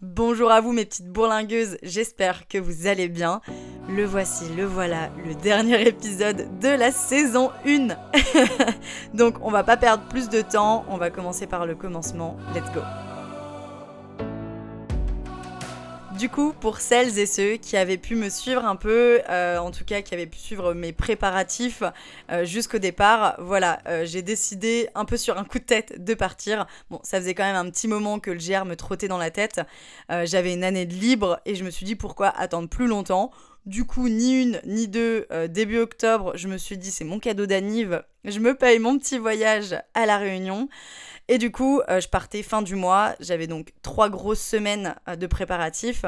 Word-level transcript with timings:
Bonjour 0.00 0.52
à 0.52 0.60
vous 0.60 0.70
mes 0.70 0.84
petites 0.84 1.08
bourlingueuses, 1.08 1.76
j'espère 1.82 2.46
que 2.46 2.56
vous 2.56 2.86
allez 2.86 3.08
bien. 3.08 3.40
Le 3.88 4.04
voici, 4.04 4.44
le 4.56 4.64
voilà, 4.64 5.10
le 5.26 5.34
dernier 5.34 5.88
épisode 5.88 6.60
de 6.60 6.68
la 6.68 6.92
saison 6.92 7.50
1. 7.66 7.88
Donc 9.14 9.34
on 9.42 9.50
va 9.50 9.64
pas 9.64 9.76
perdre 9.76 10.04
plus 10.04 10.28
de 10.28 10.40
temps, 10.40 10.84
on 10.88 10.98
va 10.98 11.10
commencer 11.10 11.48
par 11.48 11.66
le 11.66 11.74
commencement. 11.74 12.36
Let's 12.54 12.72
go. 12.72 12.80
Du 16.18 16.28
coup, 16.28 16.52
pour 16.52 16.80
celles 16.80 17.16
et 17.20 17.26
ceux 17.26 17.58
qui 17.58 17.76
avaient 17.76 17.96
pu 17.96 18.16
me 18.16 18.28
suivre 18.28 18.64
un 18.64 18.74
peu, 18.74 19.20
euh, 19.28 19.58
en 19.58 19.70
tout 19.70 19.84
cas 19.84 20.02
qui 20.02 20.14
avaient 20.14 20.26
pu 20.26 20.38
suivre 20.38 20.74
mes 20.74 20.92
préparatifs 20.92 21.84
euh, 22.32 22.44
jusqu'au 22.44 22.78
départ, 22.78 23.36
voilà, 23.38 23.78
euh, 23.86 24.04
j'ai 24.04 24.22
décidé 24.22 24.88
un 24.96 25.04
peu 25.04 25.16
sur 25.16 25.38
un 25.38 25.44
coup 25.44 25.60
de 25.60 25.64
tête 25.64 26.02
de 26.04 26.14
partir. 26.14 26.66
Bon, 26.90 26.98
ça 27.04 27.20
faisait 27.20 27.34
quand 27.34 27.44
même 27.44 27.54
un 27.54 27.70
petit 27.70 27.86
moment 27.86 28.18
que 28.18 28.32
le 28.32 28.38
GR 28.38 28.64
me 28.64 28.74
trottait 28.74 29.06
dans 29.06 29.16
la 29.16 29.30
tête. 29.30 29.60
J'avais 30.08 30.54
une 30.54 30.64
année 30.64 30.86
de 30.86 30.94
libre 30.94 31.38
et 31.46 31.54
je 31.54 31.62
me 31.62 31.70
suis 31.70 31.86
dit 31.86 31.94
pourquoi 31.94 32.28
attendre 32.28 32.68
plus 32.68 32.88
longtemps? 32.88 33.30
Du 33.66 33.84
coup, 33.84 34.08
ni 34.08 34.42
une 34.42 34.60
ni 34.64 34.88
deux, 34.88 35.28
début 35.48 35.78
octobre, 35.78 36.32
je 36.34 36.48
me 36.48 36.58
suis 36.58 36.78
dit 36.78 36.90
c'est 36.90 37.04
mon 37.04 37.20
cadeau 37.20 37.46
d'anniv, 37.46 38.02
je 38.24 38.40
me 38.40 38.54
paye 38.54 38.80
mon 38.80 38.98
petit 38.98 39.18
voyage 39.18 39.76
à 39.94 40.06
La 40.06 40.18
Réunion. 40.18 40.68
Et 41.28 41.36
du 41.36 41.50
coup, 41.50 41.82
euh, 41.88 42.00
je 42.00 42.08
partais 42.08 42.42
fin 42.42 42.62
du 42.62 42.74
mois. 42.74 43.14
J'avais 43.20 43.46
donc 43.46 43.72
trois 43.82 44.08
grosses 44.08 44.40
semaines 44.40 44.94
euh, 45.08 45.16
de 45.16 45.26
préparatifs, 45.26 46.06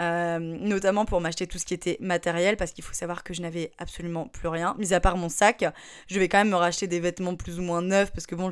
euh, 0.00 0.38
notamment 0.38 1.04
pour 1.04 1.20
m'acheter 1.20 1.46
tout 1.46 1.58
ce 1.58 1.64
qui 1.64 1.74
était 1.74 1.96
matériel, 2.00 2.56
parce 2.56 2.72
qu'il 2.72 2.82
faut 2.82 2.92
savoir 2.94 3.22
que 3.22 3.32
je 3.32 3.42
n'avais 3.42 3.70
absolument 3.78 4.26
plus 4.26 4.48
rien, 4.48 4.74
mis 4.78 4.92
à 4.92 5.00
part 5.00 5.16
mon 5.16 5.28
sac. 5.28 5.64
Je 6.08 6.18
vais 6.18 6.28
quand 6.28 6.38
même 6.38 6.50
me 6.50 6.56
racheter 6.56 6.88
des 6.88 6.98
vêtements 6.98 7.36
plus 7.36 7.60
ou 7.60 7.62
moins 7.62 7.80
neufs, 7.80 8.12
parce 8.12 8.26
que 8.26 8.34
bon, 8.34 8.50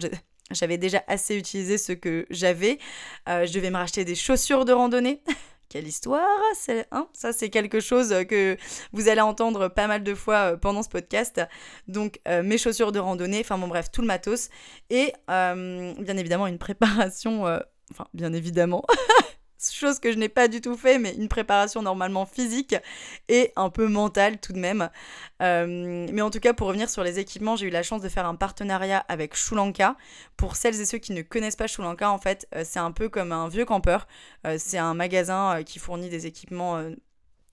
j'avais 0.52 0.78
déjà 0.78 1.02
assez 1.08 1.36
utilisé 1.36 1.78
ce 1.78 1.92
que 1.92 2.26
j'avais. 2.30 2.78
je 3.26 3.52
devais 3.52 3.70
me 3.70 3.76
racheter 3.76 4.04
des 4.04 4.14
chaussures 4.14 4.64
de 4.64 4.72
randonnée. 4.72 5.20
quelle 5.68 5.86
histoire 5.88 6.26
hein 6.92 7.08
Ça, 7.12 7.32
c'est 7.32 7.50
quelque 7.50 7.80
chose 7.80 8.12
euh, 8.12 8.24
que 8.24 8.56
vous 8.92 9.08
allez 9.08 9.20
entendre 9.20 9.68
pas 9.68 9.86
mal 9.86 10.02
de 10.02 10.14
fois 10.14 10.52
euh, 10.52 10.56
pendant 10.56 10.82
ce 10.82 10.88
podcast. 10.88 11.40
Donc, 11.88 12.20
euh, 12.28 12.42
mes 12.42 12.58
chaussures 12.58 12.92
de 12.92 12.98
randonnée, 12.98 13.40
enfin 13.40 13.58
bon, 13.58 13.68
bref, 13.68 13.90
tout 13.90 14.00
le 14.00 14.06
matos. 14.06 14.50
Et 14.90 15.12
bien 15.28 16.16
évidemment, 16.16 16.46
une 16.46 16.58
préparation, 16.58 17.44
enfin, 17.90 18.06
bien 18.14 18.32
évidemment, 18.32 18.84
chose 19.58 19.98
que 19.98 20.12
je 20.12 20.18
n'ai 20.18 20.28
pas 20.28 20.48
du 20.48 20.60
tout 20.60 20.76
fait, 20.76 20.98
mais 20.98 21.14
une 21.14 21.28
préparation 21.28 21.82
normalement 21.82 22.26
physique 22.26 22.74
et 23.28 23.52
un 23.56 23.70
peu 23.70 23.88
mentale 23.88 24.38
tout 24.38 24.52
de 24.52 24.58
même. 24.58 24.90
Euh, 25.42 26.06
mais 26.12 26.22
en 26.22 26.30
tout 26.30 26.40
cas, 26.40 26.52
pour 26.52 26.68
revenir 26.68 26.90
sur 26.90 27.02
les 27.02 27.18
équipements, 27.18 27.56
j'ai 27.56 27.66
eu 27.66 27.70
la 27.70 27.82
chance 27.82 28.02
de 28.02 28.08
faire 28.08 28.26
un 28.26 28.34
partenariat 28.34 29.04
avec 29.08 29.34
Shulanka. 29.34 29.96
Pour 30.36 30.56
celles 30.56 30.80
et 30.80 30.86
ceux 30.86 30.98
qui 30.98 31.12
ne 31.12 31.22
connaissent 31.22 31.56
pas 31.56 31.66
Shulanka, 31.66 32.10
en 32.10 32.18
fait, 32.18 32.46
euh, 32.54 32.62
c'est 32.64 32.78
un 32.80 32.92
peu 32.92 33.08
comme 33.08 33.32
un 33.32 33.48
vieux 33.48 33.64
campeur. 33.64 34.06
Euh, 34.46 34.56
c'est 34.58 34.78
un 34.78 34.94
magasin 34.94 35.62
qui 35.64 35.78
fournit 35.78 36.08
des 36.08 36.26
équipements 36.26 36.90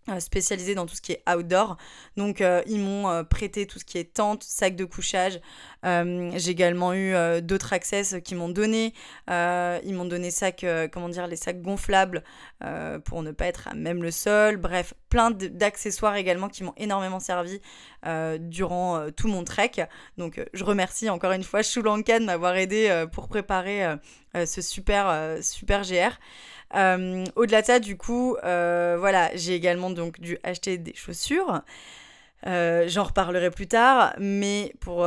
euh, 0.10 0.20
spécialisé 0.20 0.74
dans 0.74 0.88
tout 0.88 0.96
ce 0.96 1.02
qui 1.02 1.12
est 1.12 1.22
outdoor. 1.30 1.78
Donc 2.18 2.42
euh, 2.42 2.64
ils 2.66 2.80
m'ont 2.80 3.08
euh, 3.08 3.22
prêté 3.22 3.68
tout 3.68 3.78
ce 3.78 3.86
qui 3.86 4.00
est 4.00 4.16
tente, 4.16 4.42
sac 4.44 4.76
de 4.76 4.84
couchage. 4.84 5.40
j'ai 5.84 6.50
également 6.50 6.94
eu 6.94 7.14
d'autres 7.42 7.74
access 7.74 8.16
qui 8.24 8.34
m'ont 8.34 8.50
donné. 8.50 8.94
ils 9.28 9.94
m'ont 9.94 10.06
donné 10.06 10.32
sac, 10.32 10.66
comment 10.92 11.10
dire, 11.10 11.28
les 11.28 11.36
sacs 11.36 11.62
gonflables 11.62 12.24
pour 13.06 13.24
ne 13.24 13.32
pas 13.32 13.46
être 13.46 13.68
à 13.68 13.74
même 13.74 14.02
le 14.04 14.12
sol. 14.12 14.58
Bref, 14.58 14.94
plein 15.10 15.32
d'accessoires 15.32 16.16
également 16.16 16.50
qui 16.50 16.64
m'ont 16.64 16.76
énormément 16.78 17.20
servi 17.20 17.62
durant 18.40 19.10
tout 19.12 19.28
mon 19.28 19.44
trek. 19.44 19.88
Donc 20.18 20.40
je 20.54 20.64
remercie 20.64 21.10
encore 21.10 21.32
une 21.32 21.44
fois 21.44 21.64
Shulanka 21.64 22.20
de 22.20 22.26
m'avoir 22.26 22.56
aidé 22.56 23.06
pour 23.12 23.28
préparer 23.28 23.96
ce 24.36 24.62
super, 24.62 25.38
super 25.42 25.82
GR. 25.82 26.18
Euh, 26.76 27.26
au-delà 27.36 27.62
de 27.62 27.68
ça, 27.68 27.80
du 27.80 27.98
coup, 27.98 28.36
euh, 28.44 28.96
voilà, 29.00 29.30
j'ai 29.36 29.56
également 29.56 29.90
donc 29.90 30.20
dû 30.20 30.38
acheter 30.44 30.78
des 30.78 30.94
chaussures. 30.96 31.62
Euh, 32.48 32.86
j'en 32.88 33.04
reparlerai 33.04 33.52
plus 33.52 33.68
tard, 33.68 34.16
mais 34.18 34.74
pour, 34.80 35.06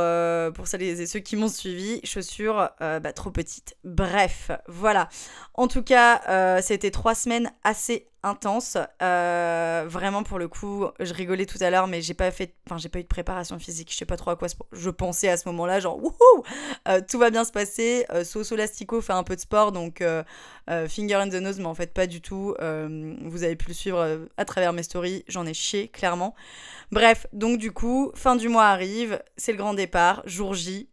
celles 0.65 0.81
et 0.83 1.05
ceux 1.05 1.19
qui 1.19 1.35
m'ont 1.35 1.49
suivi, 1.49 1.99
chaussures 2.05 2.69
bah, 2.79 3.13
trop 3.13 3.31
petites. 3.31 3.75
Bref, 3.83 4.51
voilà. 4.67 5.09
En 5.53 5.67
tout 5.67 5.83
cas, 5.83 6.61
c'était 6.61 6.91
trois 6.91 7.15
semaines 7.15 7.51
assez 7.63 8.07
intense. 8.25 8.77
Euh, 9.01 9.85
vraiment, 9.87 10.23
pour 10.23 10.39
le 10.39 10.47
coup, 10.47 10.85
je 10.99 11.13
rigolais 11.13 11.45
tout 11.45 11.59
à 11.61 11.69
l'heure, 11.69 11.87
mais 11.87 12.01
j'ai 12.01 12.15
pas 12.15 12.31
fait, 12.31 12.55
enfin, 12.65 12.77
j'ai 12.77 12.89
pas 12.89 12.99
eu 12.99 13.03
de 13.03 13.07
préparation 13.07 13.59
physique. 13.59 13.91
Je 13.91 13.97
sais 13.97 14.05
pas 14.05 14.17
trop 14.17 14.31
à 14.31 14.35
quoi 14.35 14.47
je 14.71 14.89
pensais 14.89 15.29
à 15.29 15.37
ce 15.37 15.47
moment-là, 15.49 15.79
genre, 15.79 15.97
wouhou, 16.03 16.43
euh, 16.87 17.01
tout 17.07 17.19
va 17.19 17.29
bien 17.29 17.43
se 17.43 17.51
passer. 17.51 18.05
Euh, 18.09 18.23
Soso 18.23 18.55
Lastico 18.55 18.99
fait 18.99 19.13
un 19.13 19.23
peu 19.23 19.35
de 19.35 19.41
sport, 19.41 19.71
donc 19.71 20.01
euh, 20.01 20.23
finger 20.89 21.15
in 21.15 21.29
the 21.29 21.35
nose, 21.35 21.59
mais 21.59 21.65
en 21.65 21.75
fait, 21.75 21.93
pas 21.93 22.07
du 22.07 22.21
tout. 22.21 22.55
vous 22.59 23.43
avez 23.43 23.55
pu 23.55 23.67
le 23.69 23.73
suivre 23.73 24.27
à 24.37 24.45
travers 24.45 24.73
mes 24.73 24.83
stories, 24.83 25.23
j'en 25.27 25.45
ai 25.45 25.53
chié, 25.53 25.87
clairement. 25.87 26.35
Bref, 26.91 27.27
donc 27.31 27.59
du 27.59 27.71
coup, 27.71 28.11
fin 28.15 28.35
du 28.35 28.49
mois 28.49 28.65
arrive, 28.65 29.21
c'est 29.37 29.51
le 29.51 29.57
grand 29.57 29.75
départ, 29.75 30.23
jour 30.25 30.53
J, 30.53 30.89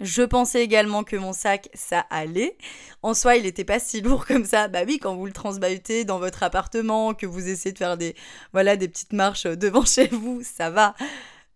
je 0.00 0.22
pensais 0.22 0.62
également 0.62 1.04
que 1.04 1.16
mon 1.16 1.32
sac, 1.32 1.68
ça 1.74 2.00
allait. 2.10 2.56
En 3.02 3.14
soi, 3.14 3.36
il 3.36 3.44
n'était 3.44 3.64
pas 3.64 3.78
si 3.78 4.00
lourd 4.00 4.26
comme 4.26 4.44
ça. 4.44 4.68
Bah 4.68 4.80
oui, 4.86 4.98
quand 4.98 5.14
vous 5.14 5.26
le 5.26 5.32
transbahutez 5.32 6.04
dans 6.04 6.18
votre 6.18 6.42
appartement, 6.42 7.14
que 7.14 7.26
vous 7.26 7.48
essayez 7.48 7.72
de 7.72 7.78
faire 7.78 7.96
des, 7.96 8.14
voilà, 8.52 8.76
des 8.76 8.88
petites 8.88 9.12
marches 9.12 9.44
devant 9.44 9.84
chez 9.86 10.08
vous, 10.08 10.42
ça 10.42 10.70
va. 10.70 10.94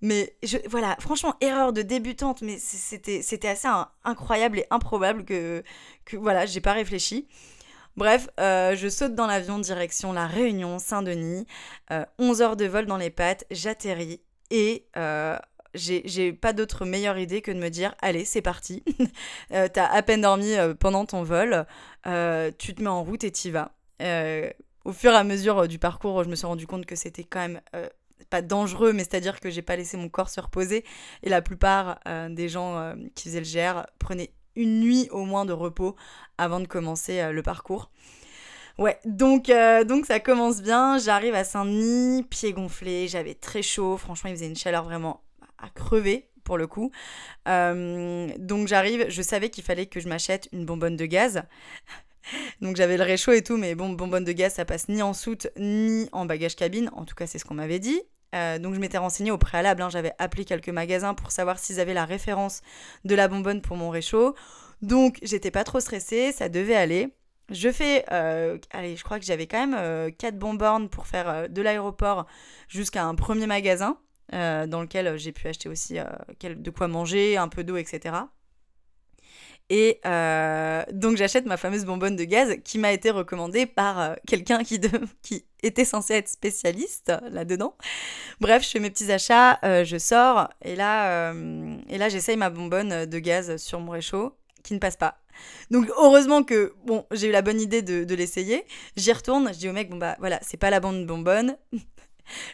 Mais 0.01 0.37
voilà, 0.69 0.97
franchement, 1.01 1.35
erreur 1.41 1.73
de 1.73 1.83
débutante, 1.83 2.43
mais 2.43 2.57
c'était, 2.59 3.21
c'était 3.23 3.49
assez 3.49 3.69
incroyable 4.05 4.61
et 4.61 4.67
improbable 4.71 5.25
que, 5.25 5.65
que 6.05 6.17
voilà, 6.17 6.47
j'ai 6.47 6.61
pas 6.61 6.73
réfléchi. 6.73 7.27
Bref, 7.97 8.29
euh, 8.39 8.77
je 8.77 8.89
saute 8.89 9.17
dans 9.17 9.27
l'avion 9.27 9.59
direction 9.59 10.13
La 10.13 10.29
Réunion, 10.29 10.79
Saint-Denis. 10.79 11.49
11 12.21 12.41
euh, 12.41 12.45
heures 12.45 12.57
de 12.57 12.65
vol 12.65 12.87
dans 12.87 12.97
les 12.97 13.11
pattes, 13.11 13.45
j'atterris 13.51 14.21
et 14.51 14.87
euh, 14.97 15.37
j'ai 15.75 16.33
pas 16.33 16.53
d'autre 16.53 16.85
meilleure 16.85 17.19
idée 17.19 17.43
que 17.43 17.51
de 17.51 17.59
me 17.59 17.69
dire 17.69 17.95
allez, 18.01 18.25
c'est 18.25 18.43
parti. 18.43 18.83
euh, 19.53 19.69
T'as 19.73 19.87
à 19.87 20.03
peine 20.03 20.23
dormi 20.23 20.55
euh, 20.55 20.75
pendant 20.75 21.05
ton 21.05 21.23
vol, 21.23 21.67
euh, 22.07 22.51
tu 22.59 22.75
te 22.75 22.83
mets 22.83 22.89
en 22.89 23.03
route 23.03 23.25
et 23.25 23.31
t'y 23.31 23.51
vas. 23.51 23.73
Au 24.85 24.93
fur 24.93 25.13
et 25.13 25.17
à 25.17 25.25
mesure 25.25 25.69
du 25.69 25.79
parcours, 25.79 26.25
je 26.25 26.31
me 26.31 26.35
suis 26.35 26.47
rendu 26.47 26.67
compte 26.67 26.87
que 26.87 26.97
c'était 26.97 27.25
quand 27.25 27.41
même 27.41 27.61
pas 28.31 28.43
dangereux, 28.43 28.93
mais 28.93 29.01
c'est-à-dire 29.01 29.41
que 29.41 29.51
j'ai 29.51 29.61
pas 29.61 29.77
laissé 29.77 29.97
mon 29.97 30.09
corps 30.09 30.31
se 30.31 30.41
reposer. 30.41 30.85
Et 31.23 31.29
la 31.29 31.43
plupart 31.43 31.99
des 32.31 32.49
gens 32.49 32.95
qui 33.15 33.29
faisaient 33.29 33.41
le 33.41 33.73
GR 33.73 33.87
prenaient 33.99 34.31
une 34.57 34.81
nuit 34.81 35.09
au 35.11 35.25
moins 35.25 35.45
de 35.45 35.53
repos 35.53 35.95
avant 36.39 36.61
de 36.61 36.67
commencer 36.67 37.33
le 37.33 37.43
parcours. 37.43 37.91
Ouais, 38.79 38.99
donc, 39.05 39.53
donc 39.87 40.07
ça 40.07 40.21
commence 40.21 40.63
bien. 40.63 40.97
J'arrive 40.97 41.35
à 41.35 41.45
Saint-Denis, 41.45 42.23
pieds 42.23 42.53
gonflés, 42.53 43.09
j'avais 43.09 43.35
très 43.35 43.63
chaud. 43.63 43.99
Franchement, 43.99 44.31
il 44.31 44.37
faisait 44.37 44.49
une 44.49 44.57
chaleur 44.57 44.85
vraiment 44.85 45.21
à 45.59 45.69
crever 45.71 46.29
pour 46.49 46.57
le 46.57 46.67
coup. 46.67 46.91
Euh, 47.47 48.29
donc 48.39 48.69
j'arrive, 48.69 49.07
je 49.11 49.23
savais 49.23 49.51
qu'il 49.51 49.63
fallait 49.63 49.87
que 49.87 50.01
je 50.01 50.09
m'achète 50.09 50.49
une 50.53 50.65
bonbonne 50.65 50.97
de 50.97 51.05
gaz. 51.05 51.43
donc 52.63 52.77
j'avais 52.77 52.97
le 52.97 53.05
réchaud 53.05 53.33
et 53.33 53.43
tout, 53.43 53.59
mais 53.59 53.75
bon, 53.75 53.91
bonbonne 53.91 54.25
de 54.25 54.33
gaz, 54.33 54.55
ça 54.55 54.65
passe 54.65 54.89
ni 54.89 55.03
en 55.03 55.13
soute 55.13 55.49
ni 55.59 56.09
en 56.13 56.25
bagage 56.25 56.57
cabine. 56.57 56.91
En 56.95 57.05
tout 57.05 57.15
cas, 57.15 57.27
c'est 57.27 57.39
ce 57.39 57.45
qu'on 57.45 57.55
m'avait 57.55 57.79
dit. 57.79 58.01
Euh, 58.35 58.59
donc 58.59 58.75
je 58.75 58.81
m'étais 58.81 58.99
renseignée 58.99 59.31
au 59.31 59.39
préalable, 59.39 59.83
hein. 59.83 59.89
j'avais 59.91 60.13
appelé 60.19 60.45
quelques 60.45 60.69
magasins 60.69 61.15
pour 61.15 61.33
savoir 61.33 61.59
s'ils 61.59 61.81
avaient 61.81 61.95
la 61.95 62.05
référence 62.05 62.61
de 63.05 63.15
la 63.15 63.29
bonbonne 63.29 63.61
pour 63.61 63.77
mon 63.77 63.91
réchaud. 63.91 64.35
Donc 64.81 65.19
j'étais 65.23 65.51
pas 65.51 65.65
trop 65.65 65.81
stressée, 65.81 66.33
ça 66.33 66.49
devait 66.49 66.77
aller. 66.77 67.15
Je 67.51 67.71
fais, 67.71 68.05
euh, 68.13 68.59
allez, 68.71 68.97
je 68.97 69.05
crois 69.05 69.19
que 69.19 69.25
j'avais 69.25 69.47
quand 69.47 69.67
même 69.67 70.13
4 70.13 70.39
bonbonnes 70.39 70.89
pour 70.89 71.07
faire 71.07 71.49
de 71.49 71.63
l'aéroport 71.63 72.27
jusqu'à 72.69 73.05
un 73.05 73.15
premier 73.15 73.47
magasin. 73.47 73.99
Euh, 74.35 74.67
dans 74.67 74.83
lequel 74.83 75.07
euh, 75.07 75.17
j'ai 75.17 75.33
pu 75.33 75.49
acheter 75.49 75.71
aussi 75.71 75.99
euh, 75.99 76.05
de 76.43 76.71
quoi 76.71 76.87
manger, 76.87 77.39
un 77.39 77.49
peu 77.49 77.65
d'eau, 77.65 77.79
etc. 77.79 78.15
Et 79.71 80.01
donc 80.93 81.19
j'achète 81.19 81.45
ma 81.45 81.59
fameuse 81.59 81.85
bonbonne 81.85 82.17
de 82.17 82.25
gaz 82.25 82.57
qui 82.65 82.79
m'a 82.79 82.91
été 82.93 83.11
recommandée 83.11 83.67
par 83.67 84.17
quelqu'un 84.27 84.63
qui, 84.65 84.81
était 85.63 85.85
censé 85.85 86.15
être 86.15 86.29
spécialiste 86.29 87.13
là-dedans. 87.31 87.77
Bref, 88.41 88.65
je 88.65 88.71
fais 88.71 88.81
mes 88.81 88.89
petits 88.89 89.13
achats, 89.13 89.59
je 89.63 89.99
sors 89.99 90.49
et 90.65 90.75
là, 90.75 91.35
là 91.35 92.09
j'essaye 92.09 92.39
ma 92.39 92.49
bonbonne 92.49 93.05
de 93.05 93.19
gaz 93.19 93.59
sur 93.59 93.81
mon 93.81 93.93
réchaud 93.93 94.33
qui 94.63 94.73
ne 94.73 94.79
passe 94.79 94.97
pas. 94.97 95.19
Donc 95.71 95.91
heureusement 95.99 96.45
que 96.45 96.73
bon, 96.87 97.05
j'ai 97.11 97.29
eu 97.29 97.33
la 97.33 97.43
bonne 97.43 97.61
idée 97.61 97.83
de, 97.83 98.05
de 98.05 98.15
l'essayer. 98.15 98.65
J'y 98.97 99.13
retourne, 99.13 99.53
je 99.53 99.59
dis 99.59 99.69
au 99.69 99.75
mec 99.75 99.91
bon 99.91 99.99
bah 99.99 100.17
voilà, 100.19 100.39
c'est 100.41 100.57
pas 100.57 100.71
la 100.71 100.81
bonne 100.81 101.05
bonbonne. 101.05 101.59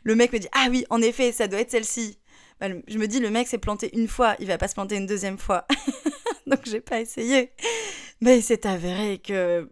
Le 0.03 0.15
mec 0.15 0.33
me 0.33 0.39
dit 0.39 0.49
Ah 0.53 0.67
oui, 0.71 0.85
en 0.91 1.01
effet, 1.03 1.33
ça 1.33 1.49
doit 1.49 1.61
être 1.61 1.71
celle-ci. 1.71 2.19
Bah, 2.61 2.69
je 2.87 2.99
me 2.99 3.07
dis 3.07 3.21
Le 3.21 3.31
mec 3.31 3.49
s'est 3.49 3.59
planté 3.59 3.97
une 3.97 4.09
fois, 4.09 4.37
il 4.39 4.47
va 4.47 4.59
pas 4.59 4.69
se 4.69 4.75
planter 4.75 4.97
une 4.97 5.07
deuxième 5.07 5.39
fois. 5.39 5.67
Donc 6.47 6.61
j'ai 6.65 6.81
pas 6.81 7.01
essayé. 7.01 7.53
Mais 8.21 8.39
il 8.39 8.43
s'est 8.43 8.67
avéré 8.67 9.19
que. 9.19 9.71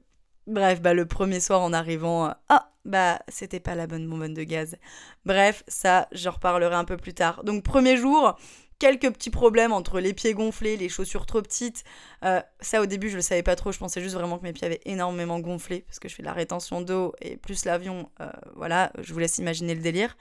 Bref, 0.49 0.83
bah, 0.83 0.93
le 0.93 1.07
premier 1.07 1.39
soir 1.39 1.61
en 1.61 1.73
arrivant, 1.73 2.35
ah, 2.49 2.73
bah, 2.85 3.21
c'était 3.29 3.61
pas 3.61 3.77
la 3.77 3.87
bonne 3.87 4.09
bonbonne 4.09 4.35
de 4.35 4.43
gaz. 4.43 4.77
Bref, 5.25 5.63
ça, 5.69 6.09
j'en 6.11 6.33
reparlerai 6.33 6.75
un 6.75 6.85
peu 6.85 6.97
plus 6.97 7.15
tard. 7.15 7.45
Donc, 7.45 7.63
premier 7.63 7.97
jour, 7.97 8.37
quelques 8.83 9.13
petits 9.13 9.31
problèmes 9.31 9.71
entre 9.71 10.01
les 10.01 10.13
pieds 10.13 10.35
gonflés, 10.35 10.77
les 10.77 10.89
chaussures 10.89 11.25
trop 11.25 11.41
petites. 11.41 11.85
Euh, 12.25 12.41
ça, 12.61 12.83
au 12.83 12.87
début, 12.87 13.11
je 13.11 13.15
le 13.15 13.23
savais 13.23 13.45
pas 13.45 13.55
trop. 13.55 13.71
Je 13.71 13.79
pensais 13.79 14.01
juste 14.01 14.17
vraiment 14.17 14.39
que 14.39 14.43
mes 14.43 14.53
pieds 14.53 14.67
avaient 14.67 14.81
énormément 14.87 15.39
gonflé 15.39 15.85
parce 15.87 16.01
que 16.01 16.09
je 16.09 16.17
fais 16.17 16.23
de 16.25 16.27
la 16.27 16.33
rétention 16.33 16.81
d'eau 16.81 17.15
et 17.21 17.37
plus 17.37 17.65
l'avion. 17.65 18.11
Euh, 18.21 18.29
voilà, 18.57 18.91
je 19.01 19.13
vous 19.13 19.21
laisse 19.21 19.39
imaginer 19.39 19.77
le 19.77 19.83
délire. 19.83 20.17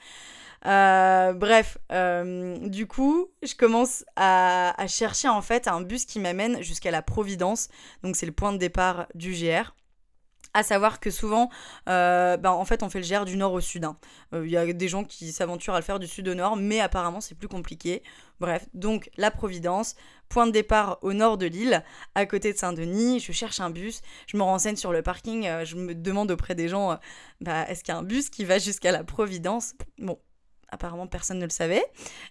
Euh, 0.68 1.34
bref, 1.34 1.80
du 2.70 2.86
coup, 2.86 3.30
je 3.42 3.56
commence 3.56 4.06
à, 4.16 4.80
à, 4.80 4.86
chercher 4.86 5.28
en 5.28 5.42
fait 5.42 5.68
un 5.68 5.82
bus 5.82 6.06
qui 6.06 6.20
m'amène 6.20 6.62
jusqu'à 6.62 6.92
la 6.92 7.02
Providence. 7.02 7.68
Donc, 8.04 8.16
c'est 8.16 8.28
le 8.28 8.32
point 8.32 8.54
de 8.54 8.60
départ 8.60 9.08
du 9.16 9.32
GR. 9.32 9.74
À 10.54 10.64
savoir 10.64 11.00
que 11.00 11.10
souvent, 11.10 11.50
euh, 11.88 12.36
ben, 12.38 12.52
en 12.52 12.66
fait, 12.66 12.84
on 12.84 12.90
fait 12.90 13.00
le 13.00 13.08
GR 13.08 13.26
du 13.26 13.38
nord 13.38 13.54
au 13.54 13.62
sud. 13.62 13.84
Il 13.84 13.86
hein. 13.86 13.98
euh, 14.34 14.48
y 14.48 14.58
a 14.58 14.72
des 14.74 14.88
gens 14.88 15.04
qui 15.04 15.32
s'aventurent 15.32 15.76
à 15.76 15.80
le 15.80 15.86
faire 15.86 16.00
du 16.00 16.08
sud 16.08 16.28
au 16.28 16.34
nord, 16.34 16.58
mais 16.58 16.80
apparemment, 16.80 17.22
c'est 17.22 17.36
plus 17.36 17.48
compliqué. 17.48 18.04
Bref, 18.40 18.66
donc 18.74 19.10
la 19.18 19.32
Providence, 19.32 19.96
point 20.28 20.48
de 20.48 20.52
départ 20.52 20.98
au 21.04 21.14
nord 21.14 21.38
de 21.38 21.46
l'île, 21.46 21.84
à 22.16 22.26
côté 22.26 22.52
de 22.52 22.58
Saint-Denis. 22.58 23.20
Je 23.20 23.32
cherche 23.32 23.60
un 23.60 23.70
bus, 23.70 24.02
je 24.28 24.36
me 24.36 24.44
renseigne 24.44 24.76
sur 24.76 24.92
le 24.92 25.02
parking, 25.02 25.48
euh, 25.48 25.64
je 25.64 25.76
me 25.76 25.96
demande 25.96 26.32
auprès 26.32 26.56
des 26.56 26.68
gens, 26.68 26.98
bah, 27.40 27.66
est-ce 27.70 27.84
qu'il 27.84 27.94
y 27.94 27.96
a 27.96 28.00
un 28.00 28.04
bus 28.04 28.30
qui 28.30 28.44
va 28.44 28.58
jusqu'à 28.58 28.92
la 28.92 29.04
Providence? 29.04 29.74
Bon, 30.00 30.20
apparemment 30.72 31.08
personne 31.08 31.40
ne 31.40 31.44
le 31.44 31.50
savait. 31.50 31.84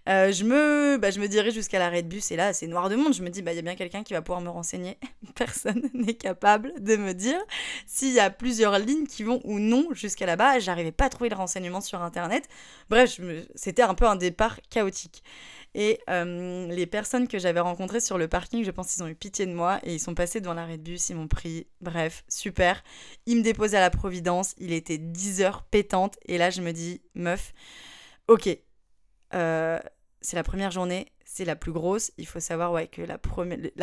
Euh, 0.08 0.32
je, 0.32 0.44
me, 0.44 0.98
bah, 0.98 1.10
je 1.10 1.20
me 1.20 1.28
dirige 1.28 1.54
jusqu'à 1.54 1.78
l'arrêt 1.78 2.02
de 2.02 2.08
bus 2.08 2.31
et 2.31 2.37
là 2.37 2.52
c'est 2.52 2.66
noir 2.66 2.88
de 2.88 2.96
monde. 2.96 3.14
Je 3.14 3.22
me 3.22 3.31
dis, 3.31 3.42
bah, 3.42 3.52
il 3.52 3.56
y 3.56 3.58
a 3.58 3.62
bien 3.62 3.76
quelqu'un 3.76 4.02
qui 4.02 4.12
va 4.12 4.22
pouvoir 4.22 4.40
me 4.40 4.48
renseigner. 4.48 4.98
Personne 5.34 5.88
n'est 5.94 6.14
capable 6.14 6.72
de 6.82 6.96
me 6.96 7.12
dire 7.12 7.40
s'il 7.87 8.12
y 8.12 8.20
a 8.20 8.31
plusieurs 8.31 8.78
lignes 8.78 9.06
qui 9.06 9.22
vont 9.22 9.40
ou 9.44 9.58
non 9.58 9.88
jusqu'à 9.92 10.26
là-bas. 10.26 10.58
J'arrivais 10.58 10.92
pas 10.92 11.06
à 11.06 11.08
trouver 11.08 11.31
le 11.31 11.37
renseignement 11.37 11.81
sur 11.81 12.02
internet. 12.02 12.48
Bref, 12.88 13.20
c'était 13.54 13.82
un 13.82 13.94
peu 13.94 14.06
un 14.06 14.16
départ 14.16 14.58
chaotique. 14.70 15.22
Et 15.75 16.00
euh, 16.10 16.66
les 16.69 16.87
personnes 16.87 17.28
que 17.28 17.38
j'avais 17.38 17.60
rencontrées 17.60 18.00
sur 18.00 18.19
le 18.19 18.26
parking, 18.26 18.64
je 18.64 18.70
pense 18.70 18.92
qu'ils 18.92 19.02
ont 19.04 19.08
eu 19.08 19.14
pitié 19.14 19.46
de 19.46 19.52
moi 19.52 19.78
et 19.84 19.94
ils 19.94 20.00
sont 20.00 20.14
passés 20.14 20.40
devant 20.40 20.54
l'arrêt 20.54 20.78
de 20.78 20.82
bus, 20.82 21.10
ils 21.10 21.16
m'ont 21.16 21.28
pris. 21.28 21.66
Bref, 21.81 22.25
super. 22.28 22.82
Ils 23.26 23.37
me 23.37 23.42
déposaient 23.42 23.76
à 23.76 23.81
la 23.81 23.90
Providence, 23.90 24.54
il 24.58 24.72
était 24.72 24.98
10 24.98 25.42
heures 25.42 25.62
pétante 25.62 26.19
et 26.26 26.38
là 26.38 26.50
je 26.50 26.60
me 26.60 26.72
dis, 26.72 27.00
meuf, 27.14 27.52
Ok, 28.30 28.48
euh, 29.34 29.80
c'est 30.20 30.36
la 30.36 30.44
première 30.44 30.70
journée, 30.70 31.08
c'est 31.24 31.44
la 31.44 31.56
plus 31.56 31.72
grosse. 31.72 32.12
Il 32.16 32.28
faut 32.28 32.38
savoir 32.38 32.70
ouais, 32.70 32.86
que 32.86 33.02
la, 33.02 33.18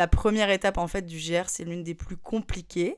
première 0.06 0.48
étape 0.48 0.78
en 0.78 0.88
fait 0.88 1.02
du 1.02 1.18
GR, 1.18 1.50
c'est 1.50 1.64
l'une 1.64 1.84
des 1.84 1.94
plus 1.94 2.16
compliquées. 2.16 2.96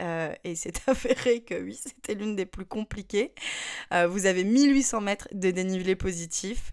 Euh, 0.00 0.34
et 0.42 0.54
c'est 0.54 0.88
avéré 0.88 1.42
que 1.42 1.62
oui, 1.62 1.74
c'était 1.74 2.14
l'une 2.14 2.34
des 2.34 2.46
plus 2.46 2.64
compliquées. 2.64 3.34
Euh, 3.92 4.06
vous 4.06 4.24
avez 4.24 4.42
1800 4.42 5.02
mètres 5.02 5.28
de 5.32 5.50
dénivelé 5.50 5.96
positif. 5.96 6.72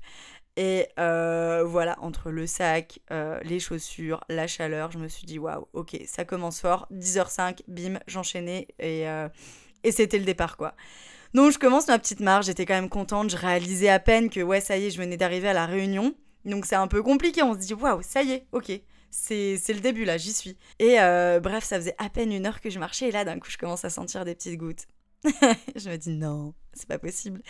Et 0.56 0.88
voilà, 0.96 1.98
entre 2.00 2.32
le 2.32 2.48
sac, 2.48 3.02
les 3.44 3.60
chaussures, 3.60 4.24
la 4.30 4.48
chaleur, 4.48 4.90
je 4.92 5.00
me 5.00 5.10
suis 5.10 5.26
dit 5.26 5.38
waouh, 5.38 5.68
ok, 5.74 6.00
ça 6.08 6.24
commence 6.24 6.62
fort. 6.62 6.88
10h05, 6.94 7.64
bim, 7.68 8.00
j'enchaînais 8.08 8.70
et, 8.80 9.04
et 9.84 9.92
c'était 9.92 10.20
le 10.20 10.24
départ 10.24 10.56
quoi. 10.56 10.76
Donc 11.34 11.52
je 11.52 11.58
commence 11.58 11.88
ma 11.88 11.98
petite 11.98 12.20
marche, 12.20 12.46
j'étais 12.46 12.66
quand 12.66 12.76
même 12.76 12.90
contente, 12.90 13.30
je 13.30 13.38
réalisais 13.38 13.90
à 13.90 14.00
peine 14.00 14.30
que 14.30 14.42
ouais, 14.42 14.62
ça 14.62 14.78
y 14.78 14.86
est, 14.86 14.92
je 14.92 14.98
venais 14.98 15.18
d'arriver 15.18 15.48
à 15.48 15.54
la 15.54 15.66
réunion. 15.66 16.14
Donc 16.46 16.66
c'est 16.66 16.76
un 16.76 16.88
peu 16.88 17.02
compliqué, 17.02 17.42
on 17.42 17.54
se 17.54 17.60
dit 17.60 17.74
waouh, 17.74 18.02
ça 18.04 18.24
y 18.24 18.32
est, 18.32 18.48
ok. 18.52 18.72
C'est 19.10 19.60
le 19.70 19.80
début 19.80 20.06
là, 20.06 20.18
j'y 20.18 20.34
suis. 20.34 20.58
Et 20.80 21.00
euh, 21.00 21.40
bref, 21.40 21.64
ça 21.64 21.78
faisait 21.78 21.96
à 22.00 22.10
peine 22.10 22.32
une 22.32 22.46
heure 22.48 22.62
que 22.62 22.70
je 22.70 22.80
marchais 22.80 23.10
et 23.10 23.12
là 23.12 23.24
d'un 23.26 23.40
coup 23.40 23.50
je 23.50 23.58
commence 23.58 23.86
à 23.86 23.90
sentir 23.90 24.26
des 24.26 24.36
petites 24.36 24.58
gouttes. 24.58 24.88
je 25.24 25.90
me 25.90 25.96
dis 25.98 26.10
non, 26.10 26.54
c'est 26.74 26.88
pas 26.88 27.00
possible. 27.00 27.42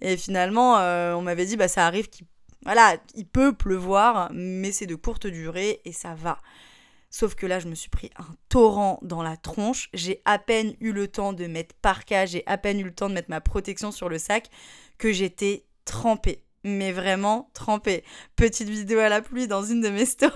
Et 0.00 0.16
finalement, 0.16 0.78
euh, 0.78 1.14
on 1.14 1.22
m'avait 1.22 1.46
dit 1.46 1.56
bah 1.56 1.68
ça 1.68 1.86
arrive 1.86 2.08
qu'il 2.08 2.26
voilà, 2.64 2.96
il 3.14 3.26
peut 3.26 3.52
pleuvoir, 3.52 4.30
mais 4.32 4.70
c'est 4.70 4.86
de 4.86 4.94
courte 4.94 5.26
durée 5.26 5.80
et 5.84 5.92
ça 5.92 6.14
va. 6.14 6.38
Sauf 7.12 7.34
que 7.34 7.44
là, 7.44 7.60
je 7.60 7.68
me 7.68 7.74
suis 7.74 7.90
pris 7.90 8.10
un 8.16 8.34
torrent 8.48 8.98
dans 9.02 9.22
la 9.22 9.36
tronche. 9.36 9.90
J'ai 9.92 10.22
à 10.24 10.38
peine 10.38 10.74
eu 10.80 10.92
le 10.92 11.08
temps 11.08 11.34
de 11.34 11.46
mettre 11.46 11.74
parka, 11.82 12.24
j'ai 12.24 12.42
à 12.46 12.56
peine 12.56 12.80
eu 12.80 12.84
le 12.84 12.94
temps 12.94 13.10
de 13.10 13.14
mettre 13.14 13.28
ma 13.28 13.42
protection 13.42 13.92
sur 13.92 14.08
le 14.08 14.16
sac, 14.16 14.48
que 14.96 15.12
j'étais 15.12 15.66
trempée. 15.84 16.42
Mais 16.64 16.90
vraiment 16.90 17.50
trempée. 17.52 18.02
Petite 18.34 18.70
vidéo 18.70 18.98
à 18.98 19.10
la 19.10 19.20
pluie 19.20 19.46
dans 19.46 19.62
une 19.62 19.82
de 19.82 19.90
mes 19.90 20.06
stories. 20.06 20.32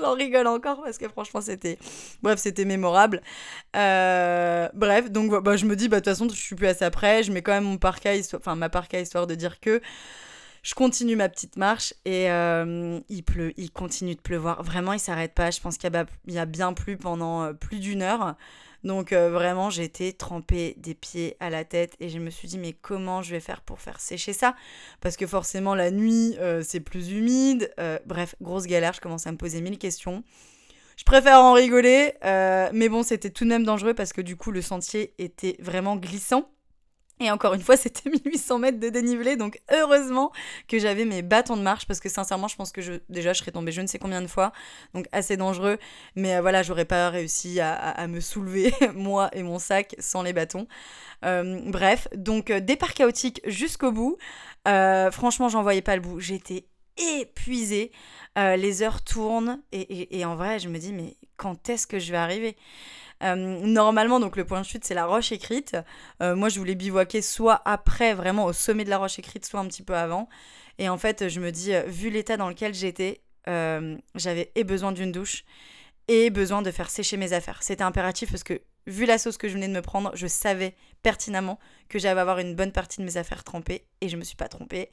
J'en 0.00 0.14
rigole 0.14 0.48
encore 0.48 0.82
parce 0.82 0.98
que 0.98 1.08
franchement 1.08 1.40
c'était 1.40 1.76
bref 2.22 2.38
c'était 2.38 2.64
mémorable 2.64 3.22
euh, 3.76 4.68
bref 4.72 5.10
donc 5.10 5.42
bah, 5.42 5.56
je 5.56 5.66
me 5.66 5.74
dis 5.74 5.88
bah 5.88 5.96
de 5.96 6.04
toute 6.04 6.14
façon 6.14 6.28
je 6.28 6.40
suis 6.40 6.54
plus 6.54 6.68
assez 6.68 6.84
après 6.84 7.24
je 7.24 7.32
mets 7.32 7.42
quand 7.42 7.52
même 7.52 7.64
mon 7.64 7.76
parka 7.76 8.12
ma 8.56 8.68
parka 8.68 9.00
histoire 9.00 9.26
de 9.26 9.34
dire 9.34 9.58
que 9.58 9.82
je 10.62 10.74
continue 10.74 11.16
ma 11.16 11.28
petite 11.28 11.56
marche 11.56 11.94
et 12.04 12.30
euh, 12.30 13.00
il 13.08 13.22
pleut, 13.22 13.52
il 13.56 13.70
continue 13.70 14.14
de 14.14 14.20
pleuvoir. 14.20 14.62
Vraiment, 14.62 14.92
il 14.92 15.00
s'arrête 15.00 15.32
pas. 15.32 15.50
Je 15.50 15.60
pense 15.60 15.78
qu'il 15.78 15.90
y, 16.28 16.38
a 16.38 16.46
bien 16.46 16.72
plu 16.74 16.96
pendant 16.98 17.44
euh, 17.44 17.52
plus 17.54 17.78
d'une 17.80 18.02
heure. 18.02 18.36
Donc 18.84 19.12
euh, 19.12 19.30
vraiment, 19.30 19.70
été 19.70 20.12
trempée 20.12 20.74
des 20.78 20.94
pieds 20.94 21.36
à 21.40 21.48
la 21.50 21.64
tête 21.64 21.96
et 22.00 22.08
je 22.08 22.18
me 22.18 22.30
suis 22.30 22.48
dit 22.48 22.58
mais 22.58 22.72
comment 22.72 23.22
je 23.22 23.30
vais 23.30 23.40
faire 23.40 23.60
pour 23.62 23.80
faire 23.80 24.00
sécher 24.00 24.32
ça? 24.32 24.54
Parce 25.00 25.16
que 25.16 25.26
forcément 25.26 25.74
la 25.74 25.90
nuit 25.90 26.36
c'est 26.62 26.80
plus 26.80 27.10
humide. 27.10 27.72
bref, 28.06 28.34
grosse 28.40 28.66
galère. 28.66 28.92
Je 28.92 29.00
commence 29.00 29.26
à 29.26 29.32
me 29.32 29.36
poser 29.36 29.60
mille 29.60 29.78
questions. 29.78 30.24
Je 30.96 31.04
préfère 31.04 31.40
en 31.40 31.52
rigoler, 31.52 32.14
mais 32.22 32.88
bon, 32.88 33.02
c'était 33.02 33.30
tout 33.30 33.44
de 33.44 33.50
même 33.50 33.64
dangereux 33.64 33.94
parce 33.94 34.12
que 34.12 34.22
du 34.22 34.36
coup 34.36 34.50
le 34.50 34.62
sentier 34.62 35.14
était 35.18 35.56
vraiment 35.60 35.96
glissant. 35.96 36.50
Et 37.20 37.30
encore 37.30 37.52
une 37.52 37.60
fois, 37.60 37.76
c'était 37.76 38.08
1800 38.24 38.58
mètres 38.58 38.80
de 38.80 38.88
dénivelé, 38.88 39.36
donc 39.36 39.60
heureusement 39.70 40.32
que 40.68 40.78
j'avais 40.78 41.04
mes 41.04 41.22
bâtons 41.22 41.56
de 41.56 41.62
marche, 41.62 41.86
parce 41.86 42.00
que 42.00 42.08
sincèrement, 42.08 42.48
je 42.48 42.56
pense 42.56 42.72
que 42.72 42.80
déjà, 43.10 43.34
je 43.34 43.40
serais 43.40 43.52
tombée 43.52 43.72
je 43.72 43.82
ne 43.82 43.86
sais 43.86 43.98
combien 43.98 44.22
de 44.22 44.26
fois, 44.26 44.52
donc 44.94 45.06
assez 45.12 45.36
dangereux. 45.36 45.78
Mais 46.16 46.36
euh, 46.36 46.40
voilà, 46.40 46.62
j'aurais 46.62 46.86
pas 46.86 47.10
réussi 47.10 47.60
à, 47.60 48.06
me 48.08 48.20
soulever, 48.20 48.72
moi 48.94 49.28
et 49.32 49.42
mon 49.42 49.58
sac, 49.58 49.94
sans 49.98 50.22
les 50.22 50.32
bâtons. 50.32 50.66
Euh, 51.24 51.60
bref, 51.66 52.08
donc 52.16 52.50
euh, 52.50 52.60
départ 52.60 52.94
chaotique 52.94 53.42
jusqu'au 53.46 53.92
bout. 53.92 54.16
franchement, 54.64 55.48
j'en 55.48 55.62
voyais 55.62 55.82
pas 55.82 55.96
le 55.96 56.02
bout. 56.02 56.20
J'étais 56.20 56.64
épuisée. 56.96 57.92
les 58.36 58.82
heures 58.82 59.02
tournent, 59.02 59.60
et, 59.72 60.24
en 60.24 60.36
vrai, 60.36 60.58
je 60.58 60.68
me 60.68 60.78
dis, 60.78 60.92
mais 60.92 61.16
quand 61.36 61.68
est-ce 61.68 61.86
que 61.86 61.98
je 61.98 62.12
vais 62.12 62.18
arriver? 62.18 62.56
Normalement, 63.20 64.20
donc 64.20 64.36
le 64.36 64.44
point 64.44 64.60
de 64.60 64.66
chute, 64.66 64.84
c'est 64.84 64.94
la 64.94 65.06
roche 65.06 65.32
écrite. 65.32 65.76
Euh, 66.22 66.34
moi, 66.34 66.48
je 66.48 66.58
voulais 66.58 66.74
bivouaquer 66.74 67.22
soit 67.22 67.60
après, 67.64 68.14
vraiment 68.14 68.46
au 68.46 68.52
sommet 68.52 68.84
de 68.84 68.90
la 68.90 68.98
roche 68.98 69.18
écrite, 69.18 69.44
soit 69.44 69.60
un 69.60 69.66
petit 69.66 69.82
peu 69.82 69.94
avant. 69.94 70.28
Et 70.78 70.88
en 70.88 70.98
fait, 70.98 71.28
je 71.28 71.40
me 71.40 71.52
dis, 71.52 71.74
euh, 71.74 71.82
vu 71.86 72.10
l'état 72.10 72.36
dans 72.36 72.48
lequel 72.48 72.74
j'étais, 72.74 73.20
j'avais 74.14 74.52
et 74.54 74.62
besoin 74.62 74.92
d'une 74.92 75.10
douche 75.10 75.44
et 76.06 76.30
besoin 76.30 76.62
de 76.62 76.70
faire 76.70 76.88
sécher 76.88 77.16
mes 77.16 77.32
affaires. 77.32 77.62
C'était 77.62 77.82
impératif 77.82 78.30
parce 78.30 78.44
que, 78.44 78.60
vu 78.86 79.06
la 79.06 79.18
sauce 79.18 79.36
que 79.36 79.48
je 79.48 79.54
venais 79.54 79.66
de 79.66 79.72
me 79.72 79.82
prendre, 79.82 80.12
je 80.14 80.26
savais 80.28 80.76
pertinemment 81.02 81.58
que 81.88 81.98
j'allais 81.98 82.20
avoir 82.20 82.38
une 82.38 82.54
bonne 82.54 82.70
partie 82.70 83.00
de 83.00 83.04
mes 83.04 83.16
affaires 83.16 83.42
trempées 83.42 83.86
et 84.00 84.08
je 84.08 84.16
me 84.16 84.22
suis 84.22 84.36
pas 84.36 84.48
trompée. 84.48 84.90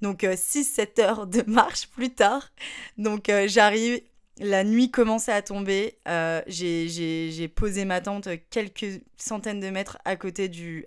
Donc 0.00 0.22
6-7 0.22 1.00
heures 1.00 1.26
de 1.28 1.42
marche 1.46 1.86
plus 1.88 2.10
tard. 2.10 2.50
Donc 2.98 3.30
j'arrive 3.46 4.00
la 4.42 4.64
nuit 4.64 4.90
commençait 4.90 5.32
à 5.32 5.40
tomber. 5.40 5.98
Euh, 6.08 6.42
j'ai 6.46 7.48
posé 7.48 7.84
ma 7.84 8.00
tente 8.00 8.28
quelques 8.50 9.00
centaines 9.16 9.60
de 9.60 9.70
mètres 9.70 9.98
à 10.04 10.16
côté 10.16 10.48
du, 10.48 10.84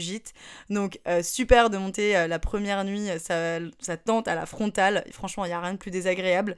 gîte. 0.00 0.32
Donc, 0.68 0.98
euh, 1.06 1.22
super 1.22 1.70
de 1.70 1.78
monter 1.78 2.16
euh, 2.16 2.26
la 2.26 2.38
première 2.38 2.84
nuit 2.84 3.08
sa, 3.18 3.96
tente 3.96 4.28
à 4.28 4.34
la 4.34 4.46
frontale. 4.46 5.04
franchement, 5.12 5.44
il 5.44 5.48
n'y 5.48 5.54
a 5.54 5.60
rien 5.60 5.72
de 5.72 5.78
plus 5.78 5.90
désagréable. 5.92 6.56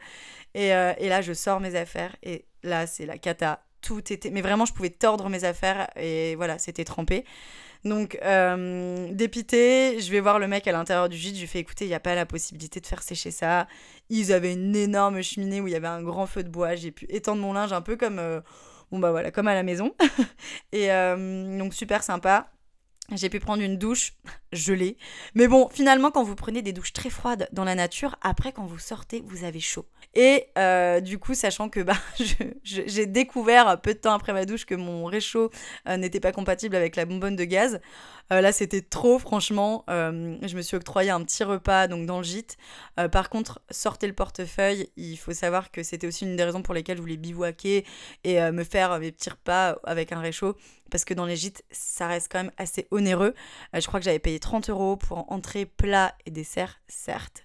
Et, 0.54 0.68
et, 0.68 1.08
là, 1.08 1.20
je 1.20 1.32
sors 1.32 1.60
mes 1.60 1.76
affaires. 1.76 2.16
Et 2.22 2.46
là, 2.62 2.86
c'est 2.86 3.06
la 3.06 3.18
cata. 3.18 3.62
Tout 3.82 4.12
était. 4.12 4.30
Mais 4.30 4.42
vraiment, 4.42 4.64
je 4.64 4.72
pouvais 4.72 4.90
tordre 4.90 5.28
mes 5.28 5.44
affaires. 5.44 5.88
Et 5.96 6.34
voilà, 6.36 6.58
c'était 6.58 6.84
trempé. 6.84 7.24
Donc, 7.84 8.18
euh, 8.22 9.08
dépité, 9.12 10.00
je 10.00 10.10
vais 10.10 10.20
voir 10.20 10.38
le 10.38 10.46
mec 10.46 10.66
à 10.68 10.72
l'intérieur 10.72 11.08
du 11.08 11.16
gîte. 11.16 11.36
Je 11.36 11.40
lui 11.40 11.46
fais 11.46 11.60
écouter, 11.60 11.86
il 11.86 11.88
n'y 11.88 11.94
a 11.94 12.00
pas 12.00 12.14
la 12.14 12.26
possibilité 12.26 12.80
de 12.80 12.86
faire 12.86 13.02
sécher 13.02 13.30
ça. 13.30 13.66
Ils 14.10 14.32
avaient 14.32 14.52
une 14.52 14.76
énorme 14.76 15.22
cheminée 15.22 15.60
où 15.60 15.66
il 15.66 15.72
y 15.72 15.76
avait 15.76 15.88
un 15.88 16.02
grand 16.02 16.26
feu 16.26 16.42
de 16.42 16.48
bois. 16.48 16.74
J'ai 16.74 16.90
pu 16.90 17.06
étendre 17.08 17.40
mon 17.40 17.52
linge 17.52 17.72
un 17.72 17.80
peu 17.80 17.96
comme, 17.96 18.18
euh, 18.18 18.40
bon 18.90 18.98
bah 18.98 19.10
voilà, 19.10 19.30
comme 19.30 19.48
à 19.48 19.54
la 19.54 19.62
maison. 19.62 19.94
Et 20.72 20.92
euh, 20.92 21.58
donc, 21.58 21.72
super 21.72 22.02
sympa. 22.02 22.50
J'ai 23.12 23.28
pu 23.28 23.40
prendre 23.40 23.62
une 23.62 23.76
douche 23.76 24.14
gelée. 24.52 24.96
Mais 25.34 25.48
bon, 25.48 25.68
finalement, 25.68 26.10
quand 26.10 26.22
vous 26.22 26.36
prenez 26.36 26.62
des 26.62 26.72
douches 26.72 26.92
très 26.92 27.10
froides 27.10 27.48
dans 27.52 27.64
la 27.64 27.74
nature, 27.74 28.16
après, 28.22 28.52
quand 28.52 28.66
vous 28.66 28.78
sortez, 28.78 29.22
vous 29.26 29.44
avez 29.44 29.60
chaud. 29.60 29.86
Et 30.14 30.46
euh, 30.58 31.00
du 31.00 31.18
coup, 31.18 31.34
sachant 31.34 31.68
que 31.68 31.80
bah, 31.80 31.96
j'ai 32.64 33.06
découvert 33.06 33.80
peu 33.80 33.94
de 33.94 33.98
temps 33.98 34.12
après 34.12 34.32
ma 34.32 34.44
douche 34.44 34.64
que 34.64 34.74
mon 34.74 35.04
réchaud 35.04 35.50
euh, 35.88 35.96
n'était 35.96 36.20
pas 36.20 36.32
compatible 36.32 36.76
avec 36.76 36.96
la 36.96 37.04
bonbonne 37.04 37.36
de 37.36 37.44
gaz, 37.44 37.80
euh, 38.32 38.40
là, 38.40 38.52
c'était 38.52 38.82
trop, 38.82 39.18
franchement. 39.18 39.84
je 39.88 40.56
me 40.56 40.62
suis 40.62 40.76
octroyé 40.76 41.10
un 41.10 41.22
petit 41.22 41.44
repas 41.44 41.88
donc 41.88 42.06
dans 42.06 42.18
le 42.18 42.24
gîte. 42.24 42.56
par 43.12 43.30
contre, 43.30 43.60
sortez 43.70 44.06
le 44.06 44.12
portefeuille. 44.12 44.88
Il 44.96 45.16
faut 45.16 45.32
savoir 45.32 45.70
que 45.70 45.82
c'était 45.82 46.06
aussi 46.06 46.24
une 46.24 46.36
des 46.36 46.44
raisons 46.44 46.62
pour 46.62 46.74
lesquelles 46.74 46.96
je 46.96 47.02
voulais 47.02 47.16
bivouaquer 47.16 47.84
et 48.24 48.40
me 48.50 48.64
faire 48.64 48.98
mes 48.98 49.12
petits 49.12 49.30
repas 49.30 49.76
avec 49.84 50.12
un 50.12 50.20
réchaud 50.20 50.56
parce 50.90 51.04
que 51.04 51.14
dans 51.14 51.24
les 51.24 51.36
gîtes, 51.36 51.64
ça 51.70 52.06
reste 52.06 52.30
quand 52.30 52.42
même 52.42 52.52
assez 52.58 52.86
onéreux. 52.90 53.34
Euh, 53.74 53.80
je 53.80 53.86
crois 53.86 54.00
que 54.00 54.04
j'avais 54.04 54.18
payé 54.18 54.38
30 54.38 54.68
euros 54.70 54.96
pour 54.96 55.30
entrée, 55.32 55.64
plat 55.64 56.14
et 56.26 56.30
dessert, 56.30 56.80
certes. 56.88 57.44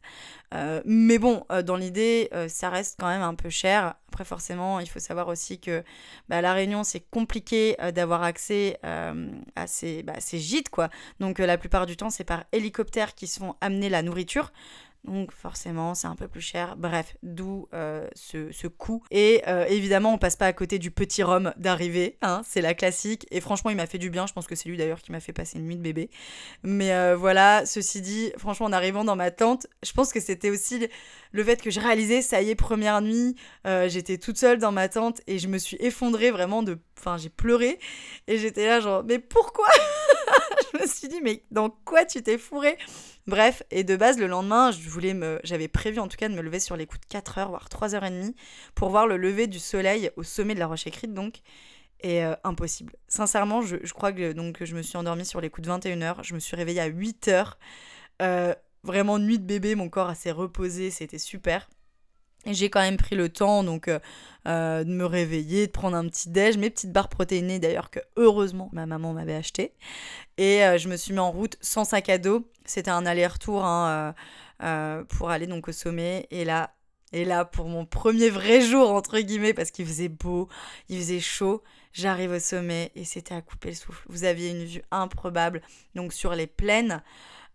Euh, 0.53 0.81
mais 0.85 1.19
bon, 1.19 1.45
euh, 1.51 1.61
dans 1.61 1.75
l'idée, 1.75 2.29
ça 2.49 2.69
reste 2.69 2.97
quand 2.99 3.07
même 3.07 3.21
un 3.21 3.35
peu 3.35 3.49
cher. 3.49 3.95
Après, 4.15 4.23
forcément, 4.23 4.79
il 4.79 4.87
faut 4.87 4.99
savoir 4.99 5.27
aussi 5.27 5.59
que 5.59 5.83
bah, 6.29 6.41
La 6.41 6.53
Réunion, 6.53 6.85
c'est 6.85 7.01
compliqué 7.01 7.75
d'avoir 7.93 8.23
accès 8.23 8.79
à 8.81 9.67
ces, 9.67 10.03
bah, 10.03 10.13
ces, 10.19 10.39
gîtes, 10.39 10.69
quoi. 10.69 10.89
Donc, 11.19 11.39
la 11.39 11.57
plupart 11.57 11.85
du 11.85 11.97
temps, 11.97 12.09
c'est 12.09 12.23
par 12.23 12.45
hélicoptère 12.53 13.13
qu'ils 13.13 13.27
se 13.27 13.39
font 13.39 13.55
amener 13.59 13.89
la 13.89 14.03
nourriture. 14.03 14.53
Donc 15.05 15.31
forcément, 15.31 15.93
c'est 15.93 16.07
un 16.07 16.15
peu 16.15 16.27
plus 16.27 16.41
cher. 16.41 16.75
Bref, 16.77 17.15
d'où 17.21 17.67
euh, 17.73 18.07
ce, 18.15 18.67
coût. 18.67 19.03
Et 19.11 19.43
euh, 19.47 19.65
évidemment, 19.67 20.13
on 20.13 20.17
passe 20.17 20.35
pas 20.35 20.47
à 20.47 20.53
côté 20.53 20.79
du 20.79 20.91
petit 20.91 21.23
rhum 21.23 21.53
d'arrivée. 21.57 22.17
Hein, 22.21 22.41
c'est 22.45 22.61
la 22.61 22.73
classique. 22.73 23.27
Et 23.31 23.39
franchement, 23.39 23.69
il 23.69 23.77
m'a 23.77 23.85
fait 23.85 23.97
du 23.97 24.09
bien. 24.09 24.25
Je 24.25 24.33
pense 24.33 24.47
que 24.47 24.55
c'est 24.55 24.67
lui 24.67 24.77
d'ailleurs 24.77 25.01
qui 25.01 25.11
m'a 25.11 25.19
fait 25.19 25.33
passer 25.33 25.59
une 25.59 25.65
nuit 25.65 25.75
de 25.75 25.81
bébé. 25.81 26.09
Mais 26.63 26.93
euh, 26.93 27.15
voilà, 27.15 27.65
ceci 27.65 28.01
dit, 28.01 28.31
franchement, 28.37 28.65
en 28.65 28.73
arrivant 28.73 29.03
dans 29.03 29.15
ma 29.15 29.31
tente, 29.31 29.67
je 29.83 29.91
pense 29.91 30.11
que 30.11 30.19
c'était 30.19 30.49
aussi 30.49 30.87
le 31.31 31.43
fait 31.43 31.61
que 31.61 31.69
je 31.69 31.79
réalisais, 31.79 32.21
ça 32.21 32.41
y 32.41 32.49
est, 32.49 32.55
première 32.55 33.01
nuit, 33.01 33.35
j'étais 33.65 34.17
toute 34.17 34.37
seule 34.37 34.57
dans 34.57 34.71
ma 34.71 34.87
tente 34.87 35.21
et 35.27 35.37
je 35.37 35.47
me 35.47 35.57
suis 35.57 35.77
effondrée 35.79 36.31
vraiment 36.31 36.63
de... 36.63 36.79
Enfin, 36.97 37.17
j'ai 37.17 37.29
pleuré. 37.29 37.77
Et 38.27 38.37
j'étais 38.37 38.65
là 38.67 38.79
genre, 38.79 39.03
mais 39.03 39.19
pourquoi? 39.19 39.67
Je 40.77 40.83
me 40.83 40.87
suis 40.87 41.07
dit, 41.07 41.21
mais 41.21 41.43
dans 41.51 41.69
quoi 41.69 42.05
tu 42.05 42.21
t'es 42.21 42.37
fourré? 42.37 42.77
Bref, 43.27 43.63
et 43.71 43.83
de 43.83 43.95
base, 43.95 44.17
le 44.17 44.27
lendemain, 44.27 44.71
je 44.71 44.89
voulais 44.89 45.13
me, 45.13 45.39
j'avais 45.43 45.67
prévu 45.67 45.99
en 45.99 46.07
tout 46.07 46.17
cas 46.17 46.29
de 46.29 46.35
me 46.35 46.41
lever 46.41 46.59
sur 46.59 46.75
les 46.75 46.85
coups 46.85 47.01
de 47.01 47.05
4 47.07 47.37
heures, 47.37 47.49
voire 47.49 47.69
3 47.69 47.89
h 47.89 47.99
30 47.99 48.35
pour 48.75 48.89
voir 48.89 49.07
le 49.07 49.17
lever 49.17 49.47
du 49.47 49.59
soleil 49.59 50.11
au 50.15 50.23
sommet 50.23 50.53
de 50.53 50.59
la 50.59 50.67
roche 50.67 50.87
écrite, 50.87 51.13
donc. 51.13 51.41
Et 52.01 52.23
euh, 52.23 52.35
impossible. 52.43 52.93
Sincèrement, 53.07 53.61
je, 53.61 53.77
crois 53.93 54.11
que 54.11 54.33
donc, 54.33 54.63
je 54.63 54.75
me 54.75 54.81
suis 54.81 54.97
endormie 54.97 55.25
sur 55.25 55.41
les 55.41 55.49
coups 55.49 55.65
de 55.65 55.71
21 55.71 55.97
h 55.97 56.15
Je 56.23 56.33
me 56.33 56.39
suis 56.39 56.55
réveillée 56.55 56.81
à 56.81 56.87
8 56.87 57.29
h 57.29 57.53
euh, 58.21 58.53
vraiment, 58.83 59.17
nuit 59.17 59.39
de 59.39 59.45
bébé, 59.45 59.75
mon 59.75 59.89
corps 59.89 60.15
s'est 60.15 60.31
reposé, 60.31 60.91
c'était 60.91 61.17
super. 61.17 61.69
J'ai 62.53 62.69
quand 62.69 62.81
même 62.81 62.97
pris 62.97 63.15
le 63.15 63.29
temps 63.29 63.63
donc 63.63 63.87
euh, 63.87 63.99
euh, 64.47 64.83
de 64.83 64.91
me 64.91 65.05
réveiller, 65.05 65.65
de 65.67 65.71
prendre 65.71 65.97
un 65.97 66.07
petit 66.07 66.29
déj, 66.29 66.57
mes 66.57 66.69
petites 66.69 66.91
barres 66.91 67.09
protéinées 67.09 67.59
d'ailleurs 67.59 67.89
que 67.89 67.99
heureusement 68.17 68.69
ma 68.71 68.85
maman 68.85 69.13
m'avait 69.13 69.35
acheté. 69.35 69.73
Et 70.37 70.63
euh, 70.63 70.77
je 70.77 70.87
me 70.87 70.95
suis 70.95 71.13
mis 71.13 71.19
en 71.19 71.31
route 71.31 71.57
sans 71.61 71.85
sac 71.85 72.09
à 72.09 72.17
dos. 72.17 72.47
C'était 72.65 72.91
un 72.91 73.05
aller-retour 73.05 73.63
hein, 73.65 74.13
pour 75.09 75.29
aller 75.29 75.47
donc 75.47 75.67
au 75.67 75.71
sommet. 75.71 76.27
Et 76.29 76.45
là, 76.45 76.75
et 77.13 77.25
là 77.25 77.45
pour 77.45 77.67
mon 77.67 77.85
premier 77.85 78.29
vrai 78.29 78.61
jour 78.61 78.91
entre 78.91 79.19
guillemets 79.19 79.53
parce 79.53 79.71
qu'il 79.71 79.85
faisait 79.85 80.09
beau, 80.09 80.47
il 80.89 80.99
faisait 80.99 81.19
chaud. 81.19 81.63
J'arrive 81.93 82.31
au 82.31 82.39
sommet 82.39 82.91
et 82.95 83.05
c'était 83.05 83.33
à 83.33 83.41
couper 83.41 83.69
le 83.69 83.75
souffle. 83.75 84.05
Vous 84.09 84.23
aviez 84.23 84.51
une 84.51 84.65
vue 84.65 84.81
improbable 84.91 85.61
donc 85.95 86.13
sur 86.13 86.35
les 86.35 86.47
plaines, 86.47 87.01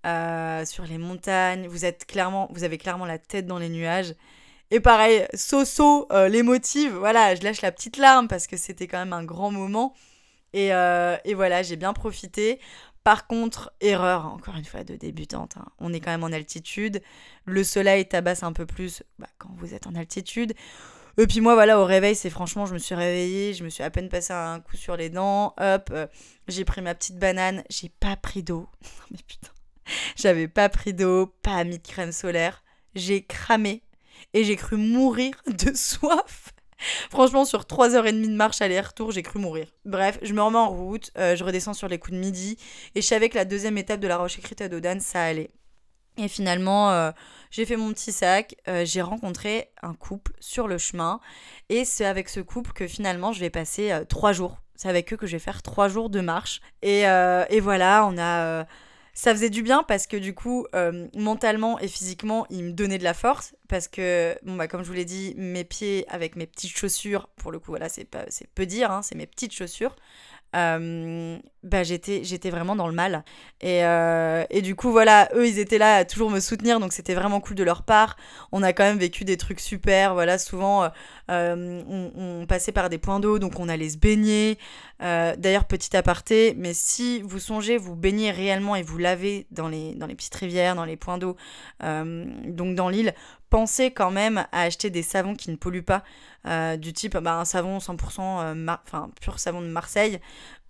sur 0.03 0.85
les 0.85 0.99
montagnes. 0.99 1.69
Vous 1.69 1.85
êtes 1.85 2.07
clairement, 2.07 2.49
vous 2.53 2.65
avez 2.65 2.79
clairement 2.79 3.07
la 3.07 3.19
tête 3.19 3.47
dans 3.47 3.59
les 3.59 3.69
nuages. 3.69 4.15
Et 4.71 4.81
pareil, 4.81 5.27
Soso 5.35 6.07
euh, 6.13 6.29
les 6.29 6.43
motive. 6.43 6.95
Voilà, 6.95 7.35
je 7.35 7.43
lâche 7.43 7.61
la 7.61 7.73
petite 7.73 7.97
larme 7.97 8.29
parce 8.29 8.47
que 8.47 8.57
c'était 8.57 8.87
quand 8.87 8.99
même 8.99 9.13
un 9.13 9.25
grand 9.25 9.51
moment. 9.51 9.95
Et, 10.53 10.73
euh, 10.73 11.17
et 11.25 11.35
voilà, 11.35 11.63
j'ai 11.63 11.77
bien 11.77 11.93
profité. 11.93 12.61
Par 13.03 13.27
contre, 13.27 13.73
erreur, 13.81 14.27
encore 14.27 14.57
une 14.57 14.65
fois, 14.65 14.85
de 14.85 14.95
débutante. 14.95 15.57
Hein. 15.57 15.67
On 15.79 15.93
est 15.93 16.01
quand 16.01 16.11
même 16.11 16.25
en 16.25 16.33
altitude. 16.33 17.03
Le 17.47 17.65
soleil 17.65 18.07
tabasse 18.07 18.43
un 18.43 18.53
peu 18.53 18.67
plus 18.67 19.03
bah, 19.19 19.29
quand 19.39 19.51
vous 19.57 19.75
êtes 19.75 19.87
en 19.87 19.95
altitude. 19.95 20.55
Et 21.19 21.27
puis 21.27 21.41
moi, 21.41 21.55
voilà, 21.55 21.81
au 21.81 21.85
réveil, 21.85 22.15
c'est 22.15 22.31
franchement, 22.31 22.67
je 22.67 22.75
me 22.75 22.79
suis 22.79 22.95
réveillée, 22.95 23.53
je 23.55 23.65
me 23.65 23.69
suis 23.69 23.83
à 23.83 23.91
peine 23.91 24.09
passé 24.09 24.33
un 24.33 24.61
coup 24.61 24.77
sur 24.77 24.97
les 24.97 25.11
dents. 25.11 25.55
Hop, 25.59 25.91
euh, 25.93 26.07
j'ai 26.47 26.65
pris 26.65 26.83
ma 26.83 26.95
petite 26.95 27.19
banane. 27.19 27.65
J'ai 27.71 27.89
pas 27.89 28.17
pris 28.17 28.43
d'eau. 28.43 28.69
Mais 29.11 29.19
putain, 29.27 29.51
j'avais 30.17 30.49
pas 30.49 30.69
pris 30.69 30.95
d'eau, 30.95 31.27
pas 31.43 31.65
mis 31.65 31.79
de 31.79 31.87
crème 31.87 32.13
solaire. 32.13 32.63
J'ai 32.95 33.25
cramé 33.25 33.83
et 34.35 34.45
j'ai 34.45 34.57
cru 34.57 34.77
mourir 34.77 35.35
de 35.47 35.75
soif. 35.75 36.53
Franchement, 37.11 37.45
sur 37.45 37.63
3h30 37.63 38.23
de 38.23 38.35
marche 38.35 38.63
aller-retour, 38.63 39.13
j'ai 39.13 39.23
cru 39.23 39.39
mourir. 39.39 39.67
Bref, 39.85 40.19
je 40.23 40.33
me 40.33 40.43
remets 40.43 40.59
en 40.59 40.71
route, 40.71 41.11
euh, 41.19 41.37
je 41.37 41.45
redescends 41.45 41.75
sur 41.75 41.89
les 41.89 41.99
coups 41.99 42.15
de 42.15 42.21
midi, 42.21 42.57
et 42.95 43.03
je 43.03 43.07
savais 43.07 43.29
que 43.29 43.37
la 43.37 43.45
deuxième 43.45 43.79
étape 43.79 44.01
de 44.01 44.09
la 44.09 44.17
roche 44.17 44.39
écrite 44.39 44.61
à 44.61 44.69
Dodane, 44.69 45.01
ça 45.01 45.23
allait. 45.23 45.51
Et 46.17 46.29
finalement, 46.29 46.91
euh, 46.91 47.11
j'ai 47.51 47.65
fait 47.67 47.77
mon 47.77 47.93
petit 47.93 48.13
sac, 48.13 48.57
euh, 48.69 48.85
j'ai 48.85 49.03
rencontré 49.03 49.71
un 49.83 49.95
couple 49.95 50.33
sur 50.41 50.69
le 50.69 50.79
chemin, 50.79 51.21
et 51.69 51.85
c'est 51.85 52.05
avec 52.05 52.29
ce 52.29 52.41
couple 52.41 52.73
que 52.73 52.87
finalement 52.87 53.33
je 53.33 53.41
vais 53.41 53.51
passer 53.51 53.93
trois 54.09 54.33
jours. 54.33 54.59
C'est 54.75 54.89
avec 54.89 55.13
eux 55.13 55.17
que 55.17 55.27
je 55.27 55.33
vais 55.33 55.39
faire 55.39 55.63
trois 55.63 55.89
jours 55.89 56.09
de 56.09 56.21
marche. 56.21 56.63
Et, 56.81 57.01
et 57.03 57.61
voilà, 57.61 58.07
on 58.11 58.17
a 58.17 58.65
ça 59.21 59.35
faisait 59.35 59.51
du 59.51 59.63
bien 59.63 59.83
parce 59.83 60.07
que 60.07 60.17
du 60.17 60.33
coup, 60.33 60.67
euh, 60.75 61.07
mentalement 61.15 61.79
et 61.79 61.89
physiquement, 61.89 62.47
il 62.49 62.65
me 62.65 62.73
donnait 62.73 62.97
de 62.97 63.05
la 63.05 63.13
force. 63.13 63.55
Parce 63.69 63.87
que, 63.87 64.35
bon, 64.45 64.57
bah, 64.57 64.67
comme 64.67 64.83
je 64.83 64.89
vous 64.89 64.95
l'ai 64.95 65.05
dit, 65.05 65.35
mes 65.37 65.63
pieds 65.63 66.07
avec 66.09 66.37
mes 66.37 66.47
petites 66.47 66.75
chaussures, 66.75 67.29
pour 67.37 67.53
le 67.53 67.59
coup, 67.59 67.71
voilà, 67.71 67.91
c'est 67.91 68.09
peu 68.55 68.65
dire, 68.65 68.91
hein, 68.91 69.03
c'est 69.03 69.17
mes 69.17 69.27
petites 69.27 69.53
chaussures. 69.53 69.95
Euh, 70.57 71.39
bah, 71.63 71.83
j'étais, 71.83 72.51
vraiment 72.51 72.77
dans 72.77 72.87
le 72.87 72.95
mal. 72.95 73.25
Et, 73.61 73.85
euh, 73.85 74.45
et, 74.51 74.63
du 74.63 74.75
coup, 74.75 74.91
voilà, 74.91 75.29
eux, 75.35 75.47
ils 75.47 75.59
étaient 75.59 75.79
là 75.79 75.97
à 75.97 76.05
toujours 76.05 76.31
me 76.31 76.41
soutenir, 76.41 76.81
donc 76.81 76.93
c'était 76.93 77.15
vraiment 77.15 77.41
cool 77.41 77.57
de 77.57 77.65
leur 77.65 77.83
part. 77.83 78.17
On 78.53 78.63
a 78.63 78.73
quand 78.73 78.85
même 78.85 78.99
vécu 78.99 79.25
des 79.25 79.37
trucs 79.37 79.61
super. 79.61 80.15
Voilà, 80.15 80.39
souvent, 80.39 80.89
euh, 81.31 81.83
on, 81.89 82.47
passait 82.47 82.73
par 82.73 82.89
des 82.89 82.99
points 82.99 83.21
d'eau, 83.21 83.39
donc 83.39 83.59
on 83.61 83.69
allait 83.69 83.91
se 83.91 83.99
baigner. 83.99 84.59
D'ailleurs, 85.01 85.65
petit 85.65 85.97
aparté, 85.97 86.55
mais 86.59 86.75
si 86.75 87.23
vous 87.23 87.39
songez 87.39 87.79
vous 87.79 87.97
baigner 87.97 88.31
réellement 88.31 88.77
et 88.77 88.83
vous 88.83 88.99
lavez 88.99 89.47
dans 89.51 89.69
les, 89.69 89.95
petites 90.17 90.35
rivières, 90.35 90.75
dans 90.75 90.85
les 90.85 90.97
points 90.97 91.19
d'eau, 91.19 91.37
donc 91.81 92.75
dans 92.75 92.89
l'île, 92.89 93.15
pensez 93.51 93.91
quand 93.91 94.11
même 94.11 94.47
à 94.53 94.63
acheter 94.63 94.89
des 94.89 95.03
savons 95.03 95.35
qui 95.35 95.51
ne 95.51 95.57
polluent 95.57 95.83
pas, 95.83 96.03
euh, 96.47 96.77
du 96.77 96.95
type 96.95 97.19
bah, 97.19 97.39
un 97.39 97.45
savon 97.45 97.79
100% 97.79 98.21
euh, 98.41 99.07
pur 99.21 99.39
savon 99.39 99.61
de 99.61 99.67
Marseille 99.67 100.21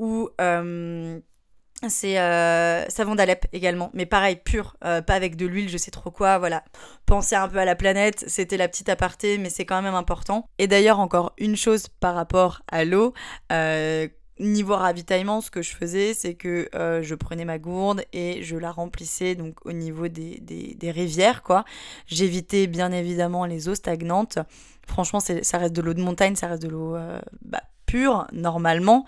ou 0.01 0.31
euh, 0.41 1.21
c'est 1.89 2.17
savon 2.91 3.15
d'Alep 3.15 3.47
également, 3.53 3.91
mais 3.95 4.07
pareil, 4.07 4.37
pur, 4.37 4.77
pas 4.81 5.15
avec 5.15 5.37
de 5.37 5.47
l'huile, 5.47 5.69
je 5.69 5.79
sais 5.79 5.91
trop 5.91 6.11
quoi, 6.11 6.39
voilà. 6.39 6.65
Pensez 7.07 7.37
un 7.37 7.49
peu 7.49 7.59
à 7.59 7.65
la 7.65 7.75
planète, 7.75 8.25
c'était 8.27 8.57
la 8.57 8.69
petite 8.69 8.89
aparté, 8.89 9.39
mais 9.39 9.49
c'est 9.49 9.65
quand 9.65 9.81
même 9.81 9.95
important. 9.95 10.47
Et 10.59 10.67
d'ailleurs, 10.67 10.99
encore 10.99 11.33
une 11.39 11.57
chose 11.57 11.89
par 11.89 12.15
rapport 12.15 12.61
à 12.71 12.85
l'eau, 12.85 13.15
niveau 14.41 14.75
ravitaillement, 14.75 15.41
ce 15.41 15.51
que 15.51 15.63
je 15.63 15.75
faisais, 15.75 16.15
c'est 16.15 16.35
que 16.35 16.69
euh, 16.75 17.03
je 17.03 17.15
prenais 17.15 17.45
ma 17.45 17.59
gourde 17.59 18.03
et 18.13 18.43
je 18.43 18.57
la 18.57 18.73
remplissais 18.73 19.35
donc 19.35 19.65
au 19.65 19.73
niveau 19.73 20.09
des, 20.09 20.77
rivières, 20.83 21.43
quoi. 21.43 21.65
J'évitais 22.07 22.67
bien 22.67 22.91
évidemment 22.91 23.45
les 23.45 23.69
eaux 23.69 23.75
stagnantes. 23.75 24.39
Franchement, 24.87 25.21
ça 25.21 25.59
reste 25.59 25.75
de 25.75 25.83
l'eau 25.83 25.95
de 25.95 26.03
montagne, 26.03 26.35
ça 26.35 26.49
reste 26.49 26.63
de 26.63 26.69
l'eau 26.69 26.97
euh, 26.97 27.21
bah, 27.43 27.63
normalement. 28.33 29.07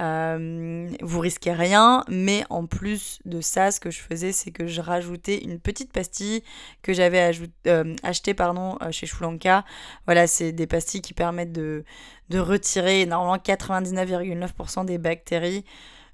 Euh, 0.00 0.88
vous 1.02 1.20
risquez 1.20 1.52
rien, 1.52 2.02
mais 2.08 2.44
en 2.50 2.66
plus 2.66 3.20
de 3.24 3.40
ça, 3.40 3.70
ce 3.70 3.78
que 3.78 3.90
je 3.90 4.00
faisais, 4.00 4.32
c'est 4.32 4.50
que 4.50 4.66
je 4.66 4.80
rajoutais 4.80 5.44
une 5.44 5.60
petite 5.60 5.92
pastille 5.92 6.42
que 6.82 6.92
j'avais 6.92 7.30
euh, 7.68 7.94
achetée 8.02 8.34
pardon, 8.34 8.76
euh, 8.82 8.90
chez 8.90 9.06
Shulanka. 9.06 9.64
Voilà, 10.06 10.26
c'est 10.26 10.50
des 10.50 10.66
pastilles 10.66 11.02
qui 11.02 11.14
permettent 11.14 11.52
de, 11.52 11.84
retirer 12.32 13.06
normalement 13.06 13.36
99,9% 13.36 14.84
des 14.84 14.98
bactéries. 14.98 15.64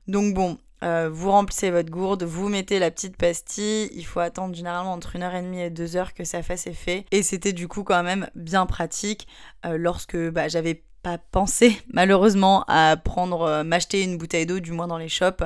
Donc 0.06 0.34
bon, 0.34 0.58
vous 0.82 1.30
remplissez 1.30 1.70
votre 1.70 1.90
gourde, 1.90 2.24
vous 2.24 2.48
mettez 2.50 2.78
la 2.78 2.90
petite 2.90 3.16
pastille, 3.16 3.88
il 3.94 4.04
faut 4.04 4.20
attendre 4.20 4.54
généralement 4.54 4.92
entre 4.92 5.16
1h30 5.16 5.54
et 5.54 5.70
2h 5.70 6.12
que 6.12 6.24
ça 6.24 6.42
fasse 6.42 6.66
effet. 6.66 7.06
Et 7.10 7.22
c'était 7.22 7.54
du 7.54 7.68
coup 7.68 7.84
quand 7.84 8.02
même 8.02 8.28
bien 8.34 8.66
pratique 8.66 9.28
lorsque 9.64 10.16
bah, 10.30 10.48
j'avais 10.48 10.82
pas 11.02 11.18
pensé 11.18 11.80
malheureusement 11.92 12.64
à 12.68 12.96
prendre 12.96 13.42
euh, 13.42 13.64
m'acheter 13.64 14.02
une 14.02 14.18
bouteille 14.18 14.46
d'eau 14.46 14.60
du 14.60 14.72
moins 14.72 14.86
dans 14.86 14.98
les 14.98 15.08
shops. 15.08 15.42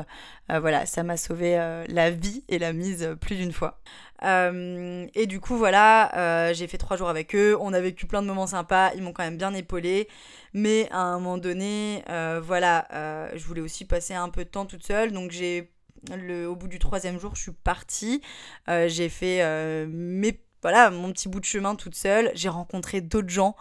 Euh, 0.50 0.60
voilà 0.60 0.86
ça 0.86 1.02
m'a 1.02 1.16
sauvé 1.16 1.58
euh, 1.58 1.84
la 1.88 2.10
vie 2.10 2.44
et 2.48 2.58
la 2.58 2.72
mise 2.72 3.16
plus 3.20 3.36
d'une 3.36 3.52
fois. 3.52 3.80
Et 4.22 5.26
du 5.26 5.38
coup 5.38 5.56
voilà 5.58 6.50
j'ai 6.54 6.66
fait 6.66 6.78
trois 6.78 6.96
jours 6.96 7.10
avec 7.10 7.34
eux. 7.34 7.58
On 7.60 7.74
a 7.74 7.80
vécu 7.80 8.06
plein 8.06 8.22
de 8.22 8.26
moments 8.26 8.46
sympas. 8.46 8.92
Ils 8.94 9.02
m'ont 9.02 9.12
quand 9.12 9.22
même 9.22 9.36
bien 9.36 9.52
épaulé 9.52 10.08
mais 10.54 10.88
à 10.92 11.00
un 11.00 11.18
moment 11.18 11.36
donné 11.36 12.02
voilà 12.40 12.88
je 13.34 13.44
voulais 13.44 13.60
aussi 13.60 13.84
passer 13.84 14.14
un 14.14 14.30
peu 14.30 14.44
de 14.44 14.48
temps 14.48 14.64
toute 14.64 14.82
seule. 14.82 15.12
Donc 15.12 15.30
j'ai 15.30 15.70
le, 16.16 16.46
au 16.46 16.56
bout 16.56 16.68
du 16.68 16.78
troisième 16.78 17.18
jour 17.18 17.34
je 17.34 17.42
suis 17.42 17.52
partie. 17.52 18.22
J'ai 18.66 19.10
fait 19.10 19.44
mes 19.88 20.40
voilà 20.62 20.88
mon 20.88 21.12
petit 21.12 21.28
bout 21.28 21.40
de 21.40 21.44
chemin 21.44 21.74
toute 21.74 21.94
seule. 21.94 22.30
J'ai 22.34 22.48
rencontré 22.48 23.02
d'autres 23.02 23.28
gens 23.28 23.54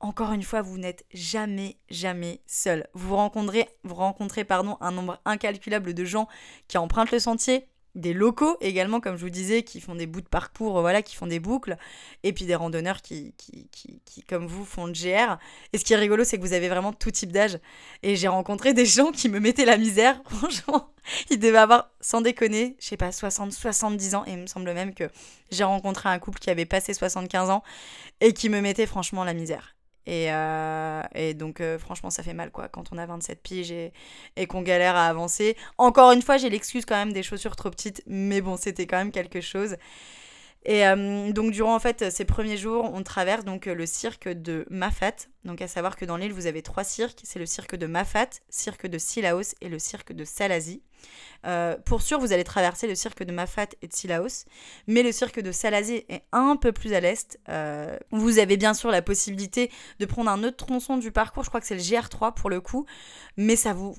encore 0.00 0.32
une 0.32 0.42
fois, 0.42 0.62
vous 0.62 0.78
n'êtes 0.78 1.04
jamais, 1.12 1.76
jamais 1.90 2.40
seul. 2.46 2.86
Vous 2.94 3.16
rencontrez, 3.16 3.68
vous 3.84 3.94
rencontrez 3.94 4.44
pardon, 4.44 4.76
un 4.80 4.92
nombre 4.92 5.20
incalculable 5.24 5.94
de 5.94 6.04
gens 6.04 6.26
qui 6.68 6.78
empruntent 6.78 7.12
le 7.12 7.18
sentier, 7.18 7.66
des 7.94 8.12
locaux 8.12 8.56
également, 8.60 9.00
comme 9.00 9.16
je 9.16 9.24
vous 9.24 9.30
disais, 9.30 9.62
qui 9.62 9.80
font 9.80 9.94
des 9.94 10.06
bouts 10.06 10.20
de 10.20 10.28
parcours, 10.28 10.80
voilà, 10.80 11.02
qui 11.02 11.16
font 11.16 11.26
des 11.26 11.40
boucles, 11.40 11.76
et 12.22 12.32
puis 12.32 12.44
des 12.44 12.54
randonneurs 12.54 13.02
qui, 13.02 13.34
qui, 13.36 13.68
qui, 13.70 14.00
qui 14.04 14.22
comme 14.22 14.46
vous, 14.46 14.64
font 14.64 14.86
le 14.86 14.92
GR. 14.92 15.38
Et 15.72 15.78
ce 15.78 15.84
qui 15.84 15.92
est 15.92 15.96
rigolo, 15.96 16.24
c'est 16.24 16.36
que 16.36 16.42
vous 16.42 16.52
avez 16.52 16.68
vraiment 16.68 16.92
tout 16.92 17.10
type 17.10 17.32
d'âge. 17.32 17.58
Et 18.02 18.16
j'ai 18.16 18.28
rencontré 18.28 18.74
des 18.74 18.86
gens 18.86 19.10
qui 19.10 19.28
me 19.28 19.40
mettaient 19.40 19.64
la 19.64 19.76
misère, 19.76 20.22
franchement. 20.28 20.92
Ils 21.30 21.38
devaient 21.38 21.58
avoir, 21.58 21.90
sans 22.00 22.20
déconner, 22.20 22.76
je 22.78 22.86
sais 22.86 22.96
pas, 22.96 23.10
60, 23.10 23.52
70 23.52 24.14
ans. 24.14 24.24
Et 24.26 24.32
il 24.32 24.38
me 24.38 24.46
semble 24.46 24.72
même 24.72 24.94
que 24.94 25.10
j'ai 25.50 25.64
rencontré 25.64 26.08
un 26.08 26.18
couple 26.18 26.38
qui 26.38 26.50
avait 26.50 26.66
passé 26.66 26.94
75 26.94 27.50
ans 27.50 27.62
et 28.20 28.32
qui 28.32 28.48
me 28.48 28.60
mettait 28.60 28.86
franchement 28.86 29.24
la 29.24 29.34
misère. 29.34 29.74
Et, 30.06 30.32
euh, 30.32 31.02
et 31.14 31.34
donc, 31.34 31.60
euh, 31.60 31.78
franchement, 31.78 32.10
ça 32.10 32.22
fait 32.22 32.34
mal, 32.34 32.50
quoi, 32.50 32.68
quand 32.68 32.92
on 32.92 32.98
a 32.98 33.06
27 33.06 33.42
piges 33.42 33.70
et, 33.70 33.92
et 34.36 34.46
qu'on 34.46 34.62
galère 34.62 34.96
à 34.96 35.06
avancer. 35.06 35.56
Encore 35.78 36.12
une 36.12 36.22
fois, 36.22 36.36
j'ai 36.36 36.50
l'excuse 36.50 36.84
quand 36.84 36.96
même 36.96 37.12
des 37.12 37.22
chaussures 37.22 37.56
trop 37.56 37.70
petites, 37.70 38.02
mais 38.06 38.40
bon, 38.40 38.56
c'était 38.56 38.86
quand 38.86 38.98
même 38.98 39.12
quelque 39.12 39.40
chose. 39.40 39.76
Et 40.66 40.86
euh, 40.86 41.32
donc 41.32 41.52
durant 41.52 41.74
en 41.74 41.78
fait 41.78 42.10
ces 42.10 42.24
premiers 42.24 42.58
jours, 42.58 42.90
on 42.92 43.02
traverse 43.02 43.44
donc 43.44 43.64
le 43.66 43.86
cirque 43.86 44.28
de 44.28 44.66
Mafat. 44.70 45.28
Donc 45.44 45.62
à 45.62 45.68
savoir 45.68 45.96
que 45.96 46.04
dans 46.04 46.16
l'île, 46.18 46.32
vous 46.32 46.46
avez 46.46 46.62
trois 46.62 46.84
cirques. 46.84 47.20
C'est 47.24 47.38
le 47.38 47.46
cirque 47.46 47.76
de 47.76 47.86
Mafat, 47.86 48.28
cirque 48.50 48.86
de 48.86 48.98
Silaos 48.98 49.54
et 49.62 49.68
le 49.68 49.78
cirque 49.78 50.12
de 50.12 50.24
Salazie. 50.24 50.82
Euh, 51.46 51.76
pour 51.84 52.02
sûr, 52.02 52.18
vous 52.18 52.32
allez 52.32 52.44
traverser 52.44 52.86
le 52.86 52.94
cirque 52.94 53.22
de 53.22 53.32
Mafat 53.32 53.68
et 53.82 53.86
de 53.86 53.92
Silaos, 53.92 54.44
mais 54.86 55.02
le 55.02 55.12
cirque 55.12 55.40
de 55.40 55.52
Salazie 55.52 56.04
est 56.08 56.22
un 56.32 56.56
peu 56.56 56.72
plus 56.72 56.92
à 56.92 57.00
l'est. 57.00 57.38
Euh, 57.48 57.96
vous 58.10 58.38
avez 58.38 58.56
bien 58.56 58.74
sûr 58.74 58.90
la 58.90 59.02
possibilité 59.02 59.70
de 59.98 60.06
prendre 60.06 60.30
un 60.30 60.44
autre 60.44 60.56
tronçon 60.56 60.98
du 60.98 61.12
parcours, 61.12 61.44
je 61.44 61.48
crois 61.48 61.60
que 61.60 61.66
c'est 61.66 61.74
le 61.74 61.80
GR3 61.80 62.34
pour 62.34 62.50
le 62.50 62.60
coup, 62.60 62.86
mais 63.36 63.56
ça 63.56 63.72
vous... 63.72 63.96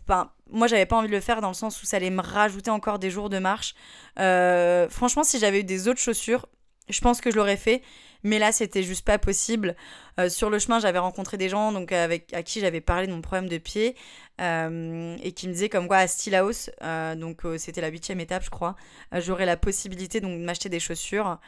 Moi, 0.53 0.67
j'avais 0.67 0.85
pas 0.85 0.97
envie 0.97 1.07
de 1.07 1.13
le 1.13 1.21
faire 1.21 1.39
dans 1.39 1.47
le 1.47 1.53
sens 1.53 1.81
où 1.81 1.85
ça 1.85 1.97
allait 1.97 2.09
me 2.09 2.21
rajouter 2.21 2.69
encore 2.69 2.99
des 2.99 3.09
jours 3.09 3.29
de 3.29 3.39
marche. 3.39 3.73
Euh, 4.19 4.89
franchement, 4.89 5.23
si 5.23 5.39
j'avais 5.39 5.61
eu 5.61 5.63
des 5.63 5.87
autres 5.87 6.01
chaussures, 6.01 6.45
je 6.89 6.99
pense 6.99 7.21
que 7.21 7.31
je 7.31 7.37
l'aurais 7.37 7.57
fait. 7.57 7.81
Mais 8.23 8.37
là, 8.37 8.51
c'était 8.51 8.83
juste 8.83 9.05
pas 9.05 9.17
possible. 9.17 9.75
Sur 10.27 10.51
le 10.51 10.59
chemin, 10.59 10.79
j'avais 10.79 10.99
rencontré 10.99 11.37
des 11.37 11.49
gens 11.49 11.71
donc 11.71 11.91
avec, 11.91 12.31
à 12.33 12.43
qui 12.43 12.59
j'avais 12.59 12.81
parlé 12.81 13.07
de 13.07 13.13
mon 13.13 13.21
problème 13.21 13.49
de 13.49 13.57
pied 13.57 13.95
euh, 14.41 15.15
et 15.23 15.31
qui 15.31 15.47
me 15.47 15.53
disaient 15.53 15.69
comme 15.69 15.87
quoi 15.87 15.97
à 15.97 16.07
Stilaos, 16.07 16.69
euh, 16.81 17.15
donc 17.15 17.41
c'était 17.57 17.81
la 17.81 17.89
huitième 17.89 18.19
étape, 18.19 18.43
je 18.43 18.49
crois, 18.49 18.75
j'aurais 19.13 19.45
la 19.45 19.57
possibilité 19.57 20.21
donc 20.21 20.39
de 20.39 20.43
m'acheter 20.43 20.69
des 20.69 20.79
chaussures 20.79 21.39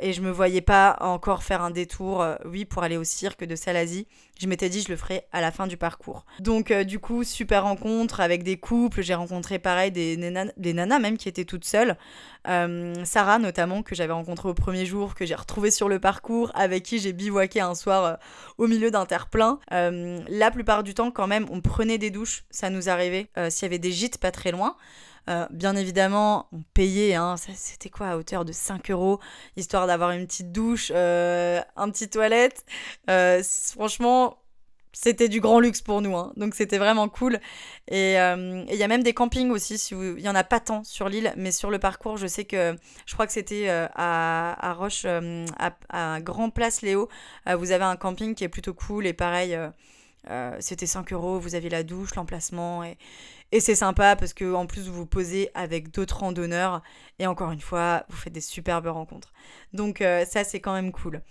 et 0.00 0.12
je 0.12 0.20
me 0.22 0.30
voyais 0.30 0.60
pas 0.60 0.96
encore 1.00 1.44
faire 1.44 1.62
un 1.62 1.70
détour, 1.70 2.26
oui, 2.44 2.64
pour 2.64 2.82
aller 2.82 2.96
au 2.96 3.04
cirque 3.04 3.44
de 3.44 3.54
Salazie. 3.54 4.08
Je 4.40 4.48
m'étais 4.48 4.68
dit 4.68 4.82
je 4.82 4.88
le 4.88 4.96
ferai 4.96 5.22
à 5.30 5.40
la 5.40 5.52
fin 5.52 5.68
du 5.68 5.76
parcours. 5.76 6.26
Donc 6.40 6.72
du 6.72 6.98
coup, 6.98 7.22
super 7.22 7.62
rencontre 7.62 8.18
avec 8.18 8.42
des 8.42 8.56
couples. 8.56 9.02
J'ai 9.02 9.14
rencontré 9.14 9.60
pareil 9.60 9.92
des, 9.92 10.16
des 10.16 10.72
nanas 10.74 10.98
même 10.98 11.16
qui 11.16 11.28
étaient 11.28 11.44
toutes 11.44 11.64
seules. 11.64 11.96
Sarah 12.44 13.38
notamment 13.38 13.82
que 13.82 13.94
j'avais 13.94 14.12
rencontré 14.12 14.48
au 14.48 14.54
premier 14.54 14.84
jour, 14.84 15.14
que 15.14 15.24
j'ai 15.24 15.36
retrouvé 15.36 15.70
sur 15.70 15.88
le 15.88 15.98
parcours, 15.98 16.50
avec 16.54 16.82
qui 16.82 16.98
j'ai 16.98 17.12
bivouaqué 17.12 17.60
un 17.60 17.74
soir 17.74 18.04
euh, 18.04 18.14
au 18.58 18.66
milieu 18.66 18.90
d'un 18.90 19.06
terre-plein. 19.06 19.58
Euh, 19.72 20.20
la 20.28 20.50
plupart 20.50 20.82
du 20.82 20.94
temps, 20.94 21.10
quand 21.10 21.26
même, 21.26 21.46
on 21.50 21.60
prenait 21.60 21.98
des 21.98 22.10
douches, 22.12 22.44
ça 22.50 22.70
nous 22.70 22.88
arrivait 22.88 23.28
euh, 23.36 23.50
s'il 23.50 23.64
y 23.64 23.66
avait 23.66 23.78
des 23.78 23.92
gîtes 23.92 24.18
pas 24.18 24.30
très 24.30 24.52
loin. 24.52 24.76
bien 25.50 25.76
évidemment, 25.76 26.48
on 26.52 26.62
payait, 26.74 27.14
hein, 27.14 27.36
c'était 27.36 27.90
quoi, 27.90 28.08
à 28.08 28.16
hauteur 28.16 28.44
de 28.44 28.52
5 28.52 28.90
euros, 28.90 29.20
histoire 29.56 29.86
d'avoir 29.86 30.10
une 30.12 30.26
petite 30.26 30.52
douche, 30.52 30.90
un 30.90 31.90
petit 31.90 32.08
toilette. 32.08 32.64
franchement, 33.74 34.42
c'était 34.92 35.28
du 35.28 35.40
grand 35.40 35.58
luxe 35.58 35.80
pour 35.80 36.02
nous, 36.02 36.14
hein. 36.16 36.32
donc 36.36 36.54
c'était 36.54 36.78
vraiment 36.78 37.08
cool. 37.08 37.40
Et 37.88 38.20
euh, 38.20 38.64
il 38.68 38.76
y 38.76 38.82
a 38.82 38.88
même 38.88 39.02
des 39.02 39.14
campings 39.14 39.50
aussi, 39.50 39.78
si 39.78 39.94
il 39.94 40.20
y 40.20 40.28
en 40.28 40.34
a 40.34 40.44
pas 40.44 40.60
tant 40.60 40.84
sur 40.84 41.08
l'île, 41.08 41.32
mais 41.36 41.50
sur 41.50 41.70
le 41.70 41.78
parcours, 41.78 42.18
je 42.18 42.26
sais 42.26 42.44
que 42.44 42.76
je 43.06 43.14
crois 43.14 43.26
que 43.26 43.32
c'était 43.32 43.68
euh, 43.70 43.88
à, 43.94 44.74
Roche, 44.76 45.04
euh, 45.06 45.46
à, 45.88 46.20
Grand 46.20 46.50
Place 46.50 46.82
Léo, 46.82 47.08
vous 47.46 47.72
avez 47.72 47.84
un 47.84 47.96
camping 47.96 48.34
qui 48.34 48.44
est 48.44 48.48
plutôt 48.48 48.74
cool 48.74 49.06
et 49.06 49.14
pareil, 49.14 49.58
c'était 50.60 50.86
5 50.86 51.12
euros, 51.12 51.38
vous 51.38 51.54
avez 51.54 51.68
la 51.68 51.82
douche, 51.82 52.14
l'emplacement 52.14 52.84
et, 52.84 52.96
et 53.50 53.60
c'est 53.60 53.74
sympa 53.74 54.16
parce 54.16 54.32
que 54.32 54.54
en 54.54 54.66
plus 54.66 54.88
vous 54.88 54.94
vous 54.94 55.06
posez 55.06 55.50
avec 55.54 55.90
d'autres 55.90 56.18
randonneurs 56.18 56.82
et 57.18 57.26
encore 57.26 57.50
une 57.50 57.60
fois, 57.60 58.04
vous 58.08 58.16
faites 58.16 58.32
des 58.32 58.40
superbes 58.40 58.86
rencontres. 58.86 59.32
Donc 59.72 59.98
ça 59.98 60.44
c'est 60.44 60.60
quand 60.60 60.74
même 60.74 60.92
cool. 60.92 61.22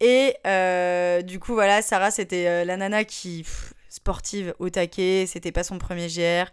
Et 0.00 0.36
euh, 0.46 1.22
du 1.22 1.38
coup, 1.38 1.54
voilà, 1.54 1.80
Sarah, 1.80 2.10
c'était 2.10 2.46
euh, 2.46 2.64
la 2.64 2.76
nana 2.76 3.04
qui, 3.04 3.46
sportive 3.88 4.54
au 4.58 4.68
taquet, 4.68 5.24
c'était 5.26 5.52
pas 5.52 5.64
son 5.64 5.78
premier 5.78 6.08
GR. 6.08 6.50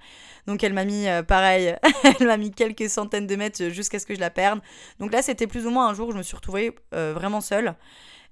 Donc 0.48 0.64
elle 0.64 0.74
m'a 0.74 0.86
mis, 0.86 1.08
euh, 1.08 1.24
pareil, 1.24 1.76
elle 2.20 2.28
m'a 2.28 2.38
mis 2.38 2.52
quelques 2.52 2.90
centaines 2.90 3.28
de 3.28 3.36
mètres 3.36 3.70
jusqu'à 3.70 4.00
ce 4.00 4.06
que 4.06 4.16
je 4.16 4.20
la 4.20 4.30
perde. 4.30 4.62
Donc 5.00 5.12
là, 5.12 5.22
c'était 5.22 5.48
plus 5.48 5.68
ou 5.68 5.72
moins 5.72 5.90
un 5.90 5.94
jour 5.94 6.10
où 6.10 6.12
je 6.14 6.18
me 6.18 6.24
suis 6.24 6.36
retrouvée 6.36 6.74
vraiment 6.92 7.42
seule. 7.42 7.76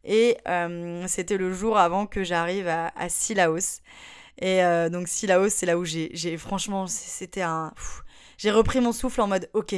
Et 0.04 0.38
c'était 1.08 1.38
le 1.38 1.54
jour 1.54 1.78
avant 1.78 2.06
que 2.08 2.24
j'arrive 2.24 2.68
à, 2.68 2.92
à 2.96 3.10
Silaos. 3.10 3.82
Et 4.40 4.62
donc 4.92 5.08
Silaos, 5.08 5.50
c'est 5.50 5.66
là 5.66 5.78
où 5.78 5.86
j'ai, 5.86 6.38
franchement, 6.38 6.88
c'était 6.88 7.42
un... 7.44 7.74
J'ai 8.38 8.50
repris 8.50 8.82
mon 8.82 8.92
souffle 8.92 9.22
en 9.22 9.28
mode, 9.28 9.52
ok, 9.54 9.76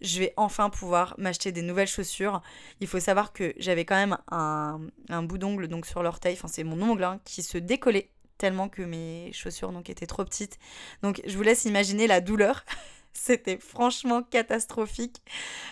je 0.00 0.18
vais 0.18 0.34
enfin 0.36 0.68
pouvoir 0.68 1.14
m'acheter 1.16 1.52
des 1.52 1.62
nouvelles 1.62 1.86
chaussures. 1.86 2.42
Il 2.80 2.88
faut 2.88 2.98
savoir 2.98 3.32
que 3.32 3.54
j'avais 3.56 3.84
quand 3.84 3.94
même 3.94 4.18
un, 4.32 4.80
un 5.10 5.22
bout 5.22 5.38
d'ongle 5.38 5.68
donc 5.68 5.86
sur 5.86 6.02
l'orteil, 6.02 6.32
enfin 6.32 6.48
c'est 6.48 6.64
mon 6.64 6.82
ongle 6.82 7.04
hein, 7.04 7.20
qui 7.24 7.44
se 7.44 7.56
décollait 7.56 8.10
tellement 8.36 8.68
que 8.68 8.82
mes 8.82 9.30
chaussures 9.32 9.70
donc 9.70 9.90
étaient 9.90 10.08
trop 10.08 10.24
petites. 10.24 10.58
Donc 11.02 11.22
je 11.24 11.36
vous 11.36 11.44
laisse 11.44 11.66
imaginer 11.66 12.08
la 12.08 12.20
douleur. 12.20 12.64
C'était 13.12 13.58
franchement 13.58 14.22
catastrophique. 14.22 15.22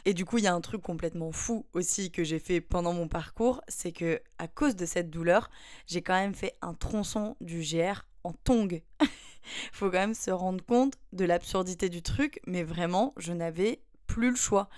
Et 0.04 0.14
du 0.14 0.24
coup, 0.24 0.38
il 0.38 0.44
y 0.44 0.48
a 0.48 0.54
un 0.54 0.60
truc 0.60 0.82
complètement 0.82 1.32
fou 1.32 1.66
aussi 1.72 2.10
que 2.10 2.24
j'ai 2.24 2.38
fait 2.38 2.60
pendant 2.60 2.92
mon 2.92 3.08
parcours, 3.08 3.62
c'est 3.68 3.92
que 3.92 4.20
à 4.38 4.48
cause 4.48 4.76
de 4.76 4.86
cette 4.86 5.10
douleur, 5.10 5.50
j'ai 5.86 6.02
quand 6.02 6.18
même 6.18 6.34
fait 6.34 6.54
un 6.62 6.74
tronçon 6.74 7.36
du 7.40 7.60
GR 7.60 8.04
en 8.24 8.32
tongue. 8.32 8.82
faut 9.72 9.90
quand 9.90 9.98
même 9.98 10.14
se 10.14 10.30
rendre 10.30 10.64
compte 10.64 10.94
de 11.12 11.24
l'absurdité 11.24 11.88
du 11.88 12.02
truc, 12.02 12.40
mais 12.46 12.62
vraiment, 12.62 13.14
je 13.16 13.32
n'avais 13.32 13.80
plus 14.06 14.30
le 14.30 14.36
choix. 14.36 14.68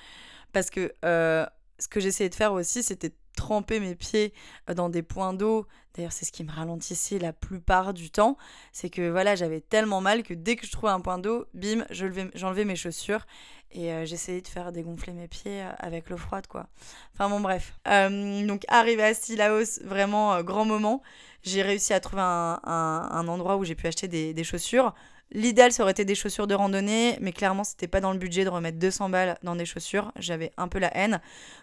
Parce 0.52 0.70
que 0.70 0.92
euh, 1.04 1.46
ce 1.78 1.88
que 1.88 2.00
j'essayais 2.00 2.30
de 2.30 2.34
faire 2.34 2.52
aussi, 2.52 2.82
c'était 2.82 3.12
tremper 3.36 3.80
mes 3.80 3.94
pieds 3.94 4.32
euh, 4.68 4.74
dans 4.74 4.88
des 4.88 5.02
points 5.02 5.32
d'eau. 5.32 5.66
D'ailleurs, 5.94 6.12
c'est 6.12 6.24
ce 6.24 6.32
qui 6.32 6.44
me 6.44 6.52
ralentissait 6.52 7.18
la 7.18 7.32
plupart 7.32 7.92
du 7.92 8.10
temps. 8.10 8.36
C'est 8.72 8.90
que 8.90 9.10
voilà, 9.10 9.34
j'avais 9.34 9.60
tellement 9.60 10.00
mal 10.00 10.22
que 10.22 10.34
dès 10.34 10.56
que 10.56 10.66
je 10.66 10.72
trouvais 10.72 10.92
un 10.92 11.00
point 11.00 11.18
d'eau, 11.18 11.46
bim, 11.54 11.84
j'enlevais 11.90 12.64
mes 12.64 12.76
chaussures 12.76 13.26
et 13.72 13.92
euh, 13.92 14.04
j'essayais 14.04 14.40
de 14.40 14.48
faire 14.48 14.72
dégonfler 14.72 15.12
mes 15.12 15.28
pieds 15.28 15.64
avec 15.78 16.10
l'eau 16.10 16.16
froide, 16.16 16.46
quoi. 16.46 16.68
Enfin 17.14 17.28
bon, 17.28 17.40
bref. 17.40 17.74
donc, 17.84 18.64
arrivé 18.68 19.02
à 19.02 19.14
Silaos, 19.14 19.80
vraiment 19.84 20.42
grand 20.42 20.64
moment. 20.64 21.02
J'ai 21.42 21.62
réussi 21.62 21.92
à 21.92 22.00
trouver 22.00 22.22
un, 22.22 23.28
endroit 23.28 23.56
où 23.56 23.64
j'ai 23.64 23.74
pu 23.74 23.86
acheter 23.86 24.08
des, 24.08 24.34
des 24.34 24.44
chaussures. 24.44 24.94
L'idéal, 25.32 25.72
ça 25.72 25.84
aurait 25.84 25.92
été 25.92 26.04
des 26.04 26.16
chaussures 26.16 26.48
de 26.48 26.54
randonnée, 26.54 27.16
mais 27.20 27.32
clairement, 27.32 27.62
c'était 27.62 27.86
pas 27.86 28.00
dans 28.00 28.12
le 28.12 28.18
budget 28.18 28.44
de 28.44 28.48
remettre 28.48 28.78
200 28.78 29.10
balles 29.10 29.38
dans 29.44 29.54
des 29.54 29.64
chaussures. 29.64 30.12
J'avais 30.16 30.50
un 30.56 30.66
peu 30.66 30.80
la 30.80 30.94
haine. 30.96 31.20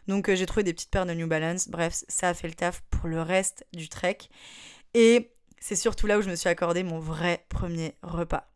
Donc, 0.08 0.30
euh, 0.30 0.36
j'ai 0.36 0.46
trouvé 0.46 0.64
des 0.64 0.74
petites 0.74 0.90
paires 0.90 1.06
de 1.06 1.14
New 1.14 1.28
Balance. 1.28 1.68
Bref, 1.68 2.04
ça 2.08 2.30
a 2.30 2.34
fait 2.34 2.48
le 2.48 2.54
taf 2.54 2.82
pour 2.90 3.10
le 3.10 3.22
reste 3.22 3.66
du 3.74 3.90
trek. 3.90 4.20
Et 4.94 5.32
c'est 5.60 5.76
surtout 5.76 6.08
là 6.08 6.18
où 6.18 6.22
je 6.22 6.30
me 6.30 6.36
suis 6.36 6.48
accordé 6.48 6.84
mon 6.84 7.00
vrai 7.00 7.46
premier 7.50 7.96
repas. 8.04 8.50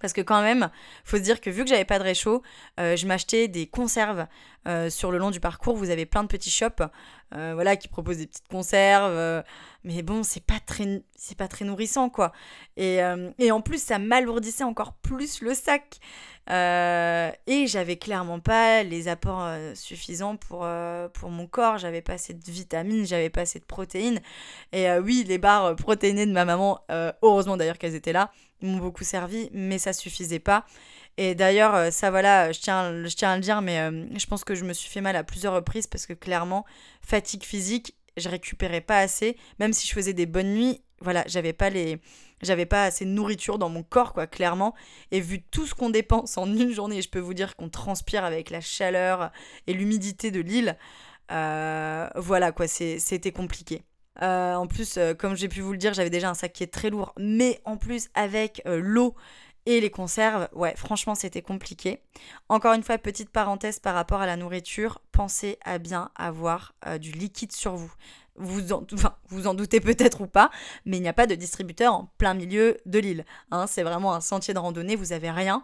Parce 0.00 0.12
que 0.12 0.20
quand 0.20 0.42
même, 0.42 0.70
faut 1.04 1.16
se 1.16 1.22
dire 1.22 1.40
que 1.40 1.50
vu 1.50 1.62
que 1.62 1.70
j'avais 1.70 1.84
pas 1.84 1.98
de 1.98 2.04
réchaud, 2.04 2.42
euh, 2.78 2.96
je 2.96 3.06
m'achetais 3.06 3.48
des 3.48 3.66
conserves 3.66 4.26
euh, 4.66 4.90
sur 4.90 5.12
le 5.12 5.18
long 5.18 5.30
du 5.30 5.40
parcours. 5.40 5.76
Vous 5.76 5.90
avez 5.90 6.06
plein 6.06 6.22
de 6.22 6.28
petits 6.28 6.50
shops, 6.50 6.82
voilà, 7.32 7.76
qui 7.76 7.88
proposent 7.88 8.18
des 8.18 8.26
petites 8.26 8.48
conserves 8.48 9.44
mais 9.84 10.02
bon, 10.02 10.22
c'est 10.22 10.44
pas 10.44 10.60
très, 10.60 11.02
pas 11.38 11.48
très 11.48 11.64
nourrissant, 11.64 12.10
quoi. 12.10 12.32
Et, 12.76 13.02
euh, 13.02 13.30
en 13.50 13.60
plus, 13.62 13.82
ça 13.82 13.98
m'alourdissait 13.98 14.64
encore 14.64 14.92
plus 14.94 15.40
le 15.40 15.54
sac. 15.54 15.98
Euh, 16.50 17.30
et 17.46 17.66
j'avais 17.66 17.96
clairement 17.96 18.40
pas 18.40 18.82
les 18.82 19.08
apports 19.08 19.42
euh, 19.42 19.74
suffisants 19.74 20.36
pour, 20.36 20.66
pour 21.14 21.30
mon 21.30 21.46
corps. 21.46 21.78
J'avais 21.78 22.02
pas 22.02 22.14
assez 22.14 22.34
de 22.34 22.50
vitamines, 22.50 23.06
j'avais 23.06 23.30
pas 23.30 23.42
assez 23.42 23.58
de 23.58 23.64
protéines. 23.64 24.20
Et 24.72 24.90
oui, 24.98 25.24
les 25.26 25.38
barres 25.38 25.76
protéinées 25.76 26.26
de 26.26 26.32
ma 26.32 26.44
maman, 26.44 26.80
heureusement 27.22 27.56
d'ailleurs 27.56 27.78
qu'elles 27.78 27.94
étaient 27.94 28.12
là, 28.12 28.30
m'ont 28.62 28.78
beaucoup 28.78 29.04
servi, 29.04 29.48
mais 29.52 29.78
ça 29.78 29.92
suffisait 29.92 30.38
pas. 30.38 30.64
Et 31.16 31.34
d'ailleurs, 31.34 31.92
ça 31.92 32.10
voilà, 32.10 32.52
je 32.52 32.60
tiens, 32.60 33.04
je 33.04 33.14
tiens 33.14 33.32
à 33.32 33.36
le 33.36 33.42
dire, 33.42 33.60
mais 33.62 33.90
je 34.16 34.26
pense 34.26 34.44
que 34.44 34.54
je 34.54 34.64
me 34.64 34.72
suis 34.72 34.88
fait 34.88 35.00
mal 35.00 35.16
à 35.16 35.24
plusieurs 35.24 35.54
reprises 35.54 35.86
parce 35.86 36.06
que 36.06 36.12
clairement, 36.14 36.64
fatigue 37.02 37.44
physique 37.44 37.94
je 38.16 38.28
récupérais 38.28 38.80
pas 38.80 38.98
assez, 38.98 39.36
même 39.58 39.72
si 39.72 39.86
je 39.86 39.92
faisais 39.92 40.12
des 40.12 40.26
bonnes 40.26 40.54
nuits, 40.54 40.82
voilà, 41.00 41.24
j'avais 41.26 41.52
pas 41.52 41.70
les 41.70 41.98
j'avais 42.42 42.66
pas 42.66 42.84
assez 42.84 43.04
de 43.04 43.10
nourriture 43.10 43.58
dans 43.58 43.68
mon 43.68 43.82
corps 43.82 44.14
quoi 44.14 44.26
clairement 44.26 44.74
et 45.10 45.20
vu 45.20 45.42
tout 45.42 45.66
ce 45.66 45.74
qu'on 45.74 45.90
dépense 45.90 46.38
en 46.38 46.46
une 46.46 46.72
journée, 46.72 47.02
je 47.02 47.10
peux 47.10 47.18
vous 47.18 47.34
dire 47.34 47.54
qu'on 47.56 47.68
transpire 47.68 48.24
avec 48.24 48.48
la 48.50 48.60
chaleur 48.62 49.30
et 49.66 49.74
l'humidité 49.74 50.30
de 50.30 50.40
l'île, 50.40 50.78
euh, 51.32 52.08
voilà 52.16 52.52
quoi, 52.52 52.66
c'était 52.66 53.32
compliqué. 53.32 53.82
Euh, 54.22 54.54
en 54.54 54.66
plus, 54.66 54.96
euh, 54.96 55.14
comme 55.14 55.34
j'ai 55.34 55.48
pu 55.48 55.60
vous 55.60 55.72
le 55.72 55.78
dire, 55.78 55.94
j'avais 55.94 56.10
déjà 56.10 56.30
un 56.30 56.34
sac 56.34 56.52
qui 56.52 56.62
est 56.62 56.72
très 56.72 56.90
lourd, 56.90 57.14
mais 57.18 57.60
en 57.64 57.76
plus 57.76 58.08
avec 58.14 58.62
l'eau 58.66 59.14
Et 59.66 59.80
les 59.80 59.90
conserves, 59.90 60.48
ouais, 60.54 60.74
franchement, 60.76 61.14
c'était 61.14 61.42
compliqué. 61.42 62.00
Encore 62.48 62.72
une 62.72 62.82
fois, 62.82 62.96
petite 62.96 63.30
parenthèse 63.30 63.78
par 63.78 63.94
rapport 63.94 64.20
à 64.20 64.26
la 64.26 64.36
nourriture, 64.36 65.00
pensez 65.12 65.58
à 65.64 65.78
bien 65.78 66.10
avoir 66.16 66.74
euh, 66.86 66.98
du 66.98 67.12
liquide 67.12 67.52
sur 67.52 67.76
vous. 67.76 67.92
Vous 68.36 69.46
en, 69.46 69.52
doutez 69.52 69.80
peut-être 69.80 70.22
ou 70.22 70.26
pas, 70.26 70.50
mais 70.86 70.96
il 70.96 71.02
n'y 71.02 71.08
a 71.08 71.12
pas 71.12 71.26
de 71.26 71.34
distributeur 71.34 71.92
en 71.92 72.10
plein 72.16 72.32
milieu 72.32 72.78
de 72.86 72.98
l'île. 72.98 73.26
Hein. 73.50 73.66
c'est 73.66 73.82
vraiment 73.82 74.14
un 74.14 74.22
sentier 74.22 74.54
de 74.54 74.58
randonnée, 74.58 74.96
vous 74.96 75.12
avez 75.12 75.30
rien. 75.30 75.62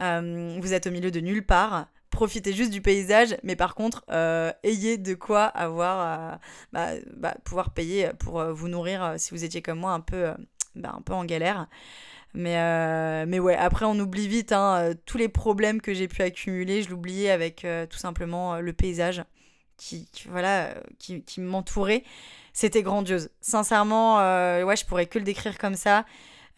Euh, 0.00 0.58
vous 0.60 0.72
êtes 0.72 0.88
au 0.88 0.90
milieu 0.90 1.12
de 1.12 1.20
nulle 1.20 1.46
part 1.46 1.86
profitez 2.16 2.52
juste 2.52 2.72
du 2.72 2.82
paysage, 2.82 3.36
mais 3.42 3.56
par 3.56 3.74
contre, 3.74 4.04
euh, 4.10 4.52
ayez 4.64 4.98
de 4.98 5.14
quoi 5.14 5.44
avoir, 5.44 6.38
bah, 6.72 6.90
bah, 7.16 7.34
pouvoir 7.44 7.70
payer 7.70 8.10
pour 8.18 8.42
vous 8.42 8.68
nourrir 8.68 9.14
si 9.18 9.30
vous 9.32 9.44
étiez 9.44 9.62
comme 9.62 9.78
moi 9.78 9.92
un 9.92 10.00
peu, 10.00 10.32
bah, 10.74 10.92
un 10.96 11.02
peu 11.02 11.12
en 11.12 11.24
galère. 11.24 11.68
Mais, 12.36 12.58
euh, 12.58 13.24
mais 13.26 13.38
ouais, 13.38 13.56
après 13.56 13.86
on 13.86 13.98
oublie 13.98 14.28
vite 14.28 14.52
hein, 14.52 14.76
euh, 14.76 14.94
tous 15.06 15.16
les 15.16 15.28
problèmes 15.28 15.80
que 15.80 15.94
j'ai 15.94 16.06
pu 16.06 16.20
accumuler. 16.20 16.82
Je 16.82 16.90
l'oubliais 16.90 17.30
avec 17.30 17.64
euh, 17.64 17.86
tout 17.86 17.96
simplement 17.96 18.60
le 18.60 18.72
paysage 18.74 19.24
qui, 19.78 20.06
voilà, 20.28 20.74
qui, 20.98 21.22
qui 21.22 21.40
m'entourait. 21.40 22.04
C'était 22.52 22.82
grandiose. 22.82 23.30
Sincèrement, 23.40 24.16
ouais, 24.16 24.76
je 24.76 24.84
pourrais 24.84 25.06
que 25.06 25.18
le 25.18 25.24
décrire 25.24 25.58
comme 25.58 25.74
ça. 25.74 26.04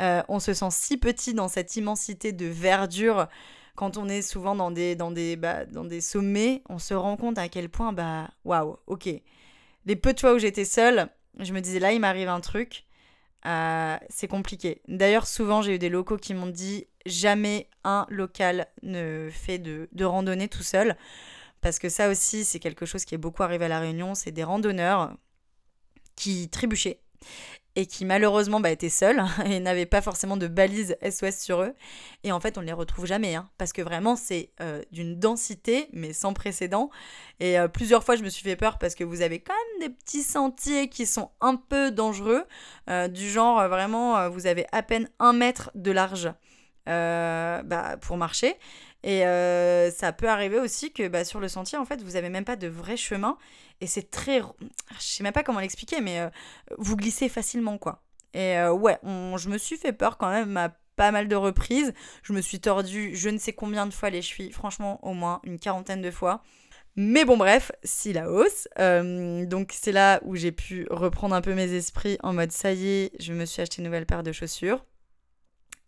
on 0.00 0.40
se 0.40 0.52
sent 0.52 0.70
si 0.70 0.96
petit 0.96 1.34
dans 1.34 1.48
cette 1.48 1.76
immensité 1.76 2.32
de 2.32 2.46
verdure. 2.46 3.28
Quand 3.78 3.96
on 3.96 4.08
est 4.08 4.22
souvent 4.22 4.56
dans 4.56 4.72
des, 4.72 4.96
dans 4.96 5.12
des, 5.12 5.36
bah, 5.36 5.64
dans 5.64 5.84
des 5.84 6.00
sommets, 6.00 6.64
on 6.68 6.80
se 6.80 6.94
rend 6.94 7.16
compte 7.16 7.38
à 7.38 7.48
quel 7.48 7.68
point, 7.68 7.92
bah, 7.92 8.28
waouh, 8.44 8.76
ok. 8.88 9.08
Les 9.86 9.94
peu 9.94 10.12
de 10.12 10.18
fois 10.18 10.34
où 10.34 10.38
j'étais 10.38 10.64
seule, 10.64 11.08
je 11.38 11.52
me 11.52 11.60
disais 11.60 11.78
là, 11.78 11.92
il 11.92 12.00
m'arrive 12.00 12.28
un 12.28 12.40
truc 12.40 12.88
euh, 13.46 13.96
c'est 14.08 14.26
compliqué. 14.26 14.82
D'ailleurs, 14.88 15.28
souvent, 15.28 15.62
j'ai 15.62 15.76
eu 15.76 15.78
des 15.78 15.88
locaux 15.90 16.16
qui 16.16 16.34
m'ont 16.34 16.48
dit 16.48 16.86
jamais 17.06 17.68
un 17.84 18.04
local 18.08 18.66
ne 18.82 19.28
fait 19.30 19.58
de, 19.58 19.88
de 19.92 20.04
randonnée 20.04 20.48
tout 20.48 20.64
seul. 20.64 20.96
Parce 21.60 21.78
que 21.78 21.88
ça 21.88 22.08
aussi, 22.08 22.44
c'est 22.44 22.58
quelque 22.58 22.84
chose 22.84 23.04
qui 23.04 23.14
est 23.14 23.18
beaucoup 23.18 23.44
arrivé 23.44 23.66
à 23.66 23.68
La 23.68 23.78
Réunion. 23.78 24.16
C'est 24.16 24.32
des 24.32 24.44
randonneurs 24.44 25.14
qui 26.16 26.48
trébuchaient 26.48 27.00
et 27.78 27.86
qui 27.86 28.04
malheureusement 28.04 28.58
bah, 28.58 28.70
étaient 28.70 28.88
seuls 28.88 29.22
et 29.46 29.60
n'avaient 29.60 29.86
pas 29.86 30.02
forcément 30.02 30.36
de 30.36 30.48
balises 30.48 30.96
SOS 31.08 31.36
sur 31.38 31.62
eux. 31.62 31.74
Et 32.24 32.32
en 32.32 32.40
fait, 32.40 32.58
on 32.58 32.60
ne 32.60 32.66
les 32.66 32.72
retrouve 32.72 33.06
jamais, 33.06 33.36
hein, 33.36 33.48
parce 33.56 33.72
que 33.72 33.82
vraiment, 33.82 34.16
c'est 34.16 34.50
euh, 34.60 34.82
d'une 34.90 35.20
densité, 35.20 35.88
mais 35.92 36.12
sans 36.12 36.32
précédent. 36.32 36.90
Et 37.38 37.56
euh, 37.56 37.68
plusieurs 37.68 38.02
fois, 38.02 38.16
je 38.16 38.24
me 38.24 38.30
suis 38.30 38.42
fait 38.42 38.56
peur 38.56 38.78
parce 38.78 38.96
que 38.96 39.04
vous 39.04 39.22
avez 39.22 39.38
quand 39.38 39.54
même 39.54 39.88
des 39.88 39.94
petits 39.94 40.24
sentiers 40.24 40.88
qui 40.88 41.06
sont 41.06 41.30
un 41.40 41.54
peu 41.54 41.92
dangereux, 41.92 42.44
euh, 42.90 43.06
du 43.06 43.30
genre 43.30 43.68
vraiment, 43.68 44.28
vous 44.28 44.48
avez 44.48 44.66
à 44.72 44.82
peine 44.82 45.08
un 45.20 45.32
mètre 45.32 45.70
de 45.76 45.92
large 45.92 46.32
bah, 46.86 47.96
pour 48.00 48.16
marcher. 48.16 48.56
Et 49.04 49.20
ça 49.90 50.12
peut 50.12 50.28
arriver 50.28 50.58
aussi 50.58 50.92
que 50.92 51.08
bah, 51.08 51.24
sur 51.24 51.40
le 51.40 51.48
sentier, 51.48 51.78
en 51.78 51.84
fait, 51.84 52.02
vous 52.02 52.12
n'avez 52.12 52.28
même 52.28 52.44
pas 52.44 52.56
de 52.56 52.66
vrai 52.66 52.96
chemin 52.96 53.38
et 53.80 53.86
c'est 53.86 54.10
très. 54.10 54.40
Je 54.40 55.02
sais 55.04 55.22
même 55.22 55.32
pas 55.32 55.42
comment 55.42 55.60
l'expliquer, 55.60 56.00
mais 56.00 56.20
euh, 56.20 56.28
vous 56.78 56.96
glissez 56.96 57.28
facilement, 57.28 57.78
quoi. 57.78 58.02
Et 58.34 58.58
euh, 58.58 58.72
ouais, 58.72 58.98
je 59.04 59.48
me 59.48 59.58
suis 59.58 59.76
fait 59.76 59.92
peur 59.92 60.18
quand 60.18 60.30
même 60.30 60.56
à 60.56 60.70
pas 60.96 61.12
mal 61.12 61.28
de 61.28 61.36
reprises. 61.36 61.92
Je 62.22 62.32
me 62.32 62.40
suis 62.40 62.60
tordu 62.60 63.14
je 63.14 63.28
ne 63.28 63.38
sais 63.38 63.52
combien 63.52 63.86
de 63.86 63.94
fois 63.94 64.10
les 64.10 64.22
chevilles, 64.22 64.52
franchement, 64.52 64.98
au 65.04 65.14
moins 65.14 65.40
une 65.44 65.58
quarantaine 65.58 66.02
de 66.02 66.10
fois. 66.10 66.42
Mais 66.96 67.24
bon, 67.24 67.36
bref, 67.36 67.70
si 67.84 68.12
la 68.12 68.30
hausse. 68.30 68.68
Euh, 68.80 69.46
donc, 69.46 69.72
c'est 69.72 69.92
là 69.92 70.20
où 70.24 70.34
j'ai 70.34 70.50
pu 70.50 70.86
reprendre 70.90 71.34
un 71.34 71.40
peu 71.40 71.54
mes 71.54 71.72
esprits 71.72 72.18
en 72.22 72.32
mode 72.32 72.50
ça 72.50 72.72
y 72.72 72.88
est, 72.88 73.12
je 73.20 73.32
me 73.32 73.44
suis 73.44 73.62
acheté 73.62 73.78
une 73.78 73.84
nouvelle 73.84 74.06
paire 74.06 74.24
de 74.24 74.32
chaussures. 74.32 74.84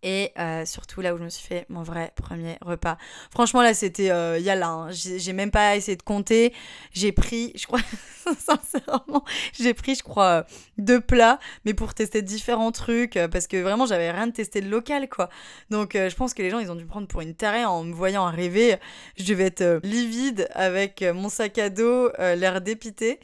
Et 0.02 0.32
euh, 0.38 0.64
surtout 0.64 1.02
là 1.02 1.14
où 1.14 1.18
je 1.18 1.24
me 1.24 1.28
suis 1.28 1.46
fait 1.46 1.66
mon 1.68 1.82
vrai 1.82 2.12
premier 2.16 2.56
repas. 2.62 2.96
Franchement, 3.30 3.60
là, 3.60 3.74
c'était 3.74 4.10
euh, 4.10 4.38
yalla. 4.38 4.68
Hein. 4.68 4.90
J'ai 4.90 5.32
même 5.34 5.50
pas 5.50 5.76
essayé 5.76 5.96
de 5.96 6.02
compter. 6.02 6.54
J'ai 6.92 7.12
pris, 7.12 7.52
je 7.54 7.66
crois, 7.66 7.80
sincèrement, 8.38 9.24
j'ai 9.52 9.74
pris, 9.74 9.94
je 9.94 10.02
crois, 10.02 10.24
euh, 10.24 10.42
deux 10.78 11.00
plats, 11.00 11.38
mais 11.66 11.74
pour 11.74 11.92
tester 11.92 12.22
différents 12.22 12.72
trucs, 12.72 13.16
euh, 13.18 13.28
parce 13.28 13.46
que 13.46 13.58
vraiment, 13.58 13.84
j'avais 13.84 14.10
rien 14.10 14.26
de 14.26 14.32
testé 14.32 14.62
de 14.62 14.70
local, 14.70 15.08
quoi. 15.10 15.28
Donc, 15.68 15.92
je 15.94 16.14
pense 16.14 16.32
que 16.32 16.42
les 16.42 16.48
gens, 16.48 16.60
ils 16.60 16.70
ont 16.70 16.76
dû 16.76 16.86
prendre 16.86 17.06
pour 17.06 17.20
une 17.20 17.34
tarée 17.34 17.64
en 17.66 17.84
me 17.84 17.92
voyant 17.92 18.24
arriver. 18.24 18.76
Je 19.18 19.24
devais 19.24 19.44
être 19.44 19.80
livide 19.84 20.48
avec 20.54 21.02
mon 21.02 21.28
sac 21.28 21.58
à 21.58 21.68
dos, 21.68 22.10
l'air 22.18 22.60
dépité. 22.60 23.20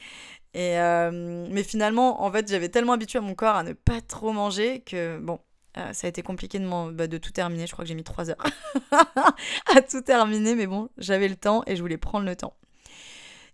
Et 0.55 0.77
mais 1.51 1.63
finalement, 1.63 2.23
en 2.23 2.31
fait, 2.31 2.49
j'avais 2.49 2.69
tellement 2.69 2.93
habitué 2.93 3.19
à 3.19 3.23
mon 3.23 3.35
corps 3.35 3.57
à 3.57 3.63
ne 3.63 3.73
pas 3.73 4.01
trop 4.01 4.33
manger 4.33 4.81
que, 4.81 5.19
bon, 5.19 5.39
euh, 5.79 5.93
ça 5.93 6.07
a 6.07 6.11
été 6.11 6.23
compliqué 6.23 6.59
de, 6.59 6.91
bah, 6.93 7.07
de, 7.07 7.19
tout 7.19 7.33
terminer. 7.33 7.67
Je 7.67 7.73
crois 7.73 7.85
que 7.85 7.89
j'ai 7.89 7.95
mis 7.95 8.05
3 8.05 8.31
heures 8.31 8.45
à 9.75 9.83
tout 9.83 10.01
terminer, 10.01 10.55
mais 10.55 10.67
bon, 10.67 10.89
j'avais 10.99 11.29
le 11.29 11.37
temps 11.37 11.63
et 11.67 11.77
je 11.77 11.83
voulais 11.83 11.99
prendre 11.99 12.25
le 12.25 12.37
temps. 12.37 12.55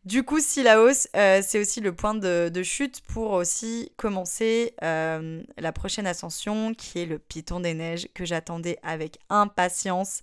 Du 0.04 0.24
coup, 0.24 0.40
Silaos, 0.40 1.06
euh, 1.14 1.42
c'est 1.46 1.60
aussi 1.60 1.80
le 1.80 1.94
point 1.94 2.14
de, 2.14 2.62
chute 2.64 3.02
pour 3.02 3.30
aussi 3.32 3.92
commencer 3.96 4.74
euh, 4.82 5.42
la 5.56 5.72
prochaine 5.72 6.08
ascension 6.08 6.74
qui 6.74 6.98
est 6.98 7.06
le 7.06 7.20
Piton 7.20 7.60
des 7.60 7.74
Neiges 7.74 8.08
que 8.12 8.24
j'attendais 8.24 8.78
avec 8.82 9.18
impatience, 9.30 10.22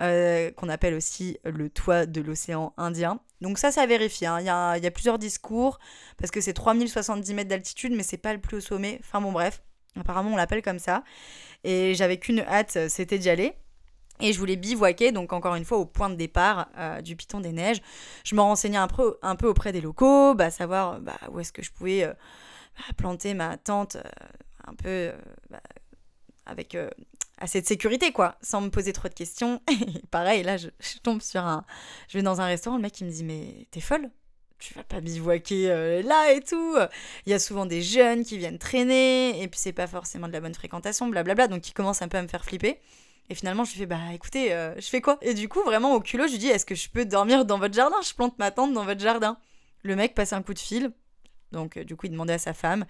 qu'on 0.00 0.68
appelle 0.68 0.94
aussi 0.94 1.38
le 1.44 1.70
toit 1.70 2.06
de 2.06 2.20
l'océan 2.20 2.72
Indien. 2.76 3.20
Donc 3.40 3.58
ça, 3.58 3.70
ça 3.70 3.86
vérifie. 3.86 4.26
Hein. 4.26 4.40
Il 4.40 4.46
y, 4.46 4.50
a, 4.50 4.76
y, 4.78 4.86
a, 4.86 4.90
plusieurs 4.90 5.18
discours 5.18 5.78
parce 6.18 6.32
que 6.32 6.40
c'est 6.40 6.52
3070 6.52 7.32
mètres 7.34 7.48
d'altitude, 7.48 7.92
mais 7.92 8.02
c'est 8.02 8.18
pas 8.18 8.32
le 8.32 8.40
plus 8.40 8.56
haut 8.56 8.60
sommet. 8.60 8.98
Enfin 9.00 9.20
bon, 9.20 9.30
bref. 9.30 9.62
Apparemment, 9.98 10.30
on 10.32 10.36
l'appelle 10.36 10.62
comme 10.62 10.78
ça. 10.78 11.02
Et 11.64 11.94
j'avais 11.94 12.18
qu'une 12.18 12.40
hâte, 12.40 12.88
c'était 12.88 13.18
d'y 13.18 13.28
aller. 13.28 13.54
Et 14.20 14.32
je 14.32 14.38
voulais 14.38 14.56
bivouaquer, 14.56 15.12
donc 15.12 15.32
encore 15.32 15.54
une 15.54 15.64
fois, 15.64 15.78
au 15.78 15.86
point 15.86 16.10
de 16.10 16.14
départ 16.14 16.68
euh, 16.78 17.00
du 17.00 17.16
Piton 17.16 17.40
des 17.40 17.52
Neiges. 17.52 17.80
Je 18.24 18.34
me 18.34 18.40
renseignais 18.40 18.76
un 18.76 18.86
peu, 18.86 19.48
auprès 19.48 19.72
des 19.72 19.80
locaux, 19.80 20.34
bah, 20.34 20.50
savoir 20.50 21.00
bah, 21.00 21.18
où 21.30 21.40
est-ce 21.40 21.52
que 21.52 21.62
je 21.62 21.70
pouvais 21.70 22.04
euh, 22.04 22.12
bah, 22.76 22.94
planter 22.96 23.34
ma 23.34 23.56
tente 23.56 23.96
euh, 23.96 24.02
un 24.66 24.74
peu 24.74 25.12
bah, 25.48 25.60
avec 26.46 26.76
assez 27.38 27.60
de 27.60 27.66
sécurité, 27.66 28.12
quoi, 28.12 28.36
sans 28.42 28.60
me 28.60 28.68
poser 28.68 28.92
trop 28.92 29.08
de 29.08 29.14
questions. 29.14 29.62
Pareil, 30.10 30.42
là, 30.42 30.56
je, 30.56 30.68
tombe 31.02 31.22
sur 31.22 31.44
un... 31.44 31.64
Je 32.08 32.18
vais 32.18 32.22
dans 32.22 32.40
un 32.40 32.46
restaurant, 32.46 32.76
le 32.76 32.82
mec, 32.82 33.00
me 33.00 33.10
dit, 33.10 33.24
mais 33.24 33.66
t'es 33.70 33.80
folle? 33.80 34.10
Tu 34.60 34.74
vas 34.74 34.84
pas 34.84 35.00
bivouaquer 35.00 35.70
euh, 35.70 36.02
là 36.02 36.32
et 36.32 36.40
tout. 36.40 36.76
Il 37.26 37.30
y 37.30 37.34
a 37.34 37.38
souvent 37.38 37.66
des 37.66 37.82
jeunes 37.82 38.24
qui 38.24 38.38
viennent 38.38 38.58
traîner, 38.58 39.42
et 39.42 39.48
puis 39.48 39.58
c'est 39.58 39.72
pas 39.72 39.86
forcément 39.86 40.28
de 40.28 40.32
la 40.32 40.40
bonne 40.40 40.54
fréquentation, 40.54 41.08
blablabla, 41.08 41.48
donc 41.48 41.62
qui 41.62 41.72
commence 41.72 42.02
un 42.02 42.08
peu 42.08 42.18
à 42.18 42.22
me 42.22 42.28
faire 42.28 42.44
flipper. 42.44 42.78
Et 43.30 43.34
finalement, 43.34 43.64
je 43.64 43.72
lui 43.72 43.78
fais, 43.78 43.86
bah 43.86 43.98
écoutez, 44.12 44.52
euh, 44.52 44.74
je 44.76 44.86
fais 44.86 45.00
quoi? 45.00 45.18
Et 45.22 45.34
du 45.34 45.48
coup, 45.48 45.62
vraiment 45.62 45.94
au 45.94 46.00
culot, 46.00 46.26
je 46.26 46.32
lui 46.32 46.38
dis, 46.38 46.48
est-ce 46.48 46.66
que 46.66 46.74
je 46.74 46.88
peux 46.88 47.04
dormir 47.04 47.44
dans 47.44 47.58
votre 47.58 47.74
jardin? 47.74 47.96
Je 48.02 48.12
plante 48.12 48.38
ma 48.38 48.50
tente 48.50 48.72
dans 48.72 48.84
votre 48.84 49.00
jardin. 49.00 49.38
Le 49.82 49.96
mec 49.96 50.14
passe 50.14 50.32
un 50.32 50.42
coup 50.42 50.52
de 50.52 50.58
fil, 50.58 50.92
donc 51.52 51.76
euh, 51.76 51.84
du 51.84 51.96
coup, 51.96 52.06
il 52.06 52.12
demandait 52.12 52.34
à 52.34 52.38
sa 52.38 52.54
femme. 52.54 52.84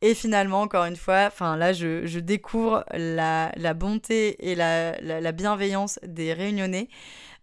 Et 0.00 0.14
finalement, 0.14 0.60
encore 0.60 0.84
une 0.84 0.96
fois, 0.96 1.24
enfin 1.26 1.56
là, 1.56 1.72
je, 1.72 2.06
je 2.06 2.20
découvre 2.20 2.84
la, 2.92 3.50
la, 3.56 3.74
bonté 3.74 4.50
et 4.50 4.54
la, 4.54 5.00
la 5.00 5.32
bienveillance 5.32 5.98
des 6.04 6.32
réunionnais. 6.32 6.88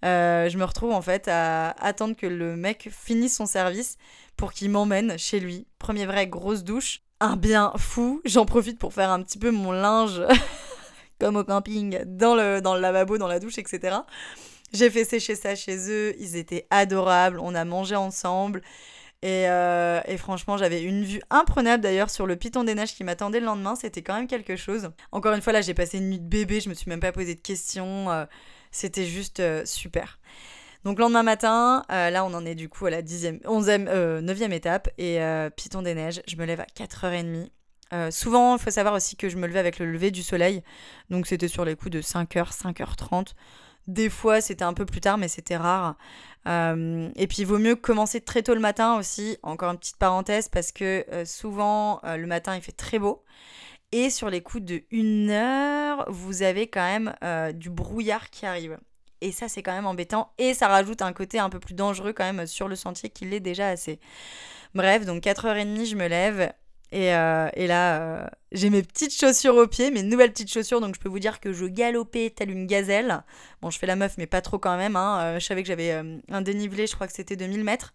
Euh, 0.06 0.50
je 0.50 0.58
me 0.58 0.64
retrouve 0.64 0.92
en 0.92 1.02
fait 1.02 1.28
à 1.28 1.72
attendre 1.84 2.16
que 2.16 2.28
le 2.28 2.56
mec 2.56 2.90
finisse 2.92 3.36
son 3.36 3.46
service 3.46 3.98
pour 4.38 4.54
qu'il 4.54 4.70
m'emmène 4.70 5.18
chez 5.18 5.40
lui. 5.40 5.68
Premier 5.80 6.06
vrai 6.06 6.28
grosse 6.28 6.64
douche. 6.64 7.02
Un 7.20 7.38
bien 7.38 7.72
fou. 7.78 8.22
J'en 8.26 8.46
profite 8.46 8.78
pour 8.78 8.94
faire 8.94 9.10
un 9.10 9.22
petit 9.24 9.40
peu 9.40 9.50
mon 9.50 9.72
linge 9.72 10.22
comme 11.20 11.38
au 11.38 11.44
camping 11.44 12.04
dans 12.06 12.36
le, 12.36 12.62
dans 12.62 12.76
le 12.76 12.82
lavabo, 12.82 13.18
dans 13.18 13.28
la 13.28 13.40
douche, 13.40 13.58
etc. 13.58 13.98
J'ai 14.74 14.90
fait 14.90 15.06
sécher 15.06 15.36
ça 15.36 15.56
chez 15.56 15.90
eux. 15.90 16.14
Ils 16.20 16.36
étaient 16.36 16.68
adorables. 16.70 17.40
On 17.40 17.56
a 17.56 17.66
mangé 17.66 17.96
ensemble. 17.96 18.62
Et, 19.22 19.50
euh, 19.50 20.02
et, 20.06 20.18
franchement, 20.18 20.58
j'avais 20.58 20.84
une 20.84 21.04
vue 21.04 21.22
imprenable 21.32 21.82
d'ailleurs 21.82 22.10
sur 22.12 22.28
le 22.28 22.36
piton 22.36 22.64
des 22.64 22.76
neiges 22.76 22.94
qui 22.94 23.04
m'attendait 23.04 23.40
le 23.40 23.46
lendemain. 23.46 23.76
C'était 23.76 24.04
quand 24.04 24.14
même 24.14 24.28
quelque 24.28 24.56
chose. 24.56 24.92
Encore 25.12 25.34
une 25.34 25.42
fois, 25.42 25.54
là, 25.54 25.62
j'ai 25.62 25.74
passé 25.74 25.98
une 25.98 26.10
nuit 26.10 26.20
de 26.20 26.28
bébé. 26.28 26.60
Je 26.60 26.70
me 26.70 26.76
suis 26.76 26.90
même 26.90 27.00
pas 27.00 27.12
posé 27.12 27.34
de 27.34 27.40
questions. 27.40 28.12
Euh, 28.12 28.26
c'était 28.76 29.06
juste 29.06 29.40
euh, 29.40 29.64
super. 29.66 30.20
Donc 30.84 31.00
lendemain 31.00 31.24
matin, 31.24 31.84
euh, 31.92 32.10
là 32.10 32.26
on 32.26 32.34
en 32.34 32.46
est 32.46 32.56
du 32.56 32.70
coup 32.70 32.86
à 32.86 32.90
la 32.90 33.02
10e, 33.02 33.42
11e, 33.44 34.22
9e 34.22 34.52
étape 34.52 34.90
et 34.98 35.22
euh, 35.22 35.50
Piton 35.50 35.82
des 35.82 35.96
Neiges, 35.96 36.22
je 36.28 36.36
me 36.36 36.46
lève 36.46 36.60
à 36.60 36.66
4h30. 36.66 37.50
souvent, 38.12 38.58
il 38.58 38.62
faut 38.62 38.70
savoir 38.70 38.94
aussi 38.94 39.16
que 39.16 39.30
je 39.30 39.38
me 39.38 39.48
levais 39.48 39.60
avec 39.60 39.80
le 39.80 39.92
lever 39.92 40.12
du 40.12 40.22
soleil, 40.22 40.62
donc 41.10 41.26
c'était 41.26 41.48
sur 41.48 41.66
les 41.66 41.76
coups 41.76 41.92
de 41.92 42.02
5h, 42.02 42.52
5h30. 42.54 43.30
Des 43.88 44.10
fois, 44.10 44.42
c'était 44.42 44.64
un 44.64 44.74
peu 44.74 44.86
plus 44.86 45.00
tard, 45.00 45.18
mais 45.18 45.28
c'était 45.28 45.58
rare. 45.58 45.96
et 46.48 47.28
puis, 47.28 47.38
il 47.40 47.46
vaut 47.46 47.60
mieux 47.60 47.76
commencer 47.76 48.20
très 48.20 48.42
tôt 48.42 48.56
le 48.56 48.60
matin 48.60 48.98
aussi. 48.98 49.38
Encore 49.44 49.72
une 49.72 49.78
petite 49.78 49.98
parenthèse, 49.98 50.50
parce 50.50 50.72
que 50.72 51.06
souvent, 51.24 52.02
le 52.04 52.26
matin, 52.26 52.56
il 52.56 52.62
fait 52.64 52.72
très 52.72 52.98
beau. 52.98 53.24
Et 53.92 54.10
sur 54.10 54.30
les 54.30 54.42
coups 54.42 54.64
de 54.64 54.82
une 54.92 55.30
heure, 55.30 56.06
vous 56.10 56.42
avez 56.44 56.68
quand 56.68 56.86
même 56.86 57.16
euh, 57.24 57.52
du 57.52 57.70
brouillard 57.70 58.30
qui 58.30 58.46
arrive. 58.46 58.78
Et 59.22 59.32
ça, 59.32 59.48
c'est 59.48 59.64
quand 59.64 59.74
même 59.74 59.86
embêtant. 59.86 60.34
Et 60.38 60.54
ça 60.54 60.68
rajoute 60.68 61.02
un 61.02 61.14
côté 61.14 61.40
un 61.40 61.50
peu 61.50 61.60
plus 61.60 61.74
dangereux 61.74 62.14
quand 62.14 62.32
même 62.32 62.46
sur 62.46 62.68
le 62.68 62.76
sentier 62.76 63.10
qu'il 63.10 63.34
est 63.34 63.40
déjà 63.40 63.70
assez. 63.70 64.00
Bref, 64.74 65.06
donc 65.06 65.24
4h30, 65.24 65.86
je 65.86 65.96
me 65.96 66.08
lève. 66.08 66.52
Et, 66.92 67.08
et 67.08 67.68
là, 67.68 68.30
j'ai 68.52 68.70
mes 68.70 68.84
petites 68.84 69.14
chaussures 69.14 69.56
aux 69.56 69.68
pieds, 69.68 69.92
mes 69.92 70.04
nouvelles 70.04 70.32
petites 70.32 70.52
chaussures, 70.52 70.80
donc 70.80 70.96
je 70.96 71.00
peux 71.00 71.10
vous 71.10 71.20
dire 71.20 71.40
que 71.40 71.52
je 71.52 71.66
galopais 71.66 72.30
telle 72.30 72.52
une 72.52 72.68
gazelle. 72.68 73.24
Bon, 73.62 73.70
je 73.70 73.80
fais 73.80 73.88
la 73.88 73.96
meuf, 73.96 74.18
mais 74.18 74.28
pas 74.28 74.42
trop 74.42 74.60
quand 74.60 74.78
même. 74.78 74.96
Hein. 74.96 75.40
je 75.40 75.46
savais 75.46 75.64
que 75.64 75.68
j'avais 75.68 75.92
un 76.30 76.42
dénivelé, 76.42 76.88
je 76.88 76.96
crois 76.96 77.08
que 77.08 77.14
c'était 77.14 77.36
2000 77.36 77.64
mètres. 77.64 77.94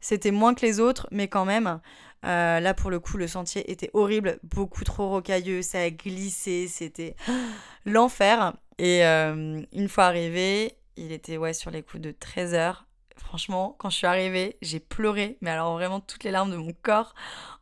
C'était 0.00 0.30
moins 0.30 0.54
que 0.54 0.64
les 0.64 0.80
autres, 0.80 1.08
mais 1.10 1.28
quand 1.28 1.44
même. 1.44 1.80
Euh, 2.24 2.60
là, 2.60 2.74
pour 2.74 2.90
le 2.90 3.00
coup, 3.00 3.16
le 3.16 3.28
sentier 3.28 3.70
était 3.70 3.90
horrible, 3.92 4.38
beaucoup 4.42 4.84
trop 4.84 5.08
rocailleux, 5.08 5.62
ça 5.62 5.80
a 5.80 5.90
glissé, 5.90 6.68
c'était 6.68 7.14
l'enfer. 7.86 8.54
Et 8.78 9.04
euh, 9.04 9.62
une 9.72 9.88
fois 9.88 10.04
arrivé, 10.04 10.74
il 10.96 11.12
était 11.12 11.36
ouais, 11.36 11.52
sur 11.52 11.70
les 11.70 11.82
coups 11.82 12.02
de 12.02 12.10
13 12.10 12.54
heures. 12.54 12.86
Franchement, 13.16 13.74
quand 13.78 13.90
je 13.90 13.96
suis 13.96 14.06
arrivée, 14.06 14.56
j'ai 14.62 14.80
pleuré, 14.80 15.38
mais 15.40 15.50
alors 15.50 15.72
vraiment 15.74 16.00
toutes 16.00 16.24
les 16.24 16.30
larmes 16.30 16.52
de 16.52 16.56
mon 16.56 16.72
corps, 16.82 17.14